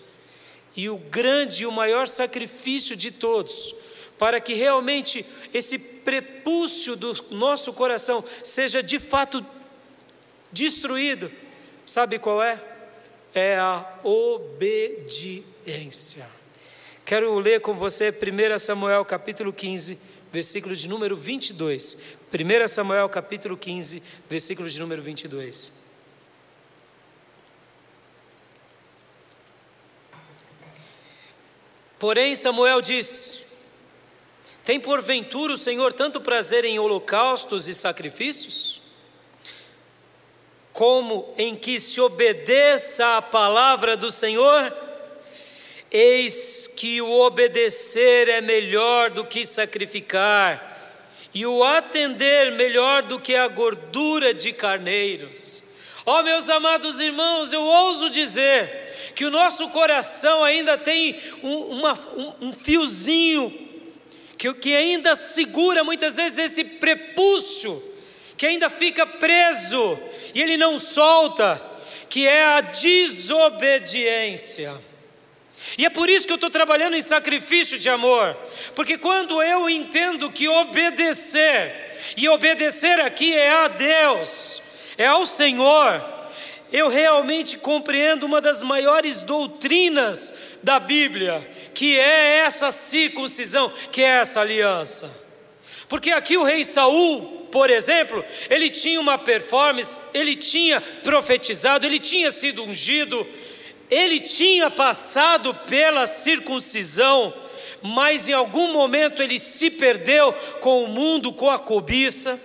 E 0.78 0.88
o 0.88 0.96
grande 0.96 1.64
e 1.64 1.66
o 1.66 1.74
maior 1.74 2.08
sacrifício 2.08 2.96
de 2.96 3.12
todos, 3.12 3.76
para 4.18 4.40
que 4.40 4.54
realmente 4.54 5.26
esse 5.54 5.78
prepúcio 5.78 6.96
do 6.96 7.14
nosso 7.32 7.74
coração 7.74 8.24
seja 8.46 8.82
de 8.82 8.98
fato 8.98 9.46
destruído, 10.50 11.30
sabe 11.86 12.18
qual 12.18 12.42
é? 12.42 12.64
é 13.36 13.58
a 13.58 13.86
obediência. 14.06 15.46
Quero 17.04 17.38
ler 17.40 17.60
com 17.60 17.74
você 17.74 18.10
1 18.10 18.58
Samuel 18.58 19.04
capítulo 19.04 19.52
15, 19.52 20.00
versículo 20.32 20.76
de 20.76 20.88
número 20.88 21.16
22. 21.18 21.98
1 22.32 22.68
Samuel 22.68 23.10
capítulo 23.10 23.58
15, 23.58 24.02
versículo 24.30 24.70
de 24.70 24.80
número 24.80 25.02
22. 25.02 25.74
Porém, 31.98 32.36
Samuel 32.36 32.82
diz: 32.82 33.44
Tem 34.64 34.80
porventura 34.80 35.54
o 35.54 35.58
Senhor 35.58 35.94
tanto 35.94 36.22
prazer 36.22 36.66
em 36.66 36.80
holocaustos 36.80 37.68
e 37.68 37.74
sacrifícios? 37.74 38.80
como 40.80 41.34
em 41.38 41.58
que 41.58 41.78
se 41.78 42.00
obedeça 42.00 43.18
a 43.18 43.22
palavra 43.22 43.98
do 43.98 44.10
Senhor? 44.10 44.74
Eis 45.92 46.68
que 46.68 47.02
o 47.02 47.20
obedecer 47.22 48.30
é 48.30 48.42
melhor 48.42 49.10
do 49.10 49.26
que 49.26 49.46
sacrificar, 49.46 50.70
e 51.34 51.46
o 51.46 51.64
atender 51.64 52.52
melhor 52.52 53.04
do 53.04 53.20
que 53.20 53.36
a 53.36 53.48
gordura 53.48 54.34
de 54.34 54.52
carneiros. 54.52 55.64
Ó 56.06 56.20
oh, 56.20 56.24
meus 56.24 56.50
amados 56.50 57.00
irmãos, 57.00 57.54
eu 57.54 57.62
ouso 57.62 58.10
dizer 58.10 59.14
que 59.14 59.24
o 59.26 59.32
nosso 59.32 59.70
coração 59.70 60.44
ainda 60.44 60.78
tem 60.78 61.16
um, 61.44 61.56
uma, 61.56 61.94
um, 62.16 62.48
um 62.48 62.54
fiozinho 62.54 63.68
que, 64.38 64.52
que 64.56 64.76
ainda 64.76 65.14
segura 65.14 65.84
muitas 65.84 66.16
vezes 66.16 66.40
esse 66.40 66.64
prepúcio 66.64 67.84
que 68.36 68.46
ainda 68.46 68.70
fica 68.70 69.06
preso 69.06 70.00
e 70.34 70.42
ele 70.42 70.58
não 70.58 70.80
solta, 70.80 71.62
que 72.10 72.26
é 72.26 72.46
a 72.46 72.62
desobediência. 72.62 74.89
E 75.78 75.86
é 75.86 75.90
por 75.90 76.10
isso 76.10 76.26
que 76.26 76.32
eu 76.32 76.36
estou 76.36 76.50
trabalhando 76.50 76.96
em 76.96 77.02
sacrifício 77.02 77.78
de 77.78 77.90
amor, 77.90 78.36
porque 78.76 78.98
quando 78.98 79.42
eu 79.42 79.70
entendo 79.70 80.32
que 80.32 80.48
obedecer, 80.48 81.90
e 82.16 82.28
obedecer 82.30 83.00
aqui 83.02 83.34
é 83.36 83.50
a 83.50 83.68
Deus, 83.68 84.62
é 84.98 85.06
ao 85.06 85.26
Senhor, 85.26 86.04
eu 86.72 86.88
realmente 86.88 87.58
compreendo 87.58 88.26
uma 88.26 88.40
das 88.40 88.62
maiores 88.62 89.22
doutrinas 89.22 90.34
da 90.62 90.80
Bíblia, 90.80 91.50
que 91.74 92.00
é 92.00 92.40
essa 92.40 92.72
circuncisão, 92.72 93.72
que 93.92 94.02
é 94.02 94.20
essa 94.20 94.42
aliança. 94.42 95.10
Porque 95.88 96.12
aqui 96.12 96.38
o 96.38 96.44
rei 96.44 96.64
Saul, 96.64 97.48
por 97.52 97.72
exemplo, 97.72 98.24
ele 98.50 98.70
tinha 98.70 99.02
uma 99.02 99.18
performance, 99.18 100.00
ele 100.14 100.36
tinha 100.36 100.80
profetizado, 100.80 101.88
ele 101.88 101.98
tinha 101.98 102.30
sido 102.30 102.64
ungido, 102.64 103.28
ele 103.90 104.20
tinha 104.20 104.70
passado 104.70 105.54
pela 105.54 106.06
circuncisão, 106.08 107.34
mas 107.82 108.30
em 108.30 108.34
algum 108.34 108.72
momento 108.72 109.24
ele 109.24 109.40
se 109.40 109.72
perdeu 109.72 110.34
com 110.62 110.84
o 110.84 110.88
mundo, 110.88 111.34
com 111.34 111.50
a 111.50 111.58
cobiça, 111.58 112.40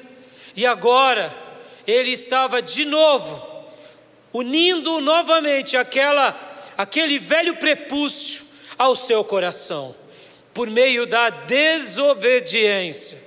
e 0.56 0.64
agora 0.66 1.34
ele 1.86 2.12
estava 2.12 2.62
de 2.62 2.84
novo 2.84 3.54
unindo 4.32 5.00
novamente 5.00 5.76
aquela 5.76 6.52
aquele 6.76 7.18
velho 7.20 7.56
prepúcio 7.56 8.44
ao 8.76 8.96
seu 8.96 9.22
coração, 9.24 9.94
por 10.52 10.68
meio 10.68 11.06
da 11.06 11.30
desobediência. 11.30 13.23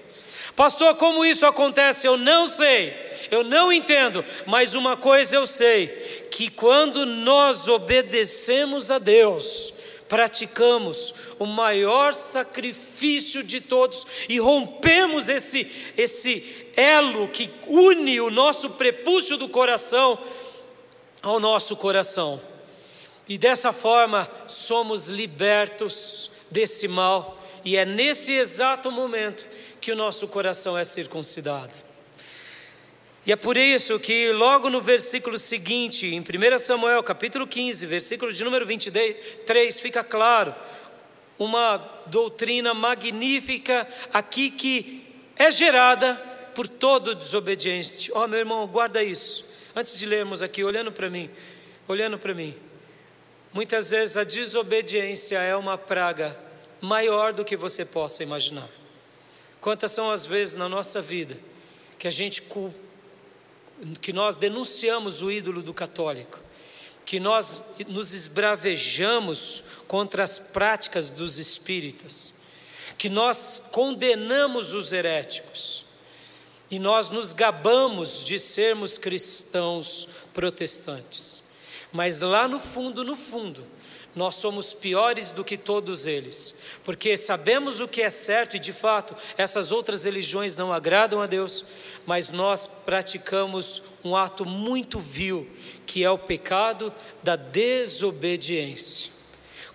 Pastor, 0.57 0.95
como 0.95 1.23
isso 1.23 1.45
acontece? 1.45 2.07
Eu 2.07 2.17
não 2.17 2.47
sei, 2.47 2.91
eu 3.29 3.43
não 3.43 3.71
entendo, 3.71 4.25
mas 4.47 4.73
uma 4.73 4.97
coisa 4.97 5.35
eu 5.35 5.45
sei: 5.45 5.85
que 6.31 6.49
quando 6.49 7.05
nós 7.05 7.67
obedecemos 7.67 8.89
a 8.89 8.97
Deus, 8.97 9.71
praticamos 10.09 11.13
o 11.37 11.45
maior 11.45 12.15
sacrifício 12.15 13.43
de 13.43 13.61
todos 13.61 14.07
e 14.27 14.39
rompemos 14.39 15.29
esse, 15.29 15.71
esse 15.95 16.71
elo 16.75 17.27
que 17.27 17.51
une 17.67 18.19
o 18.19 18.31
nosso 18.31 18.71
prepúcio 18.71 19.37
do 19.37 19.47
coração 19.47 20.17
ao 21.21 21.39
nosso 21.39 21.75
coração. 21.75 22.41
E 23.29 23.37
dessa 23.37 23.71
forma 23.71 24.27
somos 24.47 25.07
libertos 25.07 26.31
desse 26.49 26.87
mal, 26.87 27.39
e 27.63 27.77
é 27.77 27.85
nesse 27.85 28.33
exato 28.33 28.89
momento 28.89 29.47
que 29.87 29.91
o 29.93 29.95
nosso 29.95 30.27
coração 30.27 30.77
é 30.77 30.83
circuncidado. 30.83 31.71
E 33.25 33.31
é 33.31 33.37
por 33.37 33.55
isso 33.55 33.97
que 33.97 34.33
logo 34.33 34.69
no 34.69 34.81
versículo 34.81 35.37
seguinte, 35.37 36.07
em 36.13 36.19
1 36.19 36.57
Samuel 36.59 37.01
capítulo 37.01 37.47
15, 37.47 37.85
versículo 37.85 38.33
de 38.33 38.43
número 38.43 38.65
23, 38.65 39.79
fica 39.79 40.03
claro 40.03 40.53
uma 41.39 41.77
doutrina 42.07 42.73
magnífica 42.73 43.87
aqui 44.11 44.51
que 44.51 45.05
é 45.37 45.49
gerada 45.49 46.15
por 46.53 46.67
todo 46.67 47.15
desobediente. 47.15 48.11
Ó 48.11 48.25
oh, 48.25 48.27
meu 48.27 48.39
irmão, 48.39 48.67
guarda 48.67 49.01
isso. 49.01 49.45
Antes 49.73 49.97
de 49.97 50.05
lermos 50.05 50.41
aqui, 50.41 50.65
olhando 50.65 50.91
para 50.91 51.09
mim, 51.09 51.29
olhando 51.87 52.19
para 52.19 52.33
mim. 52.33 52.53
Muitas 53.53 53.91
vezes 53.91 54.17
a 54.17 54.25
desobediência 54.25 55.39
é 55.39 55.55
uma 55.55 55.77
praga 55.77 56.37
maior 56.81 57.31
do 57.31 57.45
que 57.45 57.55
você 57.55 57.85
possa 57.85 58.21
imaginar. 58.21 58.67
Quantas 59.67 59.91
são 59.91 60.09
as 60.09 60.25
vezes 60.25 60.55
na 60.55 60.69
nossa 60.69 61.01
vida 61.01 61.37
que 61.99 62.07
a 62.07 62.09
gente 62.09 62.41
que 63.99 64.13
nós 64.13 64.37
denunciamos 64.37 65.21
o 65.21 65.29
ídolo 65.29 65.61
do 65.61 65.73
católico, 65.73 66.39
que 67.05 67.19
nós 67.19 67.61
nos 67.85 68.13
esbravejamos 68.13 69.65
contra 69.85 70.23
as 70.23 70.39
práticas 70.39 71.09
dos 71.09 71.37
espíritas, 71.37 72.33
que 72.97 73.09
nós 73.09 73.61
condenamos 73.73 74.73
os 74.73 74.93
heréticos. 74.93 75.83
E 76.71 76.79
nós 76.79 77.09
nos 77.09 77.33
gabamos 77.33 78.23
de 78.23 78.39
sermos 78.39 78.97
cristãos 78.97 80.07
protestantes. 80.33 81.43
Mas 81.91 82.21
lá 82.21 82.47
no 82.47 82.61
fundo, 82.61 83.03
no 83.03 83.17
fundo, 83.17 83.67
nós 84.17 84.33
somos 84.35 84.73
piores 84.73 85.29
do 85.29 85.43
que 85.43 85.55
todos 85.55 86.07
eles, 86.07 86.57
porque 86.83 87.15
sabemos 87.15 87.79
o 87.79 87.87
que 87.87 88.01
é 88.01 88.09
certo 88.09 88.55
e 88.55 88.59
de 88.59 88.73
fato 88.73 89.15
essas 89.37 89.71
outras 89.71 90.05
religiões 90.05 90.55
não 90.55 90.73
agradam 90.73 91.21
a 91.21 91.27
Deus, 91.27 91.63
mas 92.03 92.29
nós 92.31 92.65
praticamos 92.65 93.83
um 94.03 94.15
ato 94.15 94.43
muito 94.43 94.99
vil, 94.99 95.47
que 95.85 96.03
é 96.03 96.09
o 96.09 96.17
pecado 96.17 96.91
da 97.21 97.35
desobediência. 97.35 99.11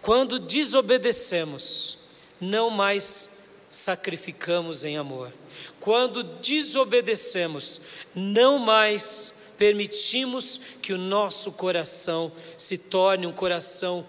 Quando 0.01 0.41
desobedecemos, 0.41 1.99
não 2.41 2.69
mais 2.69 3.45
sacrificamos 3.71 4.83
em 4.83 4.97
amor. 4.97 5.33
Quando 5.79 6.25
desobedecemos, 6.25 7.81
não 8.13 8.59
mais 8.59 9.41
permitimos 9.57 10.61
que 10.83 10.93
o 10.93 10.99
nosso 10.99 11.53
coração 11.53 12.33
se 12.59 12.77
torne 12.77 13.29
um 13.29 13.33
coração 13.33 14.05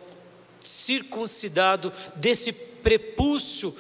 circuncidado 0.64 1.92
desse 2.16 2.54
prepúcio 2.54 3.76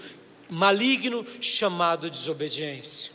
maligno 0.49 1.25
chamado 1.41 2.09
desobediência. 2.09 3.11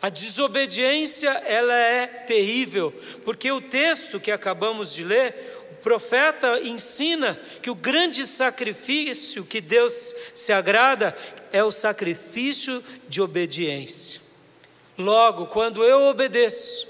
A 0.00 0.08
desobediência, 0.08 1.30
ela 1.30 1.74
é 1.74 2.06
terrível, 2.06 2.92
porque 3.24 3.50
o 3.50 3.60
texto 3.60 4.20
que 4.20 4.30
acabamos 4.30 4.94
de 4.94 5.02
ler, 5.02 5.34
o 5.72 5.74
profeta 5.82 6.60
ensina 6.60 7.38
que 7.60 7.70
o 7.70 7.74
grande 7.74 8.24
sacrifício 8.24 9.44
que 9.44 9.60
Deus 9.60 10.14
se 10.32 10.52
agrada 10.52 11.16
é 11.52 11.64
o 11.64 11.72
sacrifício 11.72 12.82
de 13.08 13.20
obediência. 13.20 14.20
Logo, 14.96 15.46
quando 15.46 15.84
eu 15.84 16.02
obedeço, 16.02 16.87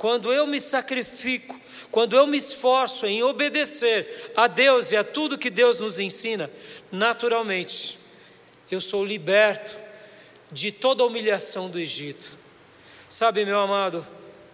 quando 0.00 0.32
eu 0.32 0.46
me 0.46 0.58
sacrifico, 0.58 1.60
quando 1.90 2.16
eu 2.16 2.26
me 2.26 2.38
esforço 2.38 3.04
em 3.04 3.22
obedecer 3.22 4.32
a 4.34 4.46
Deus 4.46 4.92
e 4.92 4.96
a 4.96 5.04
tudo 5.04 5.36
que 5.36 5.50
Deus 5.50 5.78
nos 5.78 6.00
ensina, 6.00 6.50
naturalmente, 6.90 7.98
eu 8.70 8.80
sou 8.80 9.04
liberto 9.04 9.76
de 10.50 10.72
toda 10.72 11.02
a 11.02 11.06
humilhação 11.06 11.68
do 11.68 11.78
Egito. 11.78 12.34
Sabe, 13.10 13.44
meu 13.44 13.58
amado, 13.58 14.06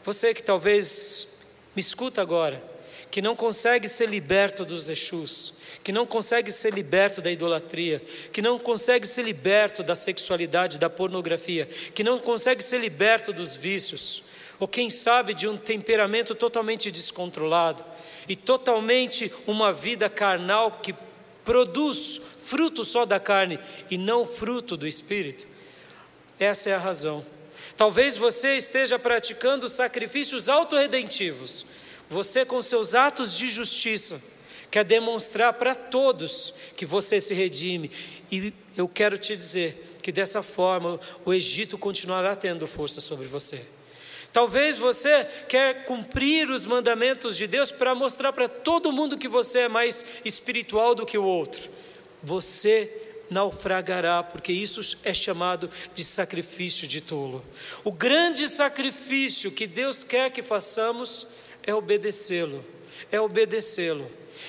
você 0.04 0.34
que 0.34 0.42
talvez 0.42 1.28
me 1.76 1.80
escuta 1.80 2.20
agora, 2.20 2.60
que 3.08 3.22
não 3.22 3.36
consegue 3.36 3.86
ser 3.86 4.08
liberto 4.08 4.64
dos 4.64 4.90
Exus, 4.90 5.54
que 5.84 5.92
não 5.92 6.04
consegue 6.04 6.50
ser 6.50 6.74
liberto 6.74 7.22
da 7.22 7.30
idolatria, 7.30 8.02
que 8.32 8.42
não 8.42 8.58
consegue 8.58 9.06
ser 9.06 9.22
liberto 9.22 9.84
da 9.84 9.94
sexualidade, 9.94 10.76
da 10.76 10.90
pornografia, 10.90 11.66
que 11.94 12.02
não 12.02 12.18
consegue 12.18 12.64
ser 12.64 12.80
liberto 12.80 13.32
dos 13.32 13.54
vícios, 13.54 14.24
ou 14.58 14.66
quem 14.66 14.88
sabe 14.88 15.34
de 15.34 15.46
um 15.46 15.56
temperamento 15.56 16.34
totalmente 16.34 16.90
descontrolado 16.90 17.84
e 18.28 18.34
totalmente 18.34 19.30
uma 19.46 19.72
vida 19.72 20.08
carnal 20.08 20.80
que 20.82 20.94
produz 21.44 22.20
fruto 22.40 22.84
só 22.84 23.04
da 23.04 23.20
carne 23.20 23.58
e 23.90 23.96
não 23.96 24.26
fruto 24.26 24.76
do 24.76 24.86
espírito. 24.86 25.46
Essa 26.38 26.70
é 26.70 26.74
a 26.74 26.78
razão. 26.78 27.24
Talvez 27.76 28.16
você 28.16 28.56
esteja 28.56 28.98
praticando 28.98 29.68
sacrifícios 29.68 30.48
autorredentivos. 30.48 31.66
Você, 32.08 32.44
com 32.44 32.60
seus 32.62 32.94
atos 32.94 33.36
de 33.36 33.48
justiça, 33.48 34.20
quer 34.70 34.84
demonstrar 34.84 35.52
para 35.54 35.74
todos 35.74 36.54
que 36.76 36.86
você 36.86 37.20
se 37.20 37.34
redime. 37.34 37.90
E 38.30 38.52
eu 38.76 38.88
quero 38.88 39.18
te 39.18 39.36
dizer 39.36 39.96
que 40.02 40.10
dessa 40.10 40.42
forma 40.42 41.00
o 41.24 41.32
Egito 41.32 41.76
continuará 41.76 42.34
tendo 42.34 42.66
força 42.66 43.00
sobre 43.00 43.26
você. 43.26 43.75
Talvez 44.36 44.76
você 44.76 45.26
quer 45.48 45.86
cumprir 45.86 46.50
os 46.50 46.66
mandamentos 46.66 47.38
de 47.38 47.46
Deus 47.46 47.72
para 47.72 47.94
mostrar 47.94 48.34
para 48.34 48.46
todo 48.46 48.92
mundo 48.92 49.16
que 49.16 49.28
você 49.28 49.60
é 49.60 49.68
mais 49.68 50.04
espiritual 50.26 50.94
do 50.94 51.06
que 51.06 51.16
o 51.16 51.24
outro. 51.24 51.70
Você 52.22 52.92
naufragará, 53.30 54.22
porque 54.22 54.52
isso 54.52 54.98
é 55.02 55.14
chamado 55.14 55.70
de 55.94 56.04
sacrifício 56.04 56.86
de 56.86 57.00
tolo. 57.00 57.42
O 57.82 57.90
grande 57.90 58.46
sacrifício 58.46 59.50
que 59.50 59.66
Deus 59.66 60.04
quer 60.04 60.30
que 60.30 60.42
façamos 60.42 61.26
é 61.62 61.74
obedecê-lo, 61.74 62.62
é 63.10 63.18
obedecê-lo. 63.18 64.06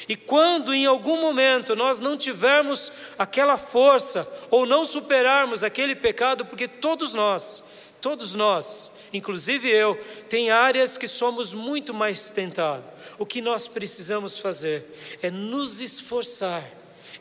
E 0.10 0.18
quando 0.18 0.74
em 0.74 0.86
algum 0.86 1.22
momento 1.22 1.78
nós 1.78 1.98
não 1.98 2.18
tivermos 2.18 2.92
aquela 3.18 3.58
força 3.58 4.28
ou 4.52 4.66
não 4.66 4.86
superarmos 4.86 5.64
aquele 5.64 5.96
pecado, 5.96 6.46
porque 6.46 6.68
todos 6.68 7.14
nós, 7.14 7.64
todos 8.02 8.34
nós 8.34 8.92
inclusive 9.14 9.70
eu, 9.70 9.96
tem 10.30 10.50
áreas 10.50 10.98
que 10.98 11.08
somos 11.08 11.54
muito 11.54 11.94
mais 11.94 12.30
tentados. 12.30 12.90
O 13.18 13.26
que 13.26 13.42
nós 13.42 13.68
precisamos 13.68 14.38
fazer 14.38 14.84
é 15.22 15.32
nos 15.32 15.80
esforçar 15.80 16.64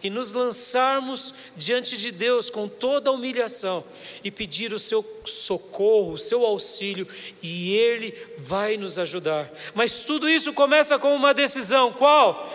e 0.03 0.11
nos 0.11 0.33
lançarmos 0.33 1.33
diante 1.57 1.97
de 1.97 2.11
Deus 2.11 2.51
com 2.51 2.68
toda 2.68 3.09
a 3.09 3.12
humilhação 3.12 3.83
e 4.22 4.31
pedir 4.31 4.74
o 4.74 4.79
seu 4.79 5.05
socorro, 5.24 6.12
o 6.12 6.18
seu 6.18 6.45
auxílio, 6.45 7.09
e 7.43 7.74
Ele 7.74 8.14
vai 8.39 8.77
nos 8.77 8.99
ajudar. 8.99 9.51
Mas 9.74 10.01
tudo 10.01 10.29
isso 10.29 10.53
começa 10.53 10.99
com 10.99 11.14
uma 11.14 11.33
decisão: 11.33 11.93
qual? 11.93 12.47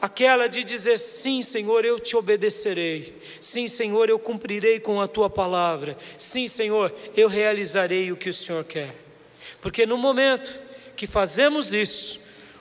Aquela 0.00 0.48
de 0.48 0.62
dizer: 0.62 0.98
sim, 0.98 1.42
Senhor, 1.42 1.84
eu 1.84 1.98
te 1.98 2.16
obedecerei, 2.16 3.16
sim, 3.40 3.68
Senhor, 3.68 4.08
eu 4.08 4.18
cumprirei 4.18 4.80
com 4.80 5.00
a 5.00 5.08
tua 5.08 5.28
palavra, 5.28 5.96
sim, 6.18 6.48
Senhor, 6.48 6.94
eu 7.16 7.28
realizarei 7.28 8.12
o 8.12 8.16
que 8.16 8.28
o 8.28 8.32
Senhor 8.32 8.64
quer. 8.64 8.94
Porque 9.60 9.86
no 9.86 9.96
momento 9.96 10.58
que 10.94 11.06
fazemos 11.06 11.74
isso, 11.74 12.20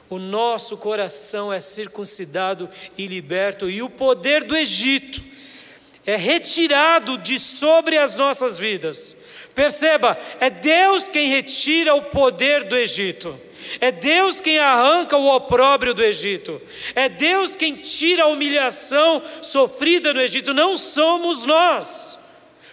o 0.09 0.19
nosso 0.19 0.77
coração 0.77 1.51
é 1.51 1.59
circuncidado 1.59 2.69
e 2.97 3.07
liberto, 3.07 3.69
e 3.69 3.81
o 3.81 3.89
poder 3.89 4.43
do 4.43 4.55
Egito 4.55 5.23
é 6.05 6.15
retirado 6.15 7.17
de 7.17 7.39
sobre 7.39 7.97
as 7.97 8.15
nossas 8.15 8.59
vidas. 8.59 9.17
Perceba, 9.55 10.17
é 10.39 10.49
Deus 10.49 11.07
quem 11.07 11.29
retira 11.29 11.95
o 11.95 12.03
poder 12.03 12.65
do 12.65 12.75
Egito. 12.75 13.39
É 13.79 13.91
Deus 13.91 14.41
quem 14.41 14.59
arranca 14.59 15.17
o 15.17 15.33
opróbrio 15.33 15.93
do 15.93 16.03
Egito. 16.03 16.61
É 16.93 17.09
Deus 17.09 17.55
quem 17.55 17.75
tira 17.75 18.23
a 18.23 18.27
humilhação 18.27 19.21
sofrida 19.41 20.13
no 20.13 20.21
Egito. 20.21 20.53
Não 20.53 20.75
somos 20.75 21.45
nós. 21.45 22.17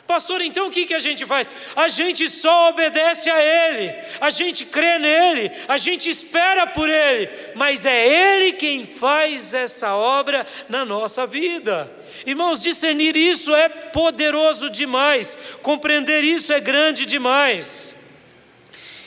Pastor, 0.07 0.43
então 0.43 0.67
o 0.67 0.71
que, 0.71 0.85
que 0.85 0.95
a 0.95 0.99
gente 0.99 1.25
faz? 1.25 1.51
A 1.77 1.87
gente 1.89 2.29
só 2.29 2.71
obedece 2.71 3.31
a 3.31 3.41
Ele, 3.41 3.95
a 4.21 4.31
gente 4.31 4.67
crê 4.67 4.99
nele, 4.99 5.51
a 5.69 5.79
gente 5.79 6.11
espera 6.11 6.67
por 6.67 6.89
Ele, 6.89 7.31
mas 7.55 7.87
é 7.87 8.09
Ele 8.35 8.53
quem 8.53 8.85
faz 8.85 9.55
essa 9.55 9.95
obra 9.95 10.45
na 10.69 10.85
nossa 10.85 11.27
vida. 11.27 11.91
Irmãos, 12.27 12.61
discernir 12.61 13.17
isso 13.17 13.55
é 13.55 13.69
poderoso 13.69 14.69
demais, 14.69 15.39
compreender 15.63 16.25
isso 16.25 16.53
é 16.53 16.61
grande 16.61 17.07
demais. 17.07 18.02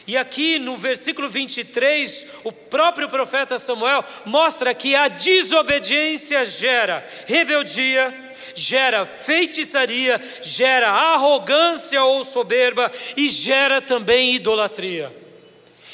E 0.08 0.16
aqui 0.16 0.60
no 0.60 0.78
versículo 0.78 1.28
23, 1.28 2.28
o 2.44 2.52
próprio 2.52 3.10
profeta 3.10 3.58
Samuel 3.58 4.04
mostra 4.24 4.74
que 4.74 4.96
a 4.96 5.08
desobediência 5.08 6.46
gera 6.46 7.04
rebeldia, 7.26 8.14
gera 8.54 9.06
feitiçaria, 9.06 10.22
gera 10.42 10.90
arrogância 10.90 12.04
ou 12.04 12.24
soberba 12.24 12.92
e 13.18 13.28
gera 13.30 13.82
também 13.82 14.36
idolatria. 14.36 15.16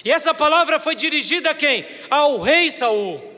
E 0.04 0.12
essa 0.12 0.34
palavra 0.34 0.78
foi 0.78 0.96
dirigida 0.96 1.52
a 1.52 1.56
quem? 1.56 1.86
Ao 2.10 2.42
rei 2.42 2.70
Saul. 2.70 3.32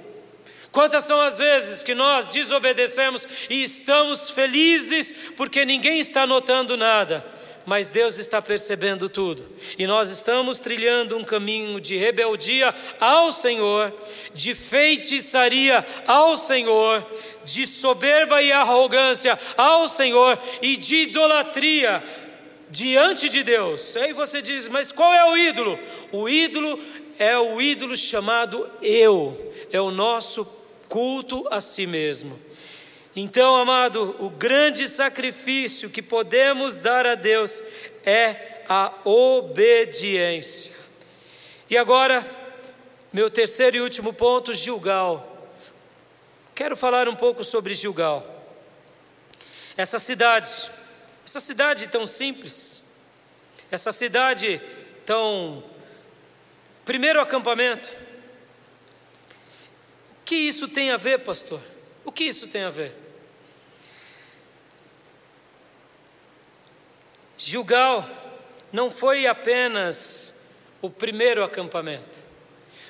Quantas 0.71 1.03
são 1.03 1.21
as 1.21 1.37
vezes 1.37 1.83
que 1.83 1.93
nós 1.93 2.27
desobedecemos 2.27 3.27
e 3.47 3.61
estamos 3.61 4.31
felizes 4.31 5.11
porque 5.37 5.65
ninguém 5.65 5.99
está 5.99 6.25
notando 6.25 6.75
nada? 6.75 7.23
Mas 7.65 7.87
Deus 7.87 8.17
está 8.19 8.41
percebendo 8.41 9.07
tudo. 9.07 9.45
E 9.77 9.87
nós 9.87 10.09
estamos 10.09 10.59
trilhando 10.59 11.17
um 11.17 11.23
caminho 11.23 11.79
de 11.79 11.97
rebeldia 11.97 12.73
ao 12.99 13.31
Senhor, 13.31 13.93
de 14.33 14.53
feitiçaria 14.53 15.85
ao 16.07 16.35
Senhor, 16.37 17.05
de 17.45 17.65
soberba 17.65 18.41
e 18.41 18.51
arrogância 18.51 19.37
ao 19.57 19.87
Senhor 19.87 20.39
e 20.61 20.77
de 20.77 21.03
idolatria 21.03 22.03
diante 22.69 23.29
de 23.29 23.43
Deus. 23.43 23.95
Aí 23.95 24.13
você 24.13 24.41
diz, 24.41 24.67
mas 24.67 24.91
qual 24.91 25.13
é 25.13 25.25
o 25.29 25.37
ídolo? 25.37 25.79
O 26.11 26.27
ídolo 26.27 26.79
é 27.19 27.37
o 27.37 27.61
ídolo 27.61 27.95
chamado 27.95 28.69
eu, 28.81 29.53
é 29.71 29.79
o 29.79 29.91
nosso 29.91 30.45
culto 30.89 31.47
a 31.49 31.61
si 31.61 31.85
mesmo. 31.85 32.39
Então, 33.15 33.55
amado, 33.55 34.15
o 34.19 34.29
grande 34.29 34.87
sacrifício 34.87 35.89
que 35.89 36.01
podemos 36.01 36.77
dar 36.77 37.05
a 37.05 37.13
Deus 37.13 37.61
é 38.03 38.63
a 38.67 38.91
obediência. 39.05 40.71
E 41.69 41.77
agora, 41.77 42.25
meu 43.11 43.29
terceiro 43.29 43.77
e 43.77 43.81
último 43.81 44.13
ponto, 44.13 44.51
Gilgal. 44.51 45.47
Quero 46.55 46.75
falar 46.75 47.07
um 47.07 47.15
pouco 47.15 47.43
sobre 47.43 47.75
Gilgal. 47.75 48.27
Essa 49.77 49.99
cidade, 49.99 50.71
essa 51.25 51.39
cidade 51.39 51.87
tão 51.87 52.07
simples, 52.07 52.83
essa 53.69 53.91
cidade 53.91 54.59
tão. 55.05 55.63
Primeiro 56.83 57.21
acampamento. 57.21 57.91
O 60.11 60.25
que 60.25 60.35
isso 60.35 60.67
tem 60.67 60.89
a 60.89 60.97
ver, 60.97 61.19
pastor? 61.19 61.61
O 62.03 62.11
que 62.11 62.23
isso 62.23 62.47
tem 62.47 62.63
a 62.63 62.69
ver? 62.69 63.02
Gilgal 67.45 68.09
não 68.71 68.89
foi 68.89 69.27
apenas 69.27 70.33
o 70.81 70.89
primeiro 70.89 71.43
acampamento. 71.43 72.21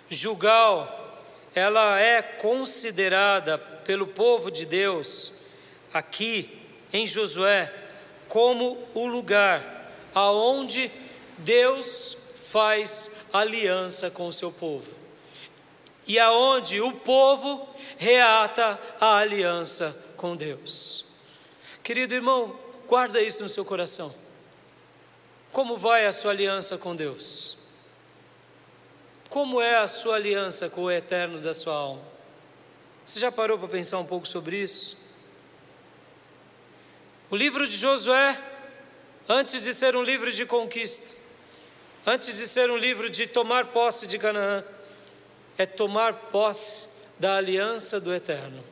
Gilgal, 0.07 1.25
ela 1.55 1.99
é 1.99 2.21
considerada 2.21 3.57
pelo 3.57 4.05
povo 4.05 4.51
de 4.51 4.63
Deus 4.63 5.33
aqui 5.91 6.61
em 6.93 7.07
Josué 7.07 7.73
como 8.27 8.77
o 8.93 9.07
lugar 9.07 9.91
aonde 10.13 10.91
Deus 11.39 12.15
faz 12.37 13.09
aliança 13.33 14.11
com 14.11 14.27
o 14.27 14.33
seu 14.33 14.51
povo. 14.51 14.91
E 16.05 16.19
aonde 16.19 16.79
o 16.79 16.91
povo 16.91 17.67
reata 17.97 18.79
a 18.99 19.17
aliança 19.17 19.97
com 20.15 20.35
Deus. 20.35 21.07
Querido 21.81 22.13
irmão, 22.13 22.55
guarda 22.87 23.19
isso 23.19 23.41
no 23.41 23.49
seu 23.49 23.65
coração. 23.65 24.21
Como 25.53 25.77
vai 25.77 26.07
a 26.07 26.11
sua 26.11 26.31
aliança 26.31 26.79
com 26.79 26.95
Deus? 26.95 27.55
Como 29.29 29.61
é 29.61 29.77
a 29.77 29.87
sua 29.87 30.15
aliança 30.15 30.67
com 30.67 30.81
o 30.81 30.91
eterno 30.91 31.39
da 31.39 31.53
sua 31.53 31.75
alma? 31.75 32.01
Você 33.05 33.19
já 33.19 33.31
parou 33.31 33.59
para 33.59 33.67
pensar 33.67 33.99
um 33.99 34.05
pouco 34.05 34.27
sobre 34.27 34.57
isso? 34.57 34.97
O 37.29 37.35
livro 37.35 37.67
de 37.67 37.77
Josué, 37.77 38.35
antes 39.29 39.63
de 39.63 39.73
ser 39.73 39.95
um 39.95 40.01
livro 40.01 40.31
de 40.31 40.43
conquista, 40.43 41.15
antes 42.03 42.35
de 42.35 42.47
ser 42.47 42.71
um 42.71 42.77
livro 42.77 43.07
de 43.07 43.27
tomar 43.27 43.67
posse 43.67 44.07
de 44.07 44.17
Canaã, 44.17 44.63
é 45.55 45.67
tomar 45.67 46.13
posse 46.31 46.89
da 47.19 47.35
aliança 47.35 47.99
do 47.99 48.11
eterno. 48.11 48.63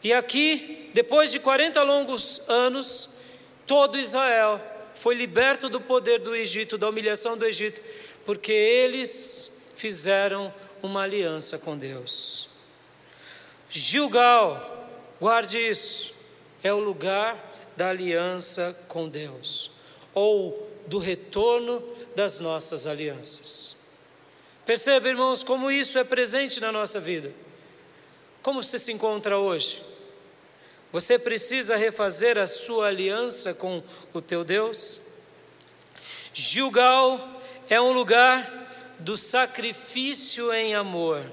E 0.00 0.12
aqui, 0.12 0.92
depois 0.94 1.32
de 1.32 1.40
40 1.40 1.82
longos 1.82 2.40
anos, 2.48 3.10
todo 3.66 3.98
Israel 3.98 4.69
foi 5.00 5.14
liberto 5.14 5.70
do 5.70 5.80
poder 5.80 6.18
do 6.18 6.36
Egito, 6.36 6.76
da 6.76 6.86
humilhação 6.86 7.34
do 7.34 7.46
Egito, 7.46 7.80
porque 8.22 8.52
eles 8.52 9.64
fizeram 9.74 10.52
uma 10.82 11.04
aliança 11.04 11.58
com 11.58 11.76
Deus. 11.76 12.50
Gilgal, 13.70 14.86
guarde 15.18 15.58
isso, 15.58 16.12
é 16.62 16.70
o 16.70 16.78
lugar 16.78 17.50
da 17.74 17.88
aliança 17.88 18.78
com 18.88 19.08
Deus, 19.08 19.70
ou 20.12 20.70
do 20.86 20.98
retorno 20.98 21.82
das 22.14 22.38
nossas 22.38 22.86
alianças. 22.86 23.78
Perceba, 24.66 25.08
irmãos, 25.08 25.42
como 25.42 25.70
isso 25.70 25.98
é 25.98 26.04
presente 26.04 26.60
na 26.60 26.70
nossa 26.70 27.00
vida. 27.00 27.32
Como 28.42 28.62
você 28.62 28.78
se 28.78 28.92
encontra 28.92 29.38
hoje? 29.38 29.82
Você 30.92 31.18
precisa 31.18 31.76
refazer 31.76 32.36
a 32.36 32.48
sua 32.48 32.88
aliança 32.88 33.54
com 33.54 33.82
o 34.12 34.20
teu 34.20 34.44
Deus? 34.44 35.00
Gilgal 36.34 37.40
é 37.68 37.80
um 37.80 37.92
lugar 37.92 38.96
do 38.98 39.16
sacrifício 39.16 40.52
em 40.52 40.74
amor, 40.74 41.24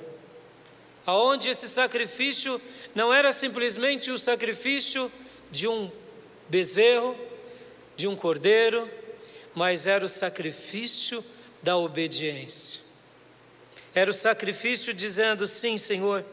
aonde 1.08 1.50
esse 1.50 1.68
sacrifício 1.68 2.62
não 2.94 3.12
era 3.12 3.32
simplesmente 3.32 4.12
o 4.12 4.18
sacrifício 4.20 5.12
de 5.50 5.68
um 5.68 5.92
bezerro, 6.48 7.18
de 7.96 8.08
um 8.08 8.16
cordeiro, 8.16 8.88
mas 9.56 9.88
era 9.88 10.06
o 10.06 10.10
sacrifício 10.10 11.26
da 11.64 11.76
obediência. 11.76 12.82
Era 13.94 14.12
o 14.12 14.14
sacrifício 14.14 14.94
dizendo: 14.94 15.48
sim, 15.48 15.80
Senhor, 15.80 16.24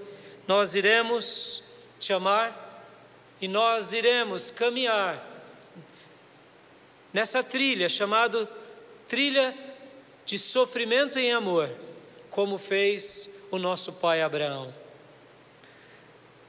nós 0.47 0.75
iremos 0.75 1.62
te 1.99 2.12
amar 2.12 2.64
e 3.45 3.49
nós 3.49 3.93
iremos 3.93 4.51
caminhar 4.51 5.23
nessa 7.13 7.43
trilha 7.43 7.91
chamada 7.91 8.49
trilha 9.07 9.55
de 10.25 10.39
sofrimento 10.39 11.19
em 11.19 11.31
amor, 11.31 11.71
como 12.31 12.57
fez 12.57 13.39
o 13.51 13.59
nosso 13.59 13.93
pai 13.93 14.23
Abraão. 14.23 14.75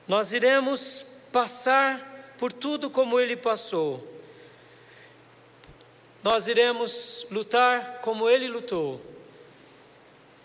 Nós 0.08 0.32
iremos 0.32 1.06
passar 1.34 2.34
por 2.38 2.54
tudo 2.54 2.90
como 2.90 3.20
ele 3.20 3.36
passou. 3.36 4.02
Nós 6.24 6.48
iremos 6.48 7.28
lutar 7.30 8.00
como 8.00 8.30
ele 8.30 8.48
lutou. 8.48 9.02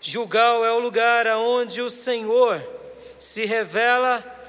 Gilgal 0.01 0.65
é 0.65 0.71
o 0.73 0.79
lugar 0.79 1.27
aonde 1.27 1.81
o 1.81 1.89
Senhor 1.89 2.61
se 3.17 3.45
revela 3.45 4.40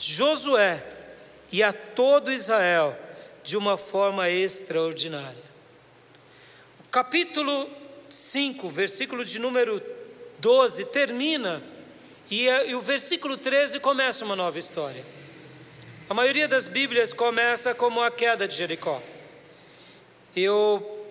Josué 0.00 0.82
e 1.52 1.62
a 1.62 1.72
todo 1.72 2.32
Israel 2.32 2.98
de 3.44 3.56
uma 3.56 3.76
forma 3.76 4.30
extraordinária. 4.30 5.50
O 6.80 6.88
capítulo 6.90 7.68
5, 8.08 8.68
versículo 8.70 9.24
de 9.24 9.38
número 9.38 9.82
12, 10.38 10.86
termina 10.86 11.62
e, 12.30 12.46
e 12.46 12.74
o 12.74 12.80
versículo 12.80 13.36
13 13.36 13.78
começa 13.78 14.24
uma 14.24 14.34
nova 14.34 14.58
história. 14.58 15.04
A 16.08 16.14
maioria 16.14 16.48
das 16.48 16.66
Bíblias 16.66 17.12
começa 17.12 17.74
como 17.74 18.02
a 18.02 18.10
queda 18.10 18.48
de 18.48 18.56
Jericó. 18.56 19.02
Eu 20.34 21.06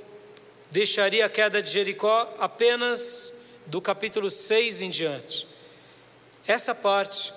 deixaria 0.72 1.26
a 1.26 1.30
queda 1.30 1.62
de 1.62 1.70
Jericó 1.70 2.36
apenas 2.40 3.46
do 3.68 3.80
capítulo 3.80 4.32
6 4.32 4.82
em 4.82 4.90
diante. 4.90 5.48
Essa 6.48 6.74
parte 6.74 7.32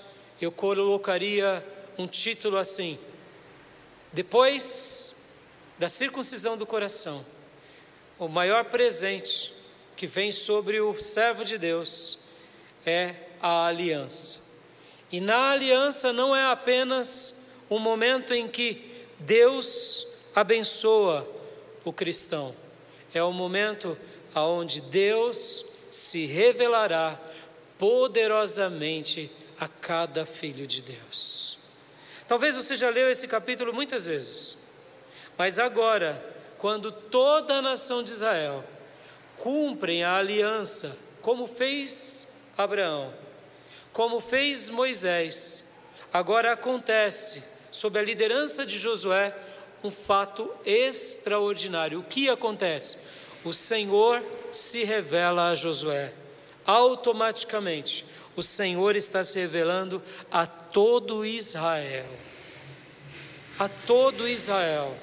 eu 0.45 0.51
colocaria 0.51 1.65
um 1.97 2.07
título 2.09 2.57
assim: 2.57 2.99
Depois 4.13 5.15
da 5.79 5.89
circuncisão 5.89 6.57
do 6.57 6.67
coração, 6.67 7.25
o 8.19 8.27
maior 8.27 8.65
presente 8.65 9.55
que 9.97 10.07
vem 10.07 10.33
sobre 10.33 10.81
o 10.81 10.99
servo 10.99 11.45
de 11.45 11.57
Deus 11.57 12.19
é 12.85 13.15
a 13.41 13.67
aliança. 13.67 14.41
E 15.13 15.21
na 15.21 15.51
aliança 15.51 16.13
não 16.13 16.35
é 16.35 16.51
apenas 16.51 17.37
um 17.71 17.79
momento 17.79 18.35
em 18.35 18.49
que 18.49 18.91
Deus 19.21 20.07
abençoa 20.35 21.29
o 21.85 21.93
cristão, 21.93 22.53
é 23.15 23.23
o 23.23 23.33
momento 23.33 23.97
aonde 24.35 24.81
Deus 24.81 25.65
se 25.89 26.27
revelará 26.27 27.21
poderosamente 27.79 29.31
a 29.63 29.69
cada 29.69 30.27
filho 30.27 30.67
de 30.67 30.83
Deus. 30.83 31.57
Talvez 32.27 32.57
você 32.57 32.75
já 32.75 32.91
leu 32.91 33.09
esse 33.09 33.29
capítulo 33.29 33.73
muitas 33.73 34.07
vezes, 34.07 34.59
mas 35.39 35.57
agora, 35.57 36.21
quando 36.59 36.91
toda 36.91 37.55
a 37.55 37.63
nação 37.63 38.03
de 38.03 38.11
Israel 38.11 38.65
cumprem 39.37 40.03
a 40.03 40.17
aliança, 40.17 40.99
como 41.21 41.47
fez 41.47 42.43
Abraão, 42.59 43.15
como 43.93 44.21
fez 44.21 44.69
Moisés, 44.69 45.73
agora 46.13 46.55
acontece, 46.55 47.45
sob 47.71 47.97
a 47.97 48.03
liderança 48.03 48.67
de 48.67 48.77
Josué, 48.77 49.33
um 49.85 49.93
fato 49.93 50.53
extraordinário. 50.65 52.01
O 52.01 52.05
que 52.05 52.29
acontece? 52.29 52.99
O 53.45 53.53
Senhor 53.53 54.25
se 54.51 54.83
revela 54.83 55.51
a 55.51 55.55
Josué 55.55 56.13
automaticamente 56.67 58.05
o 58.35 58.43
Senhor 58.43 58.97
está 58.97 59.23
se 59.23 59.39
revelando 59.39 60.03
a 60.31 60.47
todo 60.47 61.25
Israel. 61.25 62.07
A 63.59 63.69
todo 63.69 64.27
Israel. 64.27 64.97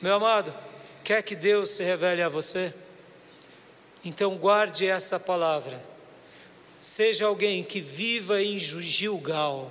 Meu 0.00 0.14
amado, 0.14 0.54
quer 1.04 1.22
que 1.22 1.36
Deus 1.36 1.70
se 1.70 1.84
revele 1.84 2.22
a 2.22 2.28
você? 2.28 2.72
Então 4.02 4.36
guarde 4.36 4.86
essa 4.86 5.20
palavra. 5.20 5.82
Seja 6.80 7.26
alguém 7.26 7.62
que 7.62 7.80
viva 7.80 8.42
em 8.42 8.58
Gilgal. 8.58 9.70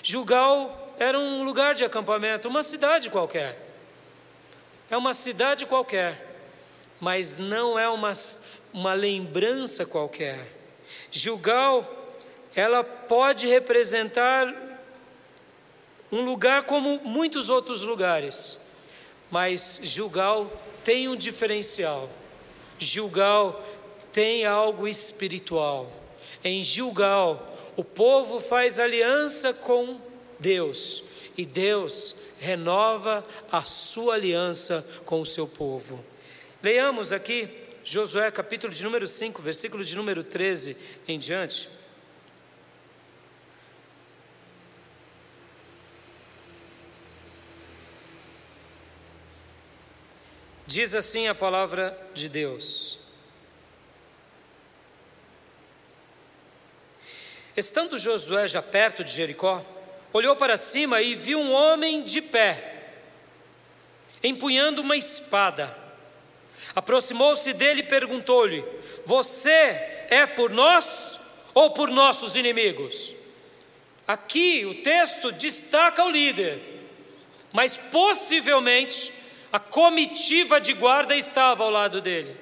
Gilgal 0.00 0.94
era 0.96 1.18
um 1.18 1.42
lugar 1.42 1.74
de 1.74 1.84
acampamento, 1.84 2.48
uma 2.48 2.62
cidade 2.62 3.10
qualquer. 3.10 3.68
É 4.88 4.96
uma 4.96 5.12
cidade 5.12 5.66
qualquer, 5.66 6.44
mas 7.00 7.36
não 7.36 7.76
é 7.76 7.88
uma, 7.88 8.12
uma 8.72 8.94
lembrança 8.94 9.84
qualquer 9.84 10.59
Gilgal, 11.10 12.16
ela 12.54 12.82
pode 12.84 13.46
representar 13.46 14.52
um 16.10 16.22
lugar 16.22 16.64
como 16.64 17.00
muitos 17.04 17.48
outros 17.48 17.82
lugares, 17.82 18.60
mas 19.30 19.80
Gilgal 19.82 20.50
tem 20.82 21.08
um 21.08 21.16
diferencial. 21.16 22.08
Gilgal 22.78 23.64
tem 24.12 24.44
algo 24.44 24.88
espiritual. 24.88 25.90
Em 26.42 26.62
Gilgal, 26.62 27.56
o 27.76 27.84
povo 27.84 28.40
faz 28.40 28.80
aliança 28.80 29.52
com 29.52 30.00
Deus 30.38 31.04
e 31.36 31.44
Deus 31.44 32.16
renova 32.40 33.24
a 33.52 33.62
sua 33.62 34.14
aliança 34.14 34.84
com 35.04 35.20
o 35.20 35.26
seu 35.26 35.46
povo. 35.46 36.02
Leiamos 36.62 37.12
aqui 37.12 37.48
Josué 37.92 38.30
capítulo 38.30 38.72
de 38.72 38.84
número 38.84 39.04
5, 39.04 39.42
versículo 39.42 39.84
de 39.84 39.96
número 39.96 40.22
13 40.22 40.76
em 41.08 41.18
diante. 41.18 41.68
Diz 50.68 50.94
assim 50.94 51.26
a 51.26 51.34
palavra 51.34 52.00
de 52.14 52.28
Deus: 52.28 53.00
Estando 57.56 57.98
Josué 57.98 58.46
já 58.46 58.62
perto 58.62 59.02
de 59.02 59.10
Jericó, 59.10 59.66
olhou 60.12 60.36
para 60.36 60.56
cima 60.56 61.02
e 61.02 61.16
viu 61.16 61.40
um 61.40 61.50
homem 61.50 62.04
de 62.04 62.22
pé, 62.22 62.92
empunhando 64.22 64.80
uma 64.80 64.96
espada. 64.96 65.89
Aproximou-se 66.74 67.52
dele 67.52 67.80
e 67.80 67.86
perguntou-lhe: 67.86 68.64
Você 69.04 69.50
é 70.08 70.26
por 70.26 70.50
nós 70.50 71.20
ou 71.54 71.70
por 71.70 71.90
nossos 71.90 72.36
inimigos? 72.36 73.14
Aqui 74.06 74.64
o 74.66 74.82
texto 74.82 75.30
destaca 75.32 76.04
o 76.04 76.10
líder, 76.10 76.60
mas 77.52 77.76
possivelmente 77.76 79.12
a 79.52 79.58
comitiva 79.58 80.60
de 80.60 80.72
guarda 80.72 81.14
estava 81.16 81.64
ao 81.64 81.70
lado 81.70 82.00
dele. 82.00 82.36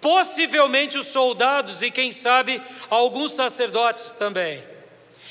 Possivelmente 0.00 0.96
os 0.96 1.08
soldados 1.08 1.82
e, 1.82 1.90
quem 1.90 2.10
sabe, 2.10 2.62
alguns 2.88 3.32
sacerdotes 3.32 4.12
também. 4.12 4.62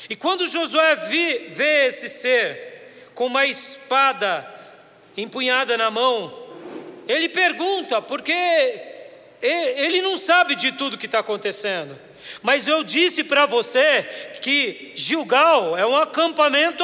E 0.09 0.15
quando 0.15 0.47
Josué 0.47 0.95
vi, 0.95 1.47
vê 1.49 1.87
esse 1.87 2.07
ser 2.07 3.11
com 3.13 3.25
uma 3.25 3.45
espada 3.45 4.47
empunhada 5.17 5.77
na 5.77 5.91
mão, 5.91 6.48
ele 7.09 7.27
pergunta, 7.27 8.01
porque 8.01 8.31
ele 9.41 10.01
não 10.01 10.15
sabe 10.15 10.55
de 10.55 10.71
tudo 10.71 10.97
que 10.97 11.07
está 11.07 11.19
acontecendo. 11.19 11.97
Mas 12.43 12.67
eu 12.67 12.83
disse 12.83 13.23
para 13.23 13.47
você 13.47 14.03
que 14.41 14.91
Gilgal 14.93 15.75
é 15.75 15.85
um 15.85 15.95
acampamento 15.95 16.83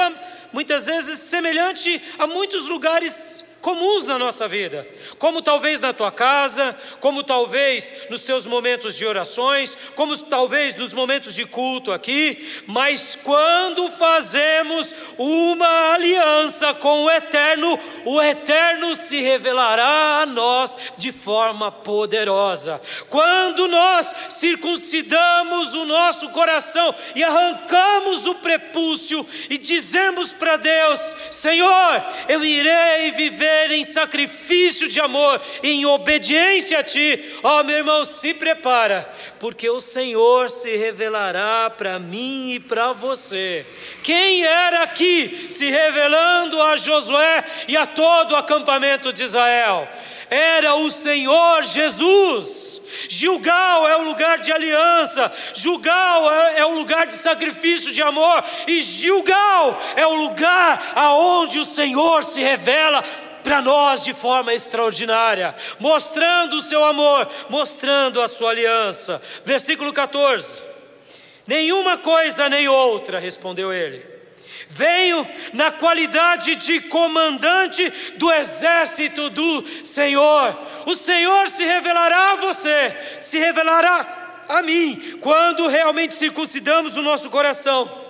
muitas 0.51 0.88
vezes 0.88 1.19
semelhante 1.19 2.01
a 2.17 2.26
muitos 2.26 2.67
lugares 2.67 3.44
comuns 3.66 4.05
na 4.05 4.20
nossa 4.20 4.47
vida, 4.47 4.88
como 5.18 5.41
talvez 5.41 5.80
na 5.80 5.91
tua 5.91 6.11
casa, 6.11 6.78
como 6.99 7.24
talvez 7.24 7.95
nos 8.11 8.24
teus 8.24 8.45
momentos 8.45 8.95
de 8.95 9.07
orações, 9.07 9.76
como 9.95 10.16
talvez 10.20 10.76
nos 10.76 10.93
momentos 10.93 11.34
de 11.34 11.45
culto 11.45 11.91
aqui, 11.91 12.61
mas 12.68 13.16
quando 13.16 13.89
fazemos 13.89 14.93
uma 15.18 15.95
aliança 15.95 16.76
com 16.76 17.05
o 17.05 17.09
Eterno, 17.09 17.76
o 18.05 18.22
Eterno 18.22 18.93
se 18.93 19.20
revelará 19.20 20.22
a 20.22 20.28
nós 20.28 20.78
de 20.95 21.11
forma 21.11 21.72
poderosa. 21.72 22.80
Quando 23.09 23.68
nós 23.68 24.13
circuncidamos 24.30 25.74
o 25.74 25.86
nosso 25.86 26.30
coração 26.30 26.93
e 27.16 27.24
arrancamos 27.24 28.28
o 28.28 28.36
prepúcio 28.36 29.26
e 29.49 29.57
dizemos 29.57 30.32
para 30.32 30.55
Deus: 30.55 31.16
Senhor, 31.32 32.05
eu 32.30 32.45
irei 32.45 33.09
viver 33.09 33.54
viver 33.55 33.71
em 33.71 33.83
sacrifício 33.83 34.87
de 34.87 34.99
amor, 34.99 35.41
em 35.63 35.85
obediência 35.85 36.79
a 36.79 36.83
Ti. 36.83 37.23
Ó 37.41 37.59
oh, 37.59 37.63
meu 37.63 37.77
irmão, 37.77 38.03
se 38.03 38.33
prepara, 38.33 39.09
porque 39.39 39.69
o 39.69 39.79
Senhor 39.79 40.49
se 40.49 40.75
revelará 40.75 41.69
para 41.69 41.97
mim 41.97 42.53
e 42.53 42.59
para 42.59 42.91
você. 42.91 43.65
Quem 44.03 44.43
era 44.43 44.83
aqui 44.83 45.47
se 45.49 45.69
revelando 45.69 46.61
a 46.61 46.75
Josué 46.75 47.45
e 47.67 47.77
a 47.77 47.85
todo 47.85 48.33
o 48.33 48.35
acampamento 48.35 49.13
de 49.13 49.23
Israel? 49.23 49.87
Era 50.30 50.76
o 50.76 50.89
Senhor 50.89 51.63
Jesus. 51.63 52.82
Gilgal 53.09 53.88
é 53.88 53.97
o 53.97 54.03
lugar 54.03 54.39
de 54.39 54.51
aliança, 54.51 55.32
Gilgal 55.53 56.32
é, 56.32 56.59
é, 56.59 56.65
o 56.65 56.73
lugar 56.73 57.05
de 57.05 57.13
sacrifício 57.13 57.91
de 57.91 58.01
amor, 58.01 58.43
e 58.67 58.82
Gilgal 58.82 59.80
é 59.95 60.07
o 60.07 60.15
lugar 60.15 60.93
aonde 60.95 61.59
o 61.59 61.65
Senhor 61.65 62.23
se 62.23 62.41
revela 62.41 63.03
para 63.43 63.61
nós 63.61 64.03
de 64.03 64.13
forma 64.13 64.53
extraordinária, 64.53 65.53
mostrando 65.80 66.55
o 66.57 66.61
seu 66.61 66.84
amor, 66.84 67.30
mostrando 67.47 68.21
a 68.21 68.28
sua 68.28 68.49
aliança. 68.49 69.21
Versículo 69.43 69.93
14: 69.93 70.61
Nenhuma 71.45 71.97
coisa 71.97 72.49
nem 72.49 72.67
outra, 72.67 73.19
respondeu 73.19 73.71
ele. 73.71 74.14
Venho 74.67 75.27
na 75.53 75.71
qualidade 75.71 76.55
de 76.55 76.81
comandante 76.81 77.91
do 78.17 78.31
exército 78.31 79.29
do 79.29 79.65
Senhor. 79.85 80.57
O 80.85 80.93
Senhor 80.93 81.49
se 81.49 81.63
revelará 81.63 82.31
a 82.31 82.35
você, 82.35 82.95
se 83.19 83.37
revelará 83.39 84.43
a 84.47 84.61
mim, 84.61 85.17
quando 85.21 85.67
realmente 85.67 86.15
circuncidamos 86.15 86.97
o 86.97 87.01
nosso 87.01 87.29
coração 87.29 88.05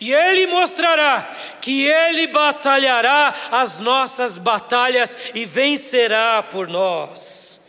e 0.00 0.12
Ele 0.12 0.46
mostrará 0.46 1.30
que 1.60 1.86
Ele 1.86 2.26
batalhará 2.28 3.32
as 3.50 3.78
nossas 3.78 4.38
batalhas 4.38 5.16
e 5.34 5.44
vencerá 5.44 6.42
por 6.42 6.68
nós. 6.68 7.66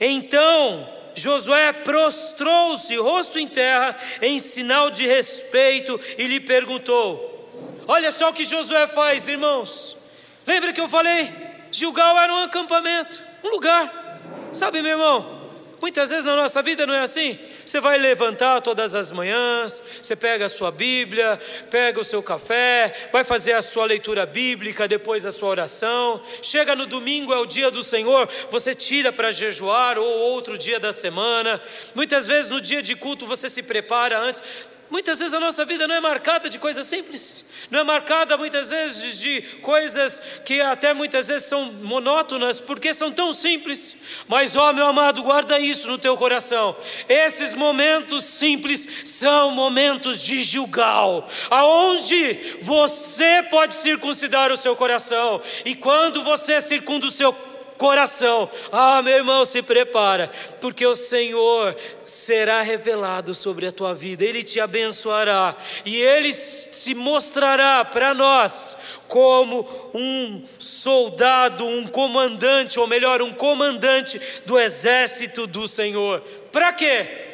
Então, 0.00 0.88
Josué 1.20 1.72
prostrou-se, 1.72 2.96
rosto 2.96 3.38
em 3.38 3.46
terra, 3.46 3.96
em 4.22 4.38
sinal 4.38 4.90
de 4.90 5.06
respeito, 5.06 6.00
e 6.16 6.26
lhe 6.26 6.40
perguntou: 6.40 7.48
Olha 7.86 8.10
só 8.10 8.30
o 8.30 8.32
que 8.32 8.44
Josué 8.44 8.86
faz, 8.86 9.28
irmãos. 9.28 9.96
Lembra 10.46 10.72
que 10.72 10.80
eu 10.80 10.88
falei? 10.88 11.32
Gilgal 11.70 12.18
era 12.18 12.32
um 12.32 12.42
acampamento, 12.42 13.22
um 13.44 13.50
lugar. 13.50 14.18
Sabe, 14.52 14.82
meu 14.82 14.92
irmão? 14.92 15.39
Muitas 15.80 16.10
vezes 16.10 16.24
na 16.24 16.36
nossa 16.36 16.60
vida 16.60 16.86
não 16.86 16.94
é 16.94 17.00
assim. 17.00 17.38
Você 17.64 17.80
vai 17.80 17.96
levantar 17.96 18.60
todas 18.60 18.94
as 18.94 19.10
manhãs, 19.10 19.82
você 20.02 20.14
pega 20.14 20.44
a 20.44 20.48
sua 20.48 20.70
Bíblia, 20.70 21.38
pega 21.70 21.98
o 21.98 22.04
seu 22.04 22.22
café, 22.22 23.08
vai 23.10 23.24
fazer 23.24 23.52
a 23.54 23.62
sua 23.62 23.86
leitura 23.86 24.26
bíblica, 24.26 24.86
depois 24.86 25.24
a 25.24 25.32
sua 25.32 25.48
oração. 25.48 26.22
Chega 26.42 26.76
no 26.76 26.84
domingo, 26.86 27.32
é 27.32 27.38
o 27.38 27.46
dia 27.46 27.70
do 27.70 27.82
Senhor, 27.82 28.28
você 28.50 28.74
tira 28.74 29.10
para 29.10 29.30
jejuar 29.30 29.98
ou 29.98 30.06
outro 30.06 30.58
dia 30.58 30.78
da 30.78 30.92
semana. 30.92 31.60
Muitas 31.94 32.26
vezes 32.26 32.50
no 32.50 32.60
dia 32.60 32.82
de 32.82 32.94
culto 32.94 33.26
você 33.26 33.48
se 33.48 33.62
prepara 33.62 34.18
antes. 34.18 34.42
Muitas 34.90 35.20
vezes 35.20 35.32
a 35.32 35.40
nossa 35.40 35.64
vida 35.64 35.86
não 35.86 35.94
é 35.94 36.00
marcada 36.00 36.48
de 36.48 36.58
coisas 36.58 36.84
simples, 36.84 37.44
não 37.70 37.80
é 37.80 37.84
marcada 37.84 38.36
muitas 38.36 38.70
vezes 38.70 39.20
de 39.20 39.40
coisas 39.62 40.20
que 40.44 40.60
até 40.60 40.92
muitas 40.92 41.28
vezes 41.28 41.46
são 41.46 41.72
monótonas, 41.72 42.60
porque 42.60 42.92
são 42.92 43.12
tão 43.12 43.32
simples. 43.32 43.96
Mas, 44.26 44.56
ó 44.56 44.72
meu 44.72 44.86
amado, 44.86 45.22
guarda 45.22 45.60
isso 45.60 45.88
no 45.88 45.96
teu 45.96 46.16
coração. 46.16 46.76
Esses 47.08 47.54
momentos 47.54 48.24
simples 48.24 48.88
são 49.04 49.52
momentos 49.52 50.20
de 50.22 50.42
Gilgal, 50.42 51.28
aonde 51.48 52.58
você 52.60 53.44
pode 53.48 53.76
circuncidar 53.76 54.50
o 54.50 54.56
seu 54.56 54.74
coração, 54.74 55.40
e 55.64 55.76
quando 55.76 56.20
você 56.20 56.60
circunda 56.60 57.06
o 57.06 57.10
seu 57.10 57.49
coração. 57.80 58.50
Ah, 58.70 59.00
meu 59.00 59.14
irmão, 59.14 59.42
se 59.42 59.62
prepara, 59.62 60.30
porque 60.60 60.86
o 60.86 60.94
Senhor 60.94 61.74
será 62.04 62.60
revelado 62.60 63.32
sobre 63.32 63.66
a 63.66 63.72
tua 63.72 63.94
vida, 63.94 64.22
Ele 64.22 64.42
te 64.42 64.60
abençoará 64.60 65.56
e 65.82 65.98
Ele 65.98 66.30
se 66.30 66.94
mostrará 66.94 67.82
para 67.82 68.12
nós 68.12 68.76
como 69.08 69.66
um 69.94 70.42
soldado, 70.58 71.66
um 71.66 71.86
comandante, 71.86 72.78
ou 72.78 72.86
melhor, 72.86 73.22
um 73.22 73.32
comandante 73.32 74.20
do 74.44 74.60
exército 74.60 75.46
do 75.46 75.66
Senhor. 75.66 76.20
Para 76.52 76.74
quê? 76.74 77.29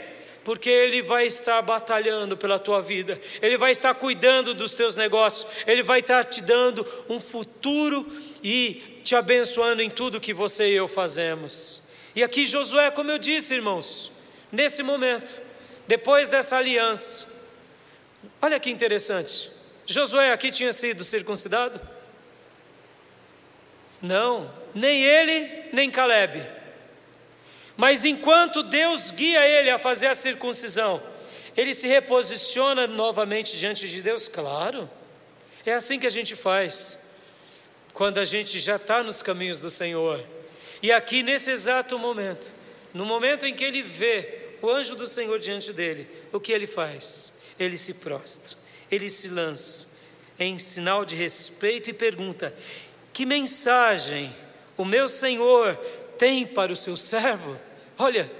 Porque 0.46 0.70
Ele 0.70 1.02
vai 1.02 1.26
estar 1.26 1.60
batalhando 1.60 2.36
pela 2.36 2.56
tua 2.56 2.80
vida, 2.80 3.20
Ele 3.42 3.58
vai 3.58 3.72
estar 3.72 3.92
cuidando 3.96 4.54
dos 4.54 4.76
teus 4.76 4.94
negócios, 4.94 5.44
Ele 5.66 5.82
vai 5.82 5.98
estar 5.98 6.24
te 6.24 6.40
dando 6.40 6.86
um 7.08 7.18
futuro 7.18 8.06
e 8.44 9.00
te 9.02 9.16
abençoando 9.16 9.82
em 9.82 9.90
tudo 9.90 10.20
que 10.20 10.32
você 10.32 10.68
e 10.68 10.74
eu 10.74 10.86
fazemos. 10.86 11.88
E 12.14 12.22
aqui 12.22 12.44
Josué, 12.44 12.92
como 12.92 13.10
eu 13.10 13.18
disse, 13.18 13.56
irmãos, 13.56 14.12
nesse 14.52 14.84
momento, 14.84 15.36
depois 15.88 16.28
dessa 16.28 16.56
aliança, 16.56 17.26
olha 18.40 18.60
que 18.60 18.70
interessante. 18.70 19.50
Josué 19.84 20.30
aqui 20.30 20.52
tinha 20.52 20.72
sido 20.72 21.02
circuncidado? 21.02 21.80
Não, 24.00 24.48
nem 24.72 25.02
ele, 25.02 25.64
nem 25.72 25.90
Caleb. 25.90 26.55
Mas 27.76 28.04
enquanto 28.04 28.62
Deus 28.62 29.10
guia 29.10 29.46
ele 29.46 29.70
a 29.70 29.78
fazer 29.78 30.06
a 30.06 30.14
circuncisão, 30.14 31.02
ele 31.56 31.74
se 31.74 31.86
reposiciona 31.86 32.86
novamente 32.86 33.56
diante 33.56 33.88
de 33.88 34.02
Deus? 34.02 34.28
Claro, 34.28 34.88
é 35.64 35.72
assim 35.72 35.98
que 35.98 36.06
a 36.06 36.10
gente 36.10 36.34
faz 36.34 36.98
quando 37.92 38.18
a 38.18 38.24
gente 38.24 38.58
já 38.58 38.76
está 38.76 39.02
nos 39.02 39.22
caminhos 39.22 39.60
do 39.60 39.70
Senhor. 39.70 40.24
E 40.82 40.92
aqui 40.92 41.22
nesse 41.22 41.50
exato 41.50 41.98
momento, 41.98 42.52
no 42.92 43.04
momento 43.04 43.46
em 43.46 43.54
que 43.54 43.64
ele 43.64 43.82
vê 43.82 44.56
o 44.60 44.70
anjo 44.70 44.94
do 44.94 45.06
Senhor 45.06 45.38
diante 45.38 45.72
dele, 45.72 46.08
o 46.32 46.40
que 46.40 46.52
ele 46.52 46.66
faz? 46.66 47.40
Ele 47.58 47.76
se 47.76 47.94
prostra, 47.94 48.56
ele 48.90 49.08
se 49.08 49.28
lança, 49.28 49.96
em 50.38 50.58
sinal 50.58 51.04
de 51.04 51.16
respeito 51.16 51.90
e 51.90 51.92
pergunta: 51.94 52.54
Que 53.12 53.24
mensagem 53.24 54.34
o 54.76 54.84
meu 54.84 55.08
senhor 55.08 55.76
tem 56.18 56.46
para 56.46 56.72
o 56.72 56.76
seu 56.76 56.96
servo? 56.96 57.58
Olha, 57.98 58.30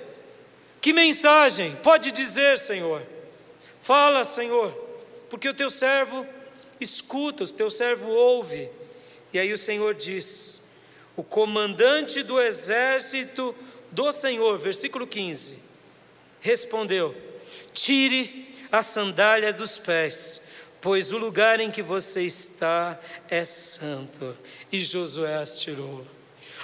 que 0.81 0.93
mensagem 0.93 1.75
pode 1.77 2.13
dizer, 2.13 2.59
Senhor? 2.59 3.03
Fala, 3.81 4.25
Senhor, 4.25 4.73
porque 5.31 5.49
o 5.49 5.55
teu 5.55 5.71
servo 5.71 6.27
escuta, 6.81 7.45
o 7.45 7.51
teu 7.51 7.71
servo 7.71 8.09
ouve. 8.09 8.69
E 9.33 9.39
aí 9.39 9.53
o 9.53 9.59
Senhor 9.59 9.95
diz: 9.95 10.63
O 11.17 11.23
comandante 11.23 12.23
do 12.23 12.41
exército 12.41 13.55
do 13.91 14.13
Senhor, 14.13 14.59
versículo 14.59 15.07
15, 15.07 15.59
respondeu: 16.41 17.15
Tire 17.73 18.55
a 18.71 18.83
sandália 18.83 19.53
dos 19.53 19.79
pés, 19.79 20.43
pois 20.81 21.13
o 21.13 21.19
lugar 21.19 21.61
em 21.61 21.71
que 21.71 21.83
você 21.83 22.23
está 22.23 22.99
é 23.29 23.45
santo. 23.45 24.37
E 24.71 24.85
Josué 24.85 25.37
as 25.37 25.61
tirou. 25.61 26.07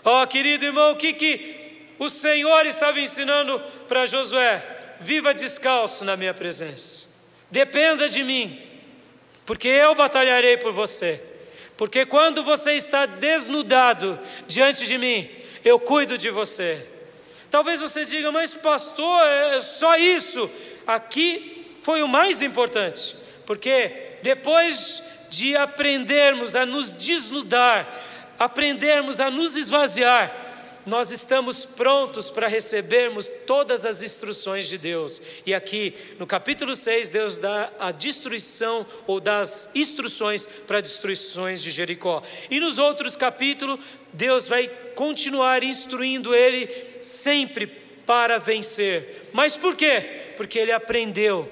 Ó 0.04 0.22
oh, 0.22 0.26
querido 0.26 0.64
irmão, 0.64 0.92
o 0.92 0.96
que, 0.96 1.12
que 1.12 1.61
o 2.04 2.10
Senhor 2.10 2.66
estava 2.66 3.00
ensinando 3.00 3.60
para 3.86 4.06
Josué? 4.06 4.64
Viva 5.00 5.32
descalço 5.32 6.04
na 6.04 6.16
minha 6.16 6.34
presença, 6.34 7.06
dependa 7.50 8.08
de 8.08 8.22
mim, 8.22 8.60
porque 9.44 9.68
eu 9.68 9.94
batalharei 9.94 10.56
por 10.56 10.72
você. 10.72 11.20
Porque 11.76 12.06
quando 12.06 12.42
você 12.42 12.72
está 12.74 13.06
desnudado 13.06 14.18
diante 14.46 14.86
de 14.86 14.96
mim, 14.98 15.28
eu 15.64 15.80
cuido 15.80 16.16
de 16.16 16.30
você. 16.30 16.86
Talvez 17.50 17.80
você 17.80 18.04
diga, 18.04 18.30
mas 18.30 18.54
pastor, 18.54 19.26
é 19.26 19.60
só 19.60 19.96
isso. 19.96 20.50
Aqui 20.86 21.76
foi 21.80 22.02
o 22.02 22.08
mais 22.08 22.40
importante, 22.40 23.16
porque 23.46 24.18
depois 24.22 25.02
de 25.28 25.56
aprendermos 25.56 26.54
a 26.54 26.64
nos 26.64 26.92
desnudar, 26.92 27.88
aprendermos 28.38 29.18
a 29.18 29.30
nos 29.30 29.56
esvaziar, 29.56 30.51
nós 30.84 31.10
estamos 31.10 31.64
prontos 31.64 32.30
para 32.30 32.48
recebermos 32.48 33.30
todas 33.46 33.86
as 33.86 34.02
instruções 34.02 34.68
de 34.68 34.78
Deus. 34.78 35.20
E 35.46 35.54
aqui 35.54 35.94
no 36.18 36.26
capítulo 36.26 36.74
6, 36.74 37.08
Deus 37.08 37.38
dá 37.38 37.72
a 37.78 37.92
destruição 37.92 38.86
ou 39.06 39.20
das 39.20 39.70
instruções 39.74 40.44
para 40.44 40.80
destruições 40.80 41.62
de 41.62 41.70
Jericó. 41.70 42.22
E 42.50 42.58
nos 42.58 42.78
outros 42.78 43.16
capítulos, 43.16 43.78
Deus 44.12 44.48
vai 44.48 44.68
continuar 44.94 45.62
instruindo 45.62 46.34
ele 46.34 46.68
sempre 47.00 47.66
para 48.06 48.38
vencer. 48.38 49.28
Mas 49.32 49.56
por 49.56 49.76
quê? 49.76 50.32
Porque 50.36 50.58
ele 50.58 50.72
aprendeu 50.72 51.48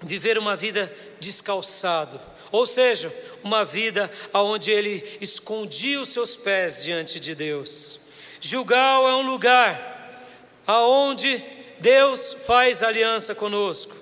a 0.00 0.06
viver 0.06 0.38
uma 0.38 0.56
vida 0.56 0.92
descalçado 1.20 2.20
ou 2.54 2.66
seja, 2.66 3.12
uma 3.42 3.64
vida 3.64 4.08
onde 4.32 4.70
ele 4.70 5.02
escondia 5.20 6.00
os 6.00 6.10
seus 6.10 6.36
pés 6.36 6.84
diante 6.84 7.18
de 7.18 7.34
Deus. 7.34 8.03
Gilgal 8.44 9.08
é 9.08 9.14
um 9.14 9.22
lugar 9.22 10.20
aonde 10.66 11.42
Deus 11.80 12.34
faz 12.46 12.82
aliança 12.82 13.34
conosco. 13.34 13.96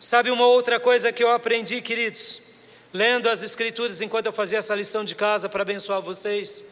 Sabe 0.00 0.30
uma 0.30 0.46
outra 0.46 0.80
coisa 0.80 1.12
que 1.12 1.22
eu 1.22 1.30
aprendi, 1.30 1.82
queridos, 1.82 2.40
lendo 2.94 3.28
as 3.28 3.42
Escrituras 3.42 4.00
enquanto 4.00 4.24
eu 4.24 4.32
fazia 4.32 4.56
essa 4.56 4.74
lição 4.74 5.04
de 5.04 5.14
casa 5.14 5.50
para 5.50 5.60
abençoar 5.60 6.00
vocês? 6.00 6.64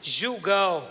Gilgal 0.00 0.88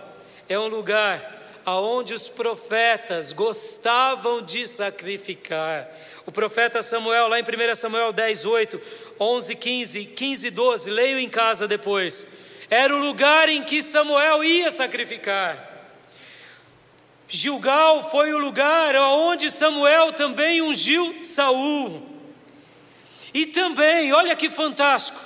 é 0.50 0.60
um 0.60 0.68
lugar 0.68 1.62
aonde 1.66 2.14
os 2.14 2.28
profetas 2.28 3.32
gostavam 3.32 4.42
de 4.42 4.68
sacrificar. 4.68 5.90
O 6.26 6.32
profeta 6.32 6.82
Samuel, 6.82 7.30
lá 7.30 7.40
em 7.40 7.44
1 7.44 7.76
Samuel 7.76 8.12
10, 8.12 8.46
8, 8.46 8.82
11, 9.18 9.56
15, 9.56 10.06
15, 10.08 10.50
12, 10.50 10.92
leio 10.92 11.18
em 11.20 11.30
casa 11.30 11.70
depois. 11.70 12.43
Era 12.70 12.96
o 12.96 13.00
lugar 13.00 13.50
em 13.50 13.64
que 13.64 13.82
Samuel 13.82 14.44
ia 14.44 14.72
sacrificar. 14.72 15.72
Gilgal 17.28 18.10
foi 18.12 18.34
o 18.34 18.38
lugar 18.38 18.96
onde 18.96 19.50
Samuel 19.50 20.14
também 20.14 20.62
ungiu 20.62 21.26
Saul. 21.26 22.08
E 23.34 23.48
também, 23.48 24.14
olha 24.14 24.36
que 24.36 24.50
fantástico, 24.50 25.20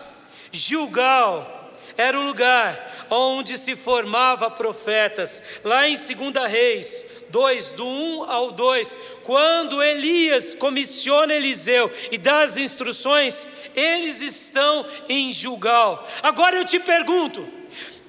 Gilgal 0.52 1.57
era 1.98 2.20
o 2.20 2.24
lugar 2.24 3.08
onde 3.10 3.58
se 3.58 3.76
formava 3.76 4.52
profetas. 4.52 5.42
Lá 5.64 5.88
em 5.88 5.96
2 5.96 6.50
Reis 6.50 7.06
2, 7.30 7.72
do 7.72 7.86
1 7.86 8.24
ao 8.30 8.52
2, 8.52 8.98
quando 9.24 9.84
Elias 9.84 10.54
comissiona 10.54 11.34
Eliseu 11.34 11.92
e 12.12 12.18
dá 12.18 12.42
as 12.42 12.58
instruções, 12.58 13.48
eles 13.76 14.22
estão 14.22 14.86
em 15.10 15.32
Gilgal. 15.32 16.08
Agora 16.22 16.56
eu 16.56 16.66
te 16.66 16.80
pergunto, 16.80 17.48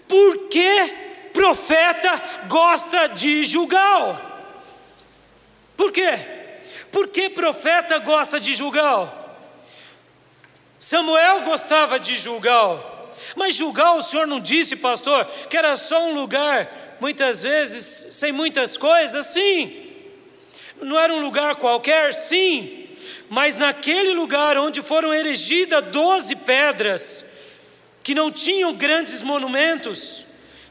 por 0.06 0.48
que 0.48 0.94
profeta 1.32 2.20
gosta 2.48 3.08
de 3.08 3.44
Gilgal? 3.44 4.24
Por 5.76 5.92
quê? 5.92 6.18
Por 6.90 7.08
que 7.08 7.30
profeta 7.30 7.98
gosta 7.98 8.40
de 8.40 8.54
Gilgal? 8.54 9.14
Samuel 10.78 11.42
gostava 11.42 11.98
de 11.98 12.16
Gilgal. 12.16 12.97
Mas 13.36 13.54
julgar 13.54 13.94
o 13.94 14.02
senhor 14.02 14.26
não 14.26 14.40
disse, 14.40 14.76
pastor, 14.76 15.24
que 15.48 15.56
era 15.56 15.76
só 15.76 16.08
um 16.08 16.14
lugar, 16.14 16.96
muitas 17.00 17.42
vezes, 17.42 18.14
sem 18.14 18.32
muitas 18.32 18.76
coisas? 18.76 19.26
Sim. 19.26 19.86
Não 20.80 20.98
era 20.98 21.12
um 21.12 21.20
lugar 21.20 21.56
qualquer? 21.56 22.14
Sim. 22.14 22.86
Mas 23.28 23.56
naquele 23.56 24.12
lugar 24.14 24.56
onde 24.56 24.80
foram 24.80 25.12
erigidas 25.12 25.84
doze 25.86 26.34
pedras, 26.34 27.24
que 28.02 28.14
não 28.14 28.30
tinham 28.30 28.72
grandes 28.72 29.20
monumentos, 29.22 30.24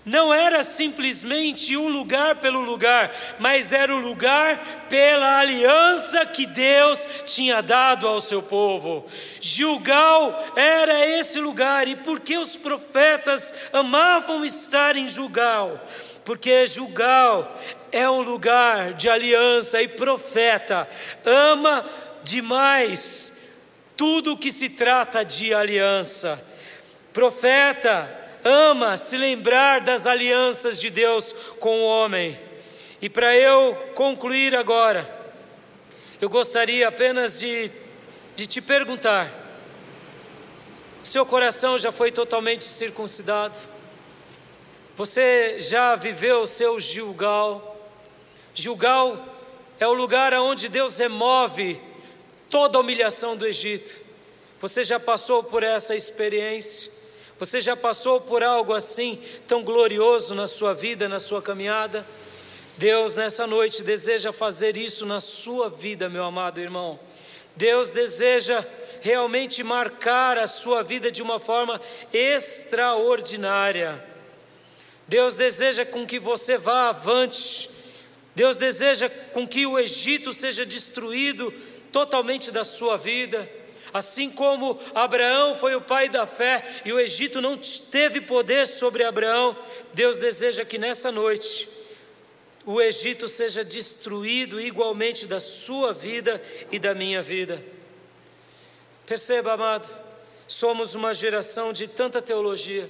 não 0.07 0.33
era 0.33 0.63
simplesmente 0.63 1.75
o 1.75 1.89
lugar 1.89 2.37
pelo 2.37 2.61
lugar, 2.61 3.13
mas 3.37 3.73
era 3.73 3.93
o 3.93 3.99
lugar 3.99 4.85
pela 4.87 5.39
aliança 5.39 6.25
que 6.25 6.45
Deus 6.45 7.07
tinha 7.25 7.61
dado 7.61 8.07
ao 8.07 8.21
seu 8.21 8.41
povo. 8.41 9.05
Gilgal 9.41 10.53
era 10.55 11.05
esse 11.05 11.39
lugar, 11.41 11.89
e 11.89 11.95
por 11.97 12.21
que 12.21 12.37
os 12.37 12.55
profetas 12.55 13.53
amavam 13.73 14.45
estar 14.45 14.95
em 14.95 15.09
Gilgal? 15.09 15.85
Porque 16.23 16.65
Gilgal 16.65 17.59
é 17.91 18.09
um 18.09 18.21
lugar 18.21 18.93
de 18.93 19.09
aliança 19.09 19.81
e 19.81 19.89
profeta 19.89 20.87
ama 21.25 21.85
demais 22.23 23.49
tudo 23.97 24.37
que 24.37 24.51
se 24.51 24.69
trata 24.69 25.25
de 25.25 25.53
aliança. 25.53 26.41
Profeta 27.11 28.16
ama 28.47 28.95
se 28.97 29.17
lembrar 29.17 29.81
das 29.81 30.07
alianças 30.07 30.79
de 30.79 30.89
Deus 30.89 31.33
com 31.59 31.81
o 31.81 31.85
homem. 31.85 32.39
E 33.01 33.09
para 33.09 33.35
eu 33.35 33.75
concluir 33.93 34.55
agora, 34.55 35.07
eu 36.19 36.29
gostaria 36.29 36.87
apenas 36.87 37.39
de, 37.39 37.69
de 38.35 38.47
te 38.47 38.61
perguntar: 38.61 39.31
seu 41.03 41.25
coração 41.25 41.77
já 41.77 41.91
foi 41.91 42.11
totalmente 42.11 42.65
circuncidado? 42.65 43.57
Você 44.95 45.59
já 45.59 45.95
viveu 45.95 46.41
o 46.41 46.47
seu 46.47 46.79
Gilgal? 46.79 47.75
Gilgal 48.55 49.23
é 49.79 49.87
o 49.87 49.93
lugar 49.93 50.33
onde 50.33 50.67
Deus 50.67 50.97
remove 50.97 51.79
toda 52.49 52.79
a 52.79 52.81
humilhação 52.81 53.37
do 53.37 53.45
Egito. 53.45 54.01
Você 54.59 54.83
já 54.83 54.99
passou 54.99 55.43
por 55.43 55.61
essa 55.61 55.95
experiência? 55.95 56.96
Você 57.39 57.61
já 57.61 57.75
passou 57.75 58.19
por 58.19 58.43
algo 58.43 58.73
assim 58.73 59.21
tão 59.47 59.63
glorioso 59.63 60.33
na 60.33 60.47
sua 60.47 60.73
vida, 60.73 61.07
na 61.07 61.19
sua 61.19 61.41
caminhada? 61.41 62.05
Deus 62.77 63.15
nessa 63.15 63.45
noite 63.45 63.83
deseja 63.83 64.31
fazer 64.31 64.75
isso 64.75 65.05
na 65.05 65.19
sua 65.19 65.69
vida, 65.69 66.09
meu 66.09 66.23
amado 66.23 66.59
irmão. 66.59 66.99
Deus 67.55 67.89
deseja 67.91 68.63
realmente 69.01 69.63
marcar 69.63 70.37
a 70.37 70.47
sua 70.47 70.83
vida 70.83 71.11
de 71.11 71.21
uma 71.21 71.39
forma 71.39 71.79
extraordinária. 72.11 74.03
Deus 75.07 75.35
deseja 75.35 75.85
com 75.85 76.05
que 76.05 76.19
você 76.19 76.57
vá 76.57 76.89
avante. 76.89 77.69
Deus 78.35 78.57
deseja 78.57 79.09
com 79.31 79.47
que 79.47 79.65
o 79.65 79.79
Egito 79.79 80.33
seja 80.33 80.65
destruído 80.65 81.51
totalmente 81.91 82.51
da 82.51 82.63
sua 82.63 82.97
vida. 82.97 83.49
Assim 83.97 84.29
como 84.29 84.79
Abraão 84.93 85.55
foi 85.55 85.73
o 85.73 85.81
pai 85.81 86.07
da 86.07 86.27
fé 86.27 86.63
e 86.85 86.93
o 86.93 86.99
Egito 86.99 87.41
não 87.41 87.57
teve 87.57 88.21
poder 88.21 88.67
sobre 88.67 89.03
Abraão, 89.03 89.57
Deus 89.91 90.19
deseja 90.19 90.63
que 90.63 90.77
nessa 90.77 91.11
noite 91.11 91.67
o 92.63 92.79
Egito 92.79 93.27
seja 93.27 93.63
destruído 93.63 94.61
igualmente 94.61 95.25
da 95.25 95.39
sua 95.39 95.93
vida 95.93 96.39
e 96.71 96.77
da 96.77 96.93
minha 96.93 97.23
vida. 97.23 97.65
Perceba, 99.07 99.53
amado, 99.53 99.89
somos 100.47 100.93
uma 100.93 101.11
geração 101.11 101.73
de 101.73 101.87
tanta 101.87 102.21
teologia. 102.21 102.87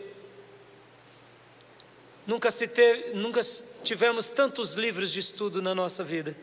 Nunca, 2.26 2.52
se 2.52 2.68
te, 2.68 3.12
nunca 3.14 3.40
tivemos 3.82 4.28
tantos 4.28 4.74
livros 4.74 5.10
de 5.10 5.20
estudo 5.20 5.62
na 5.62 5.74
nossa 5.74 6.04
vida, 6.04 6.36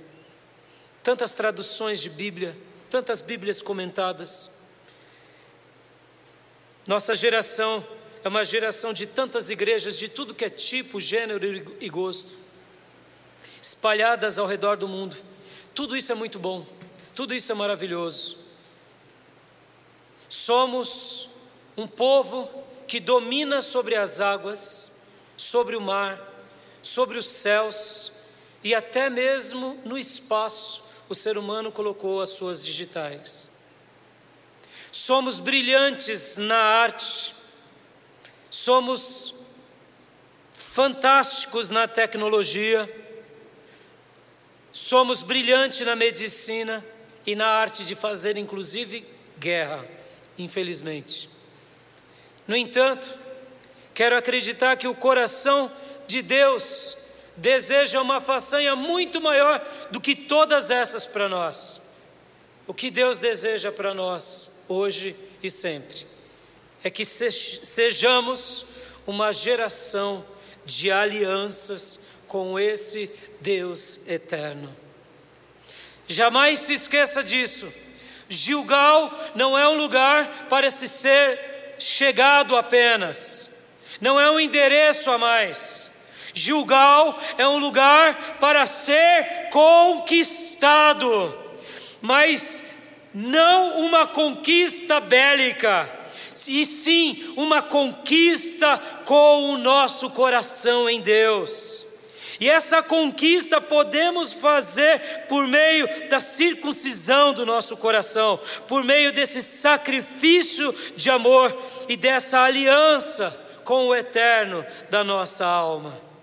tantas 1.02 1.34
traduções 1.34 2.00
de 2.00 2.08
Bíblia 2.08 2.56
tantas 2.94 3.20
Bíblias 3.20 3.60
comentadas. 3.60 4.52
Nossa 6.86 7.12
geração 7.12 7.84
é 8.22 8.28
uma 8.28 8.44
geração 8.44 8.92
de 8.92 9.04
tantas 9.04 9.50
igrejas 9.50 9.98
de 9.98 10.08
tudo 10.08 10.32
que 10.32 10.44
é 10.44 10.48
tipo, 10.48 11.00
gênero 11.00 11.44
e 11.80 11.88
gosto, 11.88 12.36
espalhadas 13.60 14.38
ao 14.38 14.46
redor 14.46 14.76
do 14.76 14.86
mundo. 14.86 15.16
Tudo 15.74 15.96
isso 15.96 16.12
é 16.12 16.14
muito 16.14 16.38
bom, 16.38 16.64
tudo 17.16 17.34
isso 17.34 17.50
é 17.50 17.54
maravilhoso. 17.56 18.38
Somos 20.28 21.30
um 21.76 21.88
povo 21.88 22.48
que 22.86 23.00
domina 23.00 23.60
sobre 23.60 23.96
as 23.96 24.20
águas, 24.20 25.02
sobre 25.36 25.74
o 25.74 25.80
mar, 25.80 26.22
sobre 26.80 27.18
os 27.18 27.26
céus 27.26 28.12
e 28.62 28.72
até 28.72 29.10
mesmo 29.10 29.80
no 29.84 29.98
espaço, 29.98 30.83
o 31.08 31.14
ser 31.14 31.36
humano 31.36 31.70
colocou 31.70 32.20
as 32.20 32.30
suas 32.30 32.62
digitais. 32.62 33.50
Somos 34.90 35.38
brilhantes 35.38 36.36
na 36.38 36.56
arte, 36.56 37.34
somos 38.50 39.34
fantásticos 40.52 41.70
na 41.70 41.86
tecnologia, 41.86 42.88
somos 44.72 45.22
brilhantes 45.22 45.80
na 45.80 45.94
medicina 45.94 46.84
e 47.26 47.34
na 47.34 47.46
arte 47.46 47.84
de 47.84 47.94
fazer, 47.94 48.36
inclusive, 48.36 49.06
guerra, 49.38 49.86
infelizmente. 50.38 51.28
No 52.46 52.56
entanto, 52.56 53.16
quero 53.92 54.16
acreditar 54.16 54.76
que 54.76 54.86
o 54.86 54.94
coração 54.94 55.70
de 56.06 56.22
Deus 56.22 57.03
deseja 57.36 58.00
uma 58.00 58.20
façanha 58.20 58.76
muito 58.76 59.20
maior 59.20 59.64
do 59.90 60.00
que 60.00 60.14
todas 60.14 60.70
essas 60.70 61.06
para 61.06 61.28
nós. 61.28 61.82
O 62.66 62.72
que 62.72 62.90
Deus 62.90 63.18
deseja 63.18 63.70
para 63.70 63.92
nós, 63.92 64.64
hoje 64.68 65.14
e 65.42 65.50
sempre, 65.50 66.06
é 66.82 66.90
que 66.90 67.04
sejamos 67.04 68.64
uma 69.06 69.32
geração 69.32 70.24
de 70.64 70.90
alianças 70.90 72.00
com 72.26 72.58
esse 72.58 73.10
Deus 73.40 74.08
eterno. 74.08 74.74
Jamais 76.06 76.60
se 76.60 76.74
esqueça 76.74 77.22
disso. 77.22 77.72
Gilgal 78.28 79.12
não 79.34 79.58
é 79.58 79.68
um 79.68 79.76
lugar 79.76 80.46
para 80.48 80.70
se 80.70 80.88
ser 80.88 81.76
chegado 81.78 82.56
apenas, 82.56 83.50
não 84.00 84.18
é 84.18 84.30
um 84.30 84.40
endereço 84.40 85.10
a 85.10 85.18
mais. 85.18 85.90
Gilgal 86.34 87.18
é 87.38 87.46
um 87.46 87.58
lugar 87.58 88.38
para 88.40 88.66
ser 88.66 89.48
conquistado, 89.50 91.38
mas 92.02 92.62
não 93.14 93.78
uma 93.78 94.06
conquista 94.06 94.98
bélica, 94.98 95.88
e 96.48 96.66
sim 96.66 97.32
uma 97.36 97.62
conquista 97.62 98.76
com 99.04 99.52
o 99.52 99.56
nosso 99.56 100.10
coração 100.10 100.90
em 100.90 101.00
Deus. 101.00 101.86
E 102.40 102.50
essa 102.50 102.82
conquista 102.82 103.60
podemos 103.60 104.34
fazer 104.34 105.26
por 105.28 105.46
meio 105.46 105.88
da 106.08 106.18
circuncisão 106.18 107.32
do 107.32 107.46
nosso 107.46 107.76
coração, 107.76 108.40
por 108.66 108.82
meio 108.82 109.12
desse 109.12 109.40
sacrifício 109.40 110.74
de 110.96 111.08
amor 111.10 111.56
e 111.88 111.96
dessa 111.96 112.40
aliança 112.40 113.30
com 113.62 113.86
o 113.86 113.94
eterno 113.94 114.66
da 114.90 115.04
nossa 115.04 115.46
alma. 115.46 116.13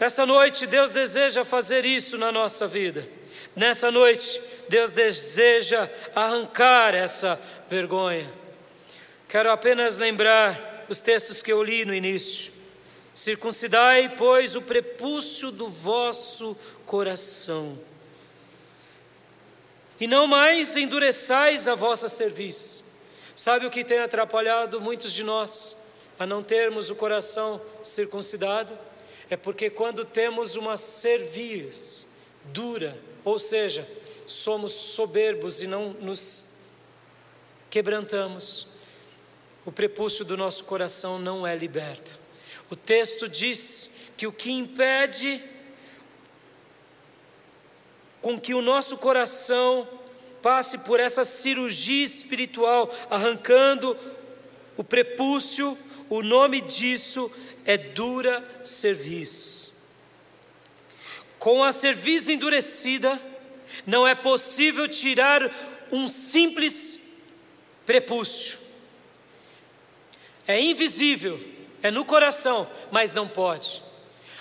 Nessa 0.00 0.24
noite, 0.24 0.66
Deus 0.66 0.90
deseja 0.90 1.44
fazer 1.44 1.84
isso 1.84 2.16
na 2.16 2.32
nossa 2.32 2.66
vida. 2.66 3.06
Nessa 3.54 3.90
noite, 3.90 4.40
Deus 4.66 4.90
deseja 4.90 5.90
arrancar 6.16 6.94
essa 6.94 7.38
vergonha. 7.68 8.32
Quero 9.28 9.50
apenas 9.50 9.98
lembrar 9.98 10.86
os 10.88 10.98
textos 10.98 11.42
que 11.42 11.52
eu 11.52 11.62
li 11.62 11.84
no 11.84 11.92
início. 11.92 12.50
Circuncidai, 13.14 14.14
pois, 14.16 14.56
o 14.56 14.62
prepúcio 14.62 15.50
do 15.50 15.68
vosso 15.68 16.56
coração, 16.86 17.78
e 20.00 20.06
não 20.06 20.26
mais 20.26 20.78
endureçais 20.78 21.68
a 21.68 21.74
vossa 21.74 22.08
cerviz. 22.08 22.82
Sabe 23.36 23.66
o 23.66 23.70
que 23.70 23.84
tem 23.84 23.98
atrapalhado 23.98 24.80
muitos 24.80 25.12
de 25.12 25.22
nós 25.22 25.76
a 26.18 26.24
não 26.24 26.42
termos 26.42 26.88
o 26.88 26.96
coração 26.96 27.60
circuncidado? 27.84 28.89
É 29.30 29.36
porque 29.36 29.70
quando 29.70 30.04
temos 30.04 30.56
uma 30.56 30.76
cerviz 30.76 32.08
dura, 32.46 33.00
ou 33.24 33.38
seja, 33.38 33.88
somos 34.26 34.72
soberbos 34.72 35.62
e 35.62 35.68
não 35.68 35.90
nos 35.90 36.46
quebrantamos, 37.70 38.66
o 39.64 39.70
prepúcio 39.70 40.24
do 40.24 40.36
nosso 40.36 40.64
coração 40.64 41.16
não 41.16 41.46
é 41.46 41.54
liberto. 41.54 42.18
O 42.68 42.74
texto 42.74 43.28
diz 43.28 43.90
que 44.16 44.26
o 44.26 44.32
que 44.32 44.50
impede 44.50 45.40
com 48.20 48.38
que 48.38 48.52
o 48.52 48.60
nosso 48.60 48.98
coração 48.98 49.88
passe 50.42 50.76
por 50.78 50.98
essa 50.98 51.22
cirurgia 51.22 52.02
espiritual, 52.02 52.92
arrancando 53.08 53.96
o 54.76 54.82
prepúcio, 54.82 55.78
o 56.08 56.22
nome 56.22 56.60
disso 56.60 57.30
é 57.70 57.78
dura 57.78 58.44
cerviz. 58.64 59.72
Com 61.38 61.62
a 61.62 61.70
cerviz 61.70 62.28
endurecida, 62.28 63.20
não 63.86 64.06
é 64.06 64.12
possível 64.12 64.88
tirar 64.88 65.48
um 65.92 66.08
simples 66.08 66.98
prepúcio. 67.86 68.58
É 70.48 70.60
invisível, 70.60 71.40
é 71.80 71.92
no 71.92 72.04
coração, 72.04 72.68
mas 72.90 73.12
não 73.12 73.28
pode. 73.28 73.80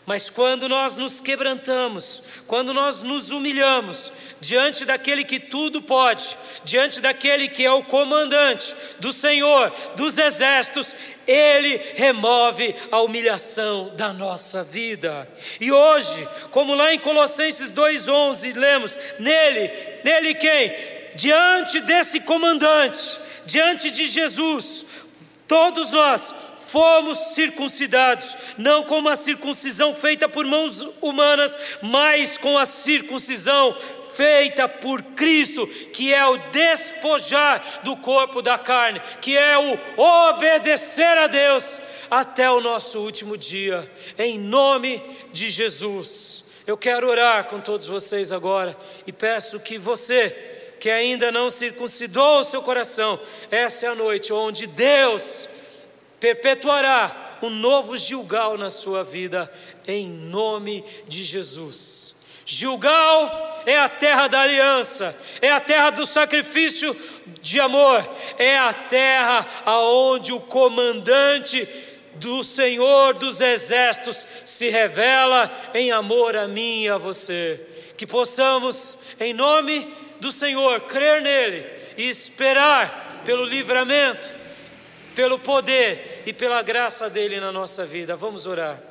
Mas 0.10 0.28
quando 0.28 0.68
nós 0.68 0.98
nos 0.98 1.22
quebrantamos, 1.22 2.24
quando 2.48 2.74
nós 2.74 3.04
nos 3.04 3.30
humilhamos 3.30 4.12
diante 4.42 4.84
daquele 4.84 5.24
que 5.24 5.40
tudo 5.40 5.84
pode, 5.84 6.36
diante 6.64 7.00
daquele 7.00 7.48
que 7.48 7.64
é 7.64 7.72
o 7.72 7.84
comandante 7.84 8.76
do 8.98 9.14
Senhor 9.14 9.72
dos 9.96 10.18
exércitos, 10.18 10.96
ele 11.28 11.80
remove 11.94 12.74
a 12.92 13.02
humilhação 13.02 13.96
da 13.96 14.12
nossa 14.12 14.64
vida. 14.64 15.32
E 15.62 15.72
hoje, 15.72 16.28
como 16.50 16.74
lá 16.74 16.92
em 16.92 16.98
Colossenses 16.98 17.70
2:11 17.70 18.54
lemos, 18.54 18.98
nele, 19.20 19.72
nele 20.04 20.34
quem? 20.34 20.74
Diante 21.14 21.82
desse 21.82 22.20
comandante, 22.22 23.20
diante 23.46 23.92
de 23.92 24.08
Jesus, 24.08 24.88
todos 25.48 25.92
nós 25.92 26.34
fomos 26.72 27.18
circuncidados, 27.34 28.38
não 28.58 28.84
com 28.84 29.00
uma 29.00 29.16
circuncisão 29.16 29.94
feita 29.94 30.30
por 30.30 30.46
mãos 30.46 30.86
humanas, 31.02 31.58
mas 31.82 32.38
com 32.38 32.58
a 32.58 32.66
circuncisão 32.66 33.76
feita 34.14 34.68
por 34.68 35.02
Cristo, 35.02 35.66
que 35.68 36.14
é 36.14 36.26
o 36.26 36.38
despojar 36.52 37.82
do 37.84 37.96
corpo 37.98 38.42
da 38.42 38.58
carne, 38.58 39.02
que 39.22 39.38
é 39.38 39.58
o 39.58 39.80
obedecer 40.30 41.18
a 41.18 41.28
Deus 41.28 41.82
até 42.10 42.50
o 42.50 42.62
nosso 42.62 43.00
último 43.00 43.38
dia, 43.38 43.90
em 44.18 44.38
nome 44.38 45.02
de 45.32 45.50
Jesus. 45.50 46.46
Eu 46.68 46.78
quero 46.78 47.10
orar 47.10 47.46
com 47.46 47.60
todos 47.60 47.88
vocês 47.88 48.32
agora 48.32 48.78
e 49.08 49.12
peço 49.12 49.60
que 49.60 49.80
você, 49.80 50.30
que 50.80 50.90
ainda 50.90 51.32
não 51.32 51.50
circuncidou 51.50 52.42
o 52.42 52.44
seu 52.44 52.62
coração, 52.62 53.20
essa 53.50 53.88
é 53.88 53.90
a 53.90 53.96
noite 53.96 54.32
onde 54.32 54.68
Deus 54.68 55.49
perpetuará 56.20 57.38
um 57.42 57.50
novo 57.50 57.98
Gilgal 57.98 58.58
na 58.58 58.70
sua 58.70 59.04
vida, 59.04 59.52
em 59.88 60.08
nome 60.08 60.84
de 61.08 61.24
Jesus. 61.24 62.16
Gilgal 62.46 63.64
é 63.66 63.78
a 63.78 63.88
terra 63.88 64.28
da 64.28 64.42
aliança, 64.42 65.16
é 65.42 65.52
a 65.52 65.60
terra 65.60 65.92
do 65.92 66.06
sacrifício 66.06 66.96
de 67.42 67.60
amor, 67.60 68.08
é 68.38 68.58
a 68.58 68.74
terra 68.74 69.46
aonde 69.66 70.34
o 70.34 70.40
comandante 70.40 71.68
do 72.16 72.44
Senhor 72.44 73.14
dos 73.14 73.40
exércitos 73.40 74.28
se 74.44 74.70
revela 74.70 75.50
em 75.74 75.92
amor 75.92 76.36
a 76.36 76.48
mim 76.48 76.84
e 76.84 76.90
a 76.90 76.98
você. 76.98 77.66
Que 77.96 78.08
possamos, 78.08 78.98
em 79.20 79.34
nome 79.34 79.88
do 80.20 80.32
Senhor, 80.32 80.82
crer 80.82 81.22
nele 81.22 81.66
e 81.98 82.10
esperar 82.10 83.22
pelo 83.24 83.46
livramento 83.46 84.39
pelo 85.16 85.40
poder 85.40 86.24
e 86.26 86.34
pela 86.34 86.62
graça 86.62 87.10
dele 87.10 87.40
na 87.40 87.52
nossa 87.52 87.86
vida. 87.86 88.16
Vamos 88.16 88.46
orar. 88.46 88.82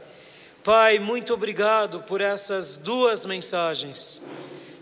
Pai, 0.62 0.98
muito 0.98 1.32
obrigado 1.32 2.00
por 2.02 2.20
essas 2.20 2.76
duas 2.76 3.24
mensagens. 3.24 4.22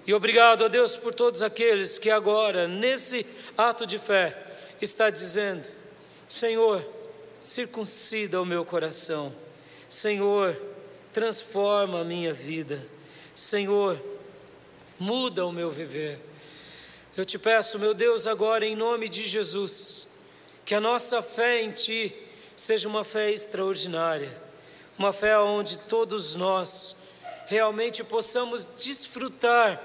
E 0.06 0.14
obrigado 0.14 0.64
a 0.64 0.68
Deus 0.68 0.96
por 0.96 1.12
todos 1.12 1.42
aqueles 1.42 1.98
que 1.98 2.10
agora, 2.10 2.66
nesse 2.66 3.26
ato 3.56 3.86
de 3.86 3.98
fé, 3.98 4.36
está 4.80 5.10
dizendo: 5.10 5.66
Senhor, 6.28 6.84
circuncida 7.40 8.40
o 8.40 8.44
meu 8.44 8.64
coração. 8.64 9.34
Senhor, 9.88 10.60
transforma 11.12 12.00
a 12.00 12.04
minha 12.04 12.32
vida. 12.32 12.84
Senhor, 13.34 14.02
muda 14.98 15.46
o 15.46 15.52
meu 15.52 15.70
viver. 15.70 16.20
Eu 17.16 17.24
te 17.24 17.38
peço, 17.38 17.78
meu 17.78 17.94
Deus, 17.94 18.26
agora 18.26 18.66
em 18.66 18.76
nome 18.76 19.08
de 19.08 19.26
Jesus, 19.26 20.08
Que 20.66 20.74
a 20.74 20.80
nossa 20.80 21.22
fé 21.22 21.62
em 21.62 21.70
Ti 21.70 22.12
seja 22.56 22.88
uma 22.88 23.04
fé 23.04 23.30
extraordinária, 23.30 24.36
uma 24.98 25.12
fé 25.12 25.38
onde 25.38 25.78
todos 25.78 26.34
nós 26.34 26.96
realmente 27.46 28.02
possamos 28.02 28.66
desfrutar 28.76 29.80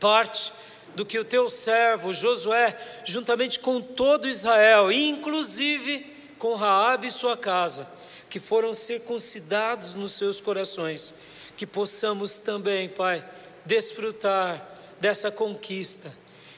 parte 0.00 0.52
do 0.96 1.06
que 1.06 1.16
o 1.16 1.24
Teu 1.24 1.48
servo 1.48 2.12
Josué, 2.12 2.76
juntamente 3.04 3.60
com 3.60 3.80
todo 3.80 4.28
Israel, 4.28 4.90
inclusive 4.90 6.12
com 6.36 6.56
Raabe 6.56 7.06
e 7.06 7.10
sua 7.12 7.36
casa, 7.36 7.88
que 8.28 8.40
foram 8.40 8.74
circuncidados 8.74 9.94
nos 9.94 10.12
seus 10.12 10.40
corações, 10.40 11.14
que 11.56 11.64
possamos 11.64 12.38
também, 12.38 12.88
Pai, 12.88 13.24
desfrutar 13.64 14.66
dessa 14.98 15.30
conquista, 15.30 16.12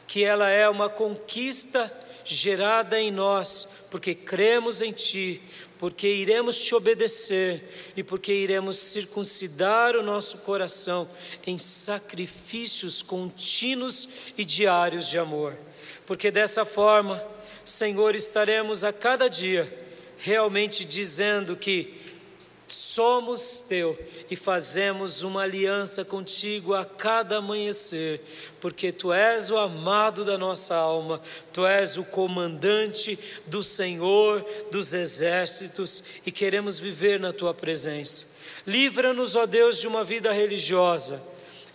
que 0.06 0.24
ela 0.24 0.48
é 0.48 0.66
uma 0.66 0.88
conquista 0.88 1.92
gerada 2.28 3.00
em 3.00 3.10
nós, 3.10 3.66
porque 3.90 4.14
cremos 4.14 4.82
em 4.82 4.92
Ti, 4.92 5.42
porque 5.78 6.06
iremos 6.06 6.58
te 6.58 6.74
obedecer 6.74 7.92
e 7.96 8.02
porque 8.02 8.32
iremos 8.32 8.76
circuncidar 8.76 9.96
o 9.96 10.02
nosso 10.02 10.38
coração 10.38 11.08
em 11.46 11.56
sacrifícios 11.56 13.00
contínuos 13.00 14.08
e 14.36 14.44
diários 14.44 15.08
de 15.08 15.18
amor. 15.18 15.56
Porque 16.04 16.30
dessa 16.30 16.64
forma, 16.64 17.24
Senhor, 17.64 18.14
estaremos 18.14 18.84
a 18.84 18.92
cada 18.92 19.28
dia 19.28 19.86
realmente 20.18 20.84
dizendo 20.84 21.56
que 21.56 21.94
somos 22.68 23.60
teu 23.60 23.98
e 24.30 24.36
fazemos 24.36 25.22
uma 25.22 25.42
aliança 25.42 26.04
contigo 26.04 26.74
a 26.74 26.84
cada 26.84 27.38
amanhecer, 27.38 28.20
porque 28.60 28.92
tu 28.92 29.10
és 29.10 29.50
o 29.50 29.56
amado 29.56 30.24
da 30.24 30.36
nossa 30.36 30.74
alma, 30.76 31.20
tu 31.50 31.66
és 31.66 31.96
o 31.96 32.04
comandante 32.04 33.18
do 33.46 33.64
Senhor 33.64 34.44
dos 34.70 34.92
exércitos 34.92 36.04
e 36.26 36.30
queremos 36.30 36.78
viver 36.78 37.18
na 37.18 37.32
tua 37.32 37.54
presença. 37.54 38.26
Livra-nos, 38.66 39.34
ó 39.34 39.46
Deus, 39.46 39.78
de 39.78 39.88
uma 39.88 40.04
vida 40.04 40.30
religiosa. 40.30 41.22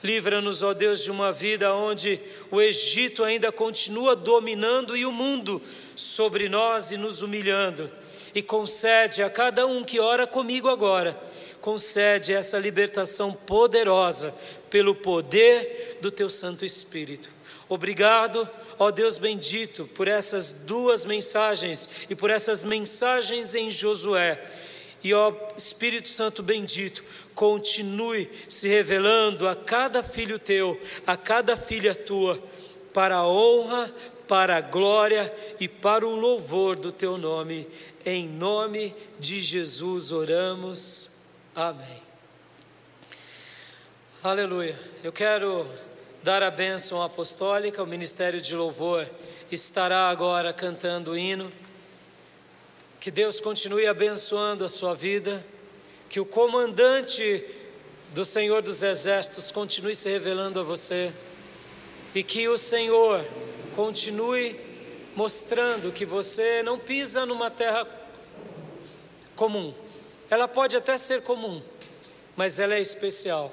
Livra-nos, 0.03 0.61
ó 0.61 0.73
Deus, 0.73 1.03
de 1.03 1.09
uma 1.09 1.31
vida 1.31 1.73
onde 1.73 2.19
o 2.51 2.61
Egito 2.61 3.23
ainda 3.23 3.51
continua 3.51 4.15
dominando 4.15 4.95
e 4.95 5.05
o 5.05 5.11
mundo 5.11 5.59
sobre 5.95 6.47
nós 6.47 6.91
e 6.91 6.97
nos 6.97 7.23
humilhando 7.23 7.89
e 8.33 8.41
concede 8.41 9.21
a 9.21 9.29
cada 9.29 9.65
um 9.67 9.83
que 9.83 9.99
ora 9.99 10.25
comigo 10.25 10.69
agora, 10.69 11.19
concede 11.61 12.33
essa 12.33 12.57
libertação 12.57 13.31
poderosa 13.31 14.33
pelo 14.69 14.95
poder 14.95 15.99
do 16.01 16.11
teu 16.11 16.29
Santo 16.29 16.65
Espírito. 16.65 17.29
Obrigado, 17.69 18.49
ó 18.77 18.91
Deus 18.91 19.17
bendito, 19.17 19.87
por 19.87 20.07
essas 20.07 20.51
duas 20.51 21.05
mensagens 21.05 21.89
e 22.09 22.15
por 22.15 22.29
essas 22.29 22.63
mensagens 22.63 23.55
em 23.55 23.69
Josué. 23.69 24.43
E 25.03 25.13
ó 25.13 25.33
Espírito 25.55 26.09
Santo 26.09 26.41
bendito, 26.41 27.03
continue 27.33 28.29
se 28.47 28.67
revelando 28.67 29.47
a 29.47 29.55
cada 29.55 30.01
filho 30.03 30.39
teu, 30.39 30.79
a 31.05 31.17
cada 31.17 31.57
filha 31.57 31.93
tua, 31.93 32.41
para 32.93 33.15
a 33.15 33.27
honra, 33.27 33.93
para 34.27 34.57
a 34.57 34.61
glória 34.61 35.33
e 35.59 35.67
para 35.67 36.07
o 36.07 36.15
louvor 36.15 36.75
do 36.75 36.91
teu 36.91 37.17
nome. 37.17 37.67
Em 38.05 38.27
nome 38.27 38.95
de 39.19 39.41
Jesus 39.41 40.11
oramos. 40.11 41.11
Amém. 41.55 42.01
Aleluia. 44.23 44.79
Eu 45.03 45.11
quero 45.11 45.67
dar 46.23 46.41
a 46.41 46.49
bênção 46.49 47.03
apostólica. 47.03 47.83
O 47.83 47.85
Ministério 47.85 48.39
de 48.39 48.55
Louvor 48.55 49.05
estará 49.51 50.09
agora 50.09 50.53
cantando 50.53 51.11
o 51.11 51.17
hino. 51.17 51.49
Que 52.99 53.11
Deus 53.11 53.41
continue 53.41 53.85
abençoando 53.85 54.63
a 54.63 54.69
sua 54.69 54.95
vida. 54.95 55.45
Que 56.09 56.19
o 56.21 56.25
comandante 56.25 57.45
do 58.13 58.23
Senhor 58.23 58.61
dos 58.61 58.81
Exércitos 58.81 59.51
continue 59.51 59.95
se 59.95 60.09
revelando 60.09 60.59
a 60.59 60.63
você. 60.63 61.11
E 62.15 62.23
que 62.23 62.47
o 62.47 62.57
Senhor 62.57 63.25
continue 63.75 64.59
mostrando 65.15 65.91
que 65.91 66.05
você 66.05 66.63
não 66.63 66.77
pisa 66.79 67.25
numa 67.25 67.51
terra 67.51 67.87
comum. 69.35 69.73
Ela 70.29 70.47
pode 70.47 70.75
até 70.75 70.97
ser 70.97 71.21
comum, 71.21 71.61
mas 72.35 72.59
ela 72.59 72.73
é 72.73 72.79
especial, 72.79 73.51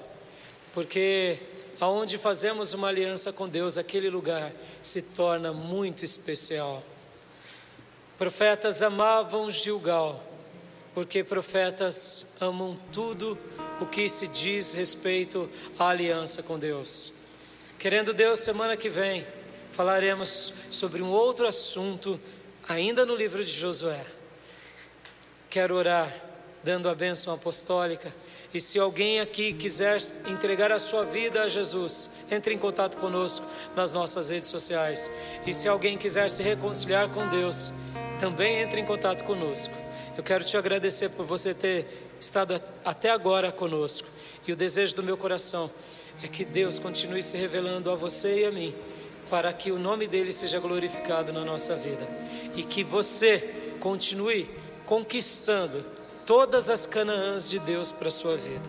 porque 0.73 1.39
aonde 1.81 2.19
fazemos 2.19 2.73
uma 2.73 2.89
aliança 2.89 3.33
com 3.33 3.49
Deus, 3.49 3.77
aquele 3.77 4.09
lugar 4.09 4.53
se 4.83 5.03
torna 5.03 5.53
muito 5.53 6.05
especial. 6.05 6.83
Profetas 8.17 8.83
amavam 8.83 9.51
Gilgal, 9.51 10.23
porque 10.95 11.25
profetas 11.25 12.35
amam 12.41 12.79
tudo 12.93 13.39
o 13.81 13.87
que 13.87 14.09
se 14.09 14.27
diz 14.29 14.75
respeito 14.75 15.49
à 15.79 15.89
aliança 15.89 16.43
com 16.43 16.59
Deus. 16.59 17.15
Querendo 17.79 18.13
Deus, 18.13 18.41
semana 18.41 18.77
que 18.77 18.91
vem, 18.91 19.27
falaremos 19.81 20.53
sobre 20.71 21.01
um 21.01 21.09
outro 21.09 21.47
assunto, 21.47 22.21
ainda 22.69 23.07
no 23.07 23.17
livro 23.17 23.43
de 23.43 23.51
Josué. 23.51 24.05
Quero 25.49 25.75
orar, 25.75 26.15
dando 26.63 26.87
a 26.87 26.95
bênção 26.95 27.33
apostólica. 27.33 28.15
E 28.53 28.61
se 28.61 28.79
alguém 28.79 29.21
aqui 29.21 29.55
quiser 29.55 29.99
entregar 30.27 30.71
a 30.71 30.79
sua 30.79 31.03
vida 31.07 31.45
a 31.45 31.49
Jesus, 31.49 32.11
entre 32.31 32.53
em 32.53 32.59
contato 32.59 32.99
conosco 32.99 33.47
nas 33.75 33.91
nossas 33.91 34.29
redes 34.29 34.51
sociais. 34.51 35.11
E 35.47 35.55
se 35.55 35.67
alguém 35.67 35.97
quiser 35.97 36.29
se 36.29 36.43
reconciliar 36.43 37.09
com 37.09 37.27
Deus, 37.29 37.73
também 38.21 38.61
entre 38.61 38.83
em 38.83 38.85
contato 38.85 39.25
conosco. 39.25 39.73
Eu 40.15 40.23
quero 40.23 40.45
te 40.45 40.59
agradecer 40.59 41.09
por 41.09 41.25
você 41.25 41.55
ter 41.55 42.11
estado 42.21 42.63
até 42.85 43.09
agora 43.09 43.51
conosco. 43.51 44.07
E 44.47 44.53
o 44.53 44.57
desejo 44.57 44.97
do 44.97 45.03
meu 45.03 45.17
coração 45.17 45.71
é 46.23 46.29
que 46.29 46.45
Deus 46.45 46.79
continue 46.79 47.23
se 47.23 47.39
revelando 47.39 47.91
a 47.91 47.95
você 47.95 48.41
e 48.41 48.45
a 48.45 48.51
mim 48.51 48.75
para 49.31 49.53
que 49.53 49.71
o 49.71 49.79
nome 49.79 50.09
dele 50.09 50.33
seja 50.33 50.59
glorificado 50.59 51.33
na 51.33 51.45
nossa 51.45 51.77
vida 51.77 52.07
e 52.57 52.65
que 52.65 52.83
você 52.83 53.39
continue 53.79 54.47
conquistando 54.85 55.85
todas 56.27 56.69
as 56.69 56.85
Canaãs 56.85 57.49
de 57.49 57.61
Deus 57.61 57.93
para 57.93 58.09
a 58.09 58.11
sua 58.11 58.37
vida. 58.37 58.69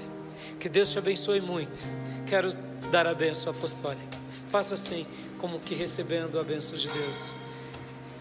Que 0.60 0.70
Deus 0.70 0.92
te 0.92 1.00
abençoe 1.00 1.42
muito. 1.42 1.80
Quero 2.28 2.56
dar 2.92 3.08
a 3.08 3.14
benção 3.16 3.52
apostólica. 3.52 4.20
Faça 4.50 4.76
assim, 4.76 5.06
como 5.40 5.60
que 5.60 5.74
recebendo 5.74 6.40
a 6.40 6.44
benção 6.44 6.78
de 6.78 6.88
Deus. 6.88 7.34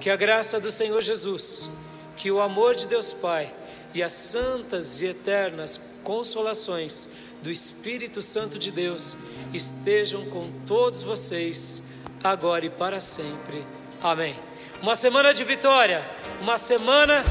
Que 0.01 0.09
a 0.09 0.17
graça 0.17 0.59
do 0.59 0.71
Senhor 0.71 1.03
Jesus, 1.03 1.69
que 2.17 2.31
o 2.31 2.41
amor 2.41 2.75
de 2.75 2.87
Deus 2.87 3.13
Pai 3.13 3.55
e 3.93 4.03
as 4.03 4.15
santas 4.15 5.03
e 5.03 5.07
eternas 5.07 5.79
consolações 6.03 7.11
do 7.43 7.51
Espírito 7.51 8.23
Santo 8.23 8.59
de 8.59 8.71
Deus 8.71 9.17
estejam 9.53 10.25
com 10.31 10.41
todos 10.67 11.03
vocês 11.03 11.83
agora 12.23 12.65
e 12.65 12.71
para 12.71 13.01
sempre. 13.01 13.67
Amém. 14.03 14.37
Uma 14.83 14.95
semana 14.95 15.35
de 15.35 15.45
vitória, 15.45 16.09
uma 16.41 16.57
semana 16.57 17.23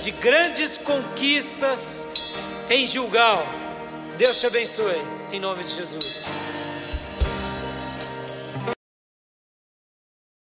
de 0.00 0.10
grandes 0.12 0.78
conquistas 0.78 2.06
em 2.70 2.86
Gilgal. 2.86 3.44
Deus 4.16 4.38
te 4.38 4.46
abençoe, 4.46 5.02
em 5.32 5.40
nome 5.40 5.64
de 5.64 5.72
Jesus. 5.72 6.53